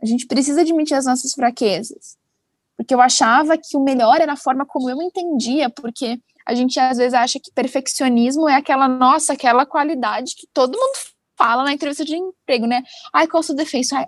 A 0.01 0.07
gente 0.07 0.27
precisa 0.27 0.61
admitir 0.61 0.95
as 0.95 1.07
nossas 1.07 1.33
fraquezas. 1.33 2.17
Porque 2.77 2.95
eu 2.95 3.01
achava 3.01 3.57
que 3.57 3.77
o 3.77 3.81
melhor 3.81 4.21
era 4.21 4.33
a 4.33 4.37
forma 4.37 4.67
como 4.67 4.91
eu 4.91 5.01
entendia, 5.01 5.71
porque 5.71 6.21
a 6.45 6.55
gente 6.55 6.79
às 6.79 6.99
vezes 6.99 7.15
acha 7.15 7.41
que 7.41 7.53
perfeccionismo 7.53 8.49
é 8.49 8.57
aquela 8.57 8.89
nossa, 8.89 9.33
aquela 9.33 9.65
qualidade 9.65 10.35
que 10.35 10.47
todo 10.53 10.79
mundo 10.79 11.14
fala 11.37 11.65
na 11.65 11.73
entrevista 11.73 12.05
de 12.05 12.17
emprego, 12.17 12.67
né? 12.67 12.83
Ai, 13.13 13.27
qual 13.27 13.41
o 13.41 13.45
seu 13.45 13.55
defeito? 13.55 13.95
Ai, 13.95 14.07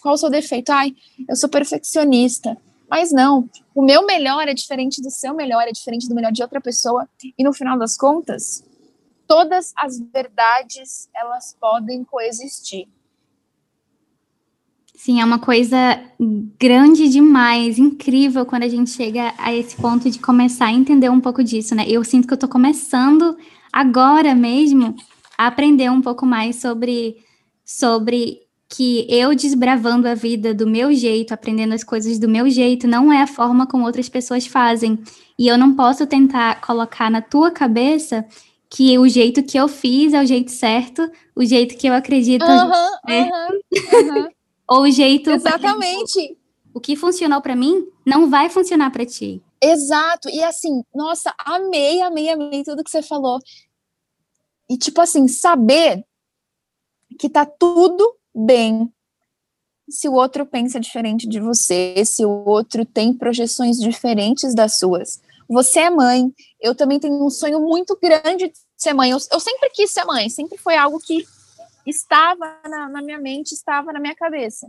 qual 0.00 0.14
o 0.14 0.18
seu 0.18 0.30
defeito? 0.30 0.70
Ai, 0.70 0.94
eu 1.28 1.36
sou 1.36 1.48
perfeccionista. 1.48 2.56
Mas 2.88 3.10
não, 3.10 3.48
o 3.74 3.82
meu 3.82 4.06
melhor 4.06 4.46
é 4.46 4.54
diferente 4.54 5.02
do 5.02 5.10
seu 5.10 5.34
melhor, 5.34 5.62
é 5.62 5.72
diferente 5.72 6.08
do 6.08 6.14
melhor 6.14 6.30
de 6.30 6.42
outra 6.42 6.60
pessoa. 6.60 7.08
E 7.36 7.42
no 7.42 7.52
final 7.52 7.76
das 7.76 7.96
contas, 7.96 8.64
todas 9.26 9.72
as 9.76 9.98
verdades 9.98 11.08
elas 11.14 11.56
podem 11.60 12.04
coexistir. 12.04 12.88
Sim, 14.94 15.20
é 15.20 15.24
uma 15.24 15.38
coisa 15.38 15.76
grande 16.58 17.08
demais, 17.08 17.78
incrível 17.78 18.46
quando 18.46 18.62
a 18.62 18.68
gente 18.68 18.90
chega 18.90 19.34
a 19.36 19.54
esse 19.54 19.76
ponto 19.76 20.10
de 20.10 20.18
começar 20.18 20.66
a 20.66 20.72
entender 20.72 21.10
um 21.10 21.20
pouco 21.20 21.44
disso, 21.44 21.74
né? 21.74 21.84
Eu 21.86 22.02
sinto 22.02 22.26
que 22.26 22.32
eu 22.32 22.38
tô 22.38 22.48
começando 22.48 23.36
agora 23.70 24.34
mesmo 24.34 24.96
a 25.36 25.46
aprender 25.46 25.90
um 25.90 26.00
pouco 26.00 26.24
mais 26.24 26.56
sobre 26.56 27.16
sobre 27.64 28.46
que 28.68 29.06
eu 29.08 29.34
desbravando 29.34 30.08
a 30.08 30.14
vida 30.14 30.52
do 30.52 30.66
meu 30.66 30.92
jeito, 30.92 31.32
aprendendo 31.32 31.72
as 31.72 31.84
coisas 31.84 32.18
do 32.18 32.28
meu 32.28 32.48
jeito, 32.50 32.86
não 32.86 33.12
é 33.12 33.22
a 33.22 33.26
forma 33.26 33.66
como 33.66 33.84
outras 33.84 34.08
pessoas 34.08 34.46
fazem. 34.46 34.98
E 35.38 35.46
eu 35.46 35.56
não 35.56 35.74
posso 35.74 36.06
tentar 36.06 36.60
colocar 36.60 37.10
na 37.10 37.20
tua 37.20 37.50
cabeça 37.50 38.24
que 38.68 38.98
o 38.98 39.08
jeito 39.08 39.42
que 39.42 39.56
eu 39.56 39.68
fiz 39.68 40.12
é 40.12 40.22
o 40.22 40.26
jeito 40.26 40.50
certo, 40.50 41.08
o 41.34 41.44
jeito 41.44 41.76
que 41.76 41.86
eu 41.86 41.94
acredito 41.94 42.44
é 42.44 42.54
o 42.54 42.58
jeito 42.58 43.30
certo. 43.92 44.36
Ou 44.68 44.82
o 44.82 44.90
jeito. 44.90 45.30
Exatamente. 45.30 46.36
O 46.74 46.80
que 46.80 46.96
funcionou 46.96 47.40
para 47.40 47.54
mim 47.54 47.86
não 48.04 48.28
vai 48.28 48.50
funcionar 48.50 48.90
para 48.90 49.06
ti. 49.06 49.42
Exato. 49.62 50.28
E 50.28 50.42
assim, 50.42 50.82
nossa, 50.94 51.32
amei, 51.38 52.02
amei, 52.02 52.28
amei 52.28 52.62
tudo 52.64 52.84
que 52.84 52.90
você 52.90 53.00
falou. 53.00 53.38
E 54.68 54.76
tipo 54.76 55.00
assim, 55.00 55.28
saber 55.28 56.04
que 57.18 57.28
tá 57.28 57.46
tudo 57.46 58.16
bem 58.34 58.92
se 59.88 60.08
o 60.08 60.14
outro 60.14 60.44
pensa 60.44 60.80
diferente 60.80 61.28
de 61.28 61.38
você, 61.38 62.04
se 62.04 62.24
o 62.24 62.44
outro 62.44 62.84
tem 62.84 63.14
projeções 63.14 63.78
diferentes 63.78 64.54
das 64.54 64.78
suas. 64.78 65.20
Você 65.48 65.80
é 65.80 65.90
mãe, 65.90 66.32
eu 66.60 66.74
também 66.74 66.98
tenho 66.98 67.24
um 67.24 67.30
sonho 67.30 67.60
muito 67.60 67.96
grande 68.02 68.48
de 68.48 68.54
ser 68.76 68.92
mãe. 68.92 69.10
Eu, 69.10 69.18
eu 69.30 69.38
sempre 69.38 69.70
quis 69.70 69.92
ser 69.92 70.04
mãe, 70.04 70.28
sempre 70.28 70.58
foi 70.58 70.76
algo 70.76 70.98
que 70.98 71.24
estava 71.86 72.58
na, 72.64 72.88
na 72.88 73.02
minha 73.02 73.18
mente, 73.18 73.52
estava 73.52 73.92
na 73.92 74.00
minha 74.00 74.14
cabeça. 74.14 74.66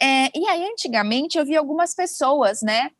É, 0.00 0.36
e 0.36 0.48
aí, 0.48 0.64
antigamente, 0.64 1.38
eu 1.38 1.44
vi 1.44 1.56
algumas 1.56 1.94
pessoas, 1.94 2.60
né, 2.60 2.90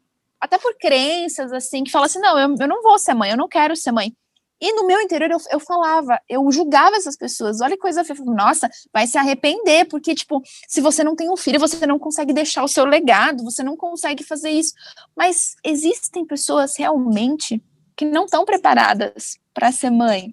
até 0.40 0.56
por 0.58 0.76
crenças, 0.78 1.52
assim, 1.52 1.82
que 1.82 1.90
falam 1.90 2.06
assim, 2.06 2.20
não, 2.20 2.38
eu, 2.38 2.54
eu 2.60 2.68
não 2.68 2.82
vou 2.82 2.98
ser 2.98 3.14
mãe, 3.14 3.32
eu 3.32 3.36
não 3.36 3.48
quero 3.48 3.74
ser 3.74 3.90
mãe. 3.90 4.14
E 4.62 4.72
no 4.74 4.86
meu 4.86 5.00
interior 5.00 5.28
eu, 5.28 5.38
eu 5.50 5.58
falava, 5.58 6.20
eu 6.28 6.48
julgava 6.52 6.94
essas 6.94 7.16
pessoas. 7.16 7.60
Olha 7.60 7.74
que 7.74 7.82
coisa 7.82 8.04
feia. 8.04 8.20
Nossa, 8.24 8.70
vai 8.92 9.08
se 9.08 9.18
arrepender, 9.18 9.86
porque, 9.86 10.14
tipo, 10.14 10.40
se 10.68 10.80
você 10.80 11.02
não 11.02 11.16
tem 11.16 11.28
um 11.28 11.36
filho, 11.36 11.58
você 11.58 11.84
não 11.84 11.98
consegue 11.98 12.32
deixar 12.32 12.62
o 12.62 12.68
seu 12.68 12.84
legado, 12.84 13.42
você 13.42 13.64
não 13.64 13.76
consegue 13.76 14.22
fazer 14.22 14.50
isso. 14.50 14.72
Mas 15.16 15.56
existem 15.64 16.24
pessoas 16.24 16.76
realmente 16.78 17.60
que 17.96 18.04
não 18.04 18.24
estão 18.24 18.44
preparadas 18.44 19.36
para 19.52 19.72
ser 19.72 19.90
mãe. 19.90 20.32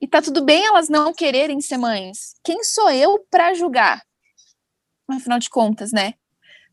E 0.00 0.08
tá 0.08 0.22
tudo 0.22 0.42
bem 0.42 0.64
elas 0.64 0.88
não 0.88 1.12
quererem 1.12 1.60
ser 1.60 1.76
mães. 1.76 2.34
Quem 2.42 2.64
sou 2.64 2.88
eu 2.90 3.18
para 3.30 3.52
julgar? 3.52 4.02
Afinal 5.08 5.38
de 5.38 5.50
contas, 5.50 5.92
né? 5.92 6.14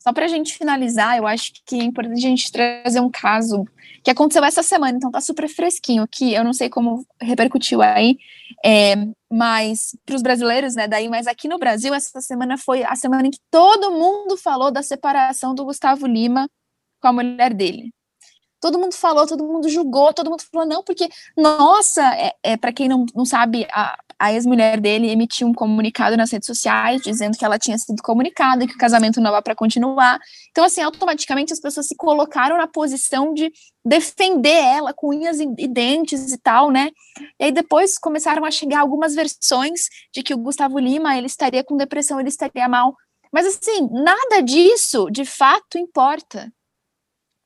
Só 0.04 0.12
para 0.12 0.26
a 0.26 0.28
gente 0.28 0.58
finalizar, 0.58 1.18
eu 1.18 1.26
acho 1.26 1.54
que 1.66 1.80
é 1.80 1.84
importante 1.84 2.18
a 2.18 2.30
gente 2.30 2.52
trazer 2.52 3.00
um 3.00 3.10
caso 3.10 3.66
que 4.04 4.12
aconteceu 4.12 4.44
essa 4.44 4.62
semana, 4.62 4.98
então 4.98 5.10
tá 5.10 5.22
super 5.22 5.48
fresquinho, 5.48 6.06
que 6.06 6.34
eu 6.34 6.44
não 6.44 6.52
sei 6.52 6.70
como 6.70 7.08
repercutiu 7.22 7.82
aí, 7.82 8.18
é, 8.66 8.96
mas 9.32 9.96
para 10.06 10.18
os 10.18 10.22
brasileiros, 10.22 10.76
né, 10.76 10.90
daí, 10.90 11.08
mas 11.08 11.26
aqui 11.26 11.48
no 11.48 11.58
Brasil, 11.58 11.94
essa 11.94 12.20
semana 12.20 12.58
foi 12.58 12.84
a 12.84 12.96
semana 12.96 13.28
em 13.28 13.32
que 13.32 13.40
todo 13.50 13.92
mundo 13.92 14.36
falou 14.36 14.70
da 14.70 14.84
separação 14.84 15.56
do 15.56 15.64
Gustavo 15.64 16.06
Lima 16.06 16.50
com 17.00 17.08
a 17.08 17.14
mulher 17.14 17.54
dele 17.54 17.94
todo 18.64 18.80
mundo 18.80 18.96
falou, 18.96 19.28
todo 19.28 19.44
mundo 19.44 19.68
julgou, 19.68 20.14
todo 20.14 20.30
mundo 20.30 20.42
falou, 20.50 20.66
não, 20.66 20.82
porque, 20.82 21.10
nossa, 21.36 22.02
é, 22.16 22.34
é 22.42 22.56
para 22.56 22.72
quem 22.72 22.88
não, 22.88 23.06
não 23.14 23.26
sabe, 23.26 23.68
a, 23.70 24.00
a 24.18 24.32
ex-mulher 24.32 24.80
dele 24.80 25.10
emitiu 25.10 25.50
um 25.50 25.54
comunicado 25.54 26.16
nas 26.16 26.32
redes 26.32 26.46
sociais 26.46 27.02
dizendo 27.02 27.38
que 27.38 27.44
ela 27.44 27.60
tinha 27.60 27.78
sido 27.78 28.02
comunicada 28.02 28.64
e 28.64 28.68
que 28.68 28.76
o 28.76 28.78
casamento 28.78 29.20
não 29.20 29.32
vai 29.32 29.42
para 29.42 29.54
continuar. 29.54 30.18
Então, 30.50 30.64
assim, 30.64 30.82
automaticamente 30.82 31.52
as 31.52 31.60
pessoas 31.60 31.88
se 31.88 31.96
colocaram 31.98 32.58
na 32.58 32.66
posição 32.66 33.34
de 33.34 33.52
defender 33.84 34.64
ela 34.64 34.94
com 34.94 35.10
unhas 35.10 35.42
e 35.42 35.68
dentes 35.68 36.32
e 36.32 36.38
tal, 36.38 36.72
né? 36.72 36.90
E 37.38 37.44
aí 37.44 37.52
depois 37.52 37.98
começaram 37.98 38.46
a 38.46 38.52
chegar 38.52 38.80
algumas 38.80 39.14
versões 39.14 39.90
de 40.14 40.24
que 40.24 40.34
o 40.34 40.38
Gustavo 40.38 40.80
Lima, 40.80 41.18
ele 41.18 41.28
estaria 41.28 41.66
com 41.66 41.76
depressão, 41.76 42.18
ele 42.18 42.30
estaria 42.30 42.70
mal. 42.70 42.96
Mas 43.30 43.46
assim, 43.46 43.90
nada 43.92 44.42
disso 44.42 45.10
de 45.12 45.26
fato 45.26 45.78
importa 45.78 46.50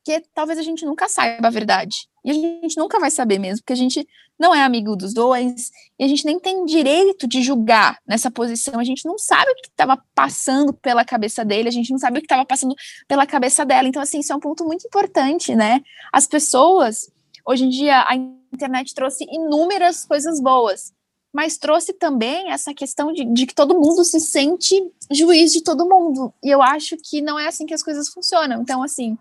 porque 0.07 0.23
talvez 0.33 0.57
a 0.57 0.61
gente 0.61 0.85
nunca 0.85 1.09
saiba 1.09 1.49
a 1.49 1.51
verdade. 1.51 2.07
E 2.23 2.31
a 2.31 2.33
gente 2.33 2.77
nunca 2.77 2.97
vai 2.97 3.11
saber 3.11 3.37
mesmo, 3.39 3.57
porque 3.57 3.73
a 3.73 3.77
gente 3.77 4.07
não 4.39 4.55
é 4.55 4.63
amigo 4.63 4.95
dos 4.95 5.13
dois, 5.13 5.69
e 5.99 6.05
a 6.05 6.07
gente 6.07 6.23
nem 6.23 6.39
tem 6.39 6.63
direito 6.63 7.27
de 7.27 7.41
julgar 7.41 7.99
nessa 8.07 8.31
posição. 8.31 8.79
A 8.79 8.85
gente 8.85 9.05
não 9.05 9.17
sabe 9.17 9.51
o 9.51 9.55
que 9.55 9.67
estava 9.67 10.01
passando 10.15 10.71
pela 10.71 11.03
cabeça 11.03 11.43
dele, 11.43 11.67
a 11.67 11.71
gente 11.71 11.91
não 11.91 11.97
sabe 11.99 12.19
o 12.19 12.21
que 12.21 12.25
estava 12.25 12.45
passando 12.45 12.73
pela 13.05 13.27
cabeça 13.27 13.65
dela. 13.65 13.87
Então, 13.87 14.01
assim, 14.01 14.19
isso 14.19 14.31
é 14.31 14.35
um 14.35 14.39
ponto 14.39 14.63
muito 14.63 14.87
importante, 14.87 15.53
né? 15.55 15.81
As 16.13 16.25
pessoas, 16.25 17.11
hoje 17.45 17.65
em 17.65 17.69
dia, 17.69 18.05
a 18.07 18.15
internet 18.15 18.93
trouxe 18.93 19.25
inúmeras 19.29 20.05
coisas 20.05 20.39
boas, 20.39 20.93
mas 21.33 21.57
trouxe 21.57 21.91
também 21.91 22.49
essa 22.51 22.73
questão 22.73 23.11
de, 23.11 23.25
de, 23.25 23.45
que 23.45 23.53
todo 23.53 23.77
mundo 23.77 24.05
se 24.05 24.21
sente 24.21 24.73
juiz 25.11 25.51
de 25.51 25.61
todo 25.61 25.87
mundo. 25.87 26.33
E 26.41 26.49
eu 26.49 26.61
acho 26.61 26.95
que 26.97 27.21
não 27.21 27.37
é 27.37 27.47
assim 27.47 27.65
que 27.65 27.73
as 27.73 27.83
coisas 27.83 28.07
funcionam. 28.07 28.61
Então, 28.61 28.81
assim, 28.81 29.17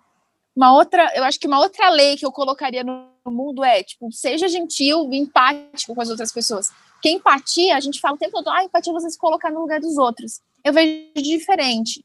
uma 0.57 0.73
outra, 0.73 1.13
eu 1.15 1.23
acho 1.23 1.39
que 1.39 1.47
uma 1.47 1.61
outra 1.61 1.91
lei 1.91 2.17
que 2.17 2.25
eu 2.25 2.33
colocaria 2.33 2.83
no 2.83 3.07
mundo 3.27 3.63
é, 3.63 3.83
tipo, 3.83 4.11
seja 4.11 4.49
gentil 4.49 5.13
e 5.13 5.19
empático 5.19 5.95
com 5.95 6.01
as 6.01 6.09
outras 6.09 6.33
pessoas. 6.33 6.71
Porque 6.95 7.11
empatia, 7.11 7.77
a 7.77 7.81
gente 7.81 8.01
fala 8.01 8.15
o 8.15 8.19
tempo 8.19 8.33
todo, 8.33 8.49
ah, 8.49 8.65
empatia 8.65 8.91
é 8.91 8.95
você 8.95 9.11
se 9.11 9.19
colocar 9.19 9.51
no 9.51 9.61
lugar 9.61 9.81
dos 9.81 9.99
outros. 9.99 10.41
Eu 10.65 10.73
vejo 10.73 11.13
diferente. 11.17 12.03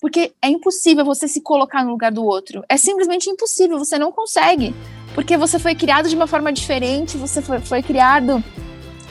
Porque 0.00 0.32
é 0.42 0.48
impossível 0.48 1.04
você 1.04 1.28
se 1.28 1.40
colocar 1.42 1.84
no 1.84 1.92
lugar 1.92 2.10
do 2.10 2.24
outro. 2.24 2.64
É 2.68 2.76
simplesmente 2.76 3.30
impossível, 3.30 3.78
você 3.78 3.98
não 3.98 4.10
consegue. 4.10 4.74
Porque 5.14 5.36
você 5.36 5.58
foi 5.58 5.74
criado 5.74 6.08
de 6.08 6.16
uma 6.16 6.26
forma 6.26 6.52
diferente, 6.52 7.16
você 7.16 7.40
foi, 7.40 7.60
foi 7.60 7.82
criado 7.82 8.42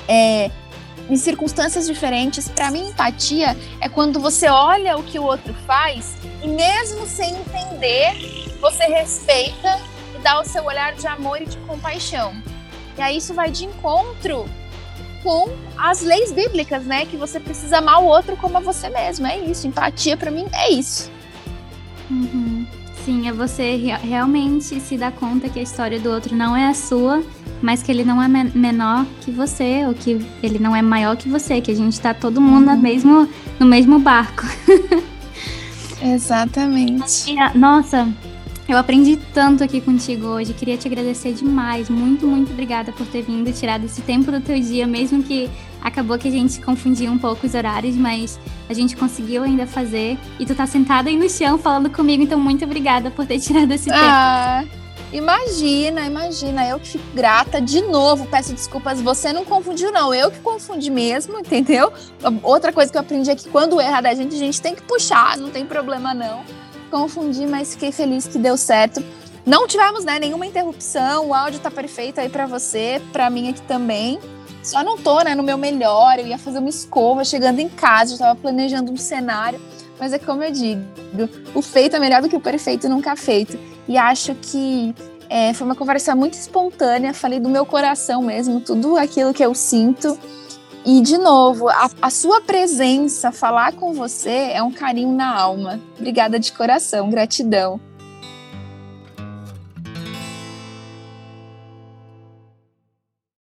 é, 0.08 0.50
em 1.10 1.18
circunstâncias 1.18 1.88
diferentes. 1.88 2.48
Para 2.48 2.72
mim, 2.72 2.90
empatia 2.90 3.58
é 3.82 3.90
quando 3.90 4.20
você 4.20 4.48
olha 4.48 4.98
o 4.98 5.04
que 5.04 5.20
o 5.20 5.24
outro 5.24 5.54
faz 5.66 6.16
e 6.44 6.48
mesmo 6.48 7.06
sem 7.06 7.36
entender, 7.36 8.58
você 8.62 8.84
respeita 8.86 9.80
e 10.16 10.20
dá 10.20 10.40
o 10.40 10.46
seu 10.46 10.64
olhar 10.66 10.94
de 10.94 11.08
amor 11.08 11.42
e 11.42 11.46
de 11.46 11.58
compaixão. 11.60 12.34
E 12.98 13.02
aí 13.02 13.18
isso 13.18 13.34
vai 13.34 13.50
de 13.50 13.66
encontro 13.66 14.48
com 15.24 15.50
as 15.78 16.02
leis 16.02 16.32
bíblicas, 16.32 16.86
né? 16.86 17.06
Que 17.06 17.18
você 17.18 17.40
precisa 17.40 17.80
amar 17.80 18.02
o 18.02 18.06
outro 18.06 18.38
como 18.38 18.58
a 18.58 18.62
você 18.62 18.90
mesmo. 18.90 19.26
É 19.28 19.38
isso. 19.38 19.68
Empatia 19.68 20.16
para 20.16 20.32
mim 20.32 20.46
é 20.54 20.72
isso. 20.72 21.12
Uhum. 22.10 22.59
Sim, 23.06 23.28
é 23.28 23.32
você 23.32 23.76
realmente 24.04 24.80
se 24.80 24.98
dar 24.98 25.12
conta 25.12 25.50
que 25.50 25.60
a 25.60 25.64
história 25.64 26.00
do 26.00 26.10
outro 26.10 26.36
não 26.36 26.56
é 26.56 26.68
a 26.68 26.74
sua, 26.74 27.24
mas 27.62 27.82
que 27.82 27.92
ele 27.92 28.04
não 28.04 28.22
é 28.22 28.28
menor 28.28 29.06
que 29.22 29.32
você, 29.32 29.86
ou 29.86 29.94
que 29.94 30.20
ele 30.44 30.60
não 30.60 30.76
é 30.76 30.82
maior 30.82 31.16
que 31.16 31.30
você, 31.30 31.62
que 31.62 31.72
a 31.72 31.76
gente 31.76 32.00
tá 32.00 32.14
todo 32.14 32.40
mundo 32.40 32.70
uhum. 32.70 32.76
no, 32.76 32.82
mesmo, 32.82 33.30
no 33.60 33.66
mesmo 33.66 34.00
barco. 34.00 34.46
Exatamente. 36.02 37.36
Nossa, 37.56 38.08
eu 38.68 38.78
aprendi 38.78 39.18
tanto 39.34 39.64
aqui 39.64 39.82
contigo 39.82 40.28
hoje, 40.28 40.54
queria 40.54 40.78
te 40.78 40.88
agradecer 40.88 41.34
demais. 41.34 41.90
Muito, 41.90 42.28
muito 42.28 42.52
obrigada 42.52 42.92
por 42.92 43.06
ter 43.08 43.24
vindo, 43.24 43.52
tirado 43.52 43.86
esse 43.86 44.02
tempo 44.02 44.32
do 44.32 44.40
teu 44.40 44.60
dia, 44.60 44.86
mesmo 44.86 45.24
que 45.24 45.50
acabou 45.82 46.18
que 46.18 46.28
a 46.28 46.32
gente 46.32 46.60
confundia 46.62 47.12
um 47.12 47.18
pouco 47.18 47.46
os 47.46 47.54
horários, 47.54 47.96
mas 47.96 48.40
a 48.70 48.74
gente 48.74 48.96
conseguiu 48.96 49.44
ainda 49.44 49.66
fazer. 49.66 50.18
E 50.40 50.46
tu 50.46 50.56
tá 50.56 50.66
sentada 50.66 51.10
aí 51.10 51.18
no 51.18 51.30
chão 51.30 51.58
falando 51.58 51.90
comigo, 51.90 52.24
então 52.24 52.40
muito 52.40 52.64
obrigada 52.66 53.12
por 53.12 53.26
ter 53.26 53.40
tirado 53.40 53.72
esse 53.72 53.86
tempo. 53.86 54.00
Ah, 54.02 54.64
imagina, 55.12 56.06
imagina, 56.06 56.68
eu 56.68 56.80
que 56.80 56.90
fico 56.90 57.06
grata. 57.14 57.62
De 57.62 57.82
novo, 57.82 58.26
peço 58.28 58.54
desculpas, 58.54 59.02
você 59.02 59.34
não 59.34 59.46
confundiu 59.46 59.92
não, 59.92 60.14
eu 60.14 60.30
que 60.32 60.40
confundi 60.40 60.90
mesmo, 60.90 61.38
entendeu? 61.42 61.92
Outra 62.44 62.72
coisa 62.72 62.92
que 62.92 62.98
eu 62.98 63.02
aprendi 63.02 63.30
é 63.30 63.36
que 63.36 63.50
quando 63.50 63.80
erra 63.80 64.02
da 64.02 64.14
gente, 64.14 64.36
a 64.36 64.40
gente 64.40 64.62
tem 64.62 64.76
que 64.76 64.82
puxar, 64.82 65.38
não 65.38 65.50
tem 65.50 65.66
problema 65.66 66.14
não 66.14 66.44
confundi, 66.90 67.46
mas 67.46 67.74
fiquei 67.74 67.92
feliz 67.92 68.28
que 68.28 68.38
deu 68.38 68.58
certo. 68.58 69.04
Não 69.46 69.68
tivemos 69.68 70.04
né, 70.04 70.20
nenhuma 70.20 70.46
interrupção, 70.46 71.28
o 71.28 71.34
áudio 71.34 71.60
tá 71.60 71.72
perfeito 71.72 72.20
aí 72.20 72.30
para 72.30 72.46
você, 72.46 73.02
para 73.12 73.30
mim 73.30 73.50
aqui 73.50 73.62
também. 73.62 74.20
Só 74.70 74.84
não 74.84 74.98
tô, 74.98 75.22
né, 75.22 75.34
no 75.34 75.42
meu 75.42 75.58
melhor, 75.58 76.20
eu 76.20 76.28
ia 76.28 76.38
fazer 76.38 76.60
uma 76.60 76.70
escova 76.70 77.26
chegando 77.26 77.60
em 77.60 77.68
casa, 77.68 78.14
eu 78.14 78.18
tava 78.20 78.40
planejando 78.40 78.92
um 78.92 78.98
cenário, 78.98 79.60
mas 80.00 80.14
é 80.14 80.20
como 80.20 80.44
eu 80.44 80.52
digo, 80.52 80.82
o 81.56 81.62
feito 81.62 81.96
é 81.96 82.00
melhor 82.00 82.22
do 82.22 82.30
que 82.30 82.36
o 82.36 82.40
perfeito 82.40 82.88
nunca 82.88 83.16
feito. 83.16 83.60
E 83.88 83.98
acho 83.98 84.36
que 84.36 84.94
é, 85.28 85.54
foi 85.54 85.66
uma 85.66 85.76
conversa 85.76 86.16
muito 86.16 86.36
espontânea, 86.36 87.14
falei 87.14 87.40
do 87.40 87.50
meu 87.50 87.66
coração 87.66 88.22
mesmo, 88.22 88.62
tudo 88.62 88.96
aquilo 88.96 89.34
que 89.34 89.44
eu 89.44 89.56
sinto. 89.56 90.18
E, 90.86 91.02
de 91.02 91.18
novo, 91.18 91.68
a, 91.68 91.90
a, 92.02 92.10
sua 92.10 92.40
presença, 92.40 93.32
falar 93.32 93.74
com 93.74 93.94
você, 93.94 94.52
é 94.54 94.64
um 94.64 94.72
carinho 94.72 95.12
na 95.12 95.36
alma. 95.36 95.80
Obrigada 95.98 96.40
de 96.40 96.52
coração, 96.54 97.10
gratidão. 97.10 97.82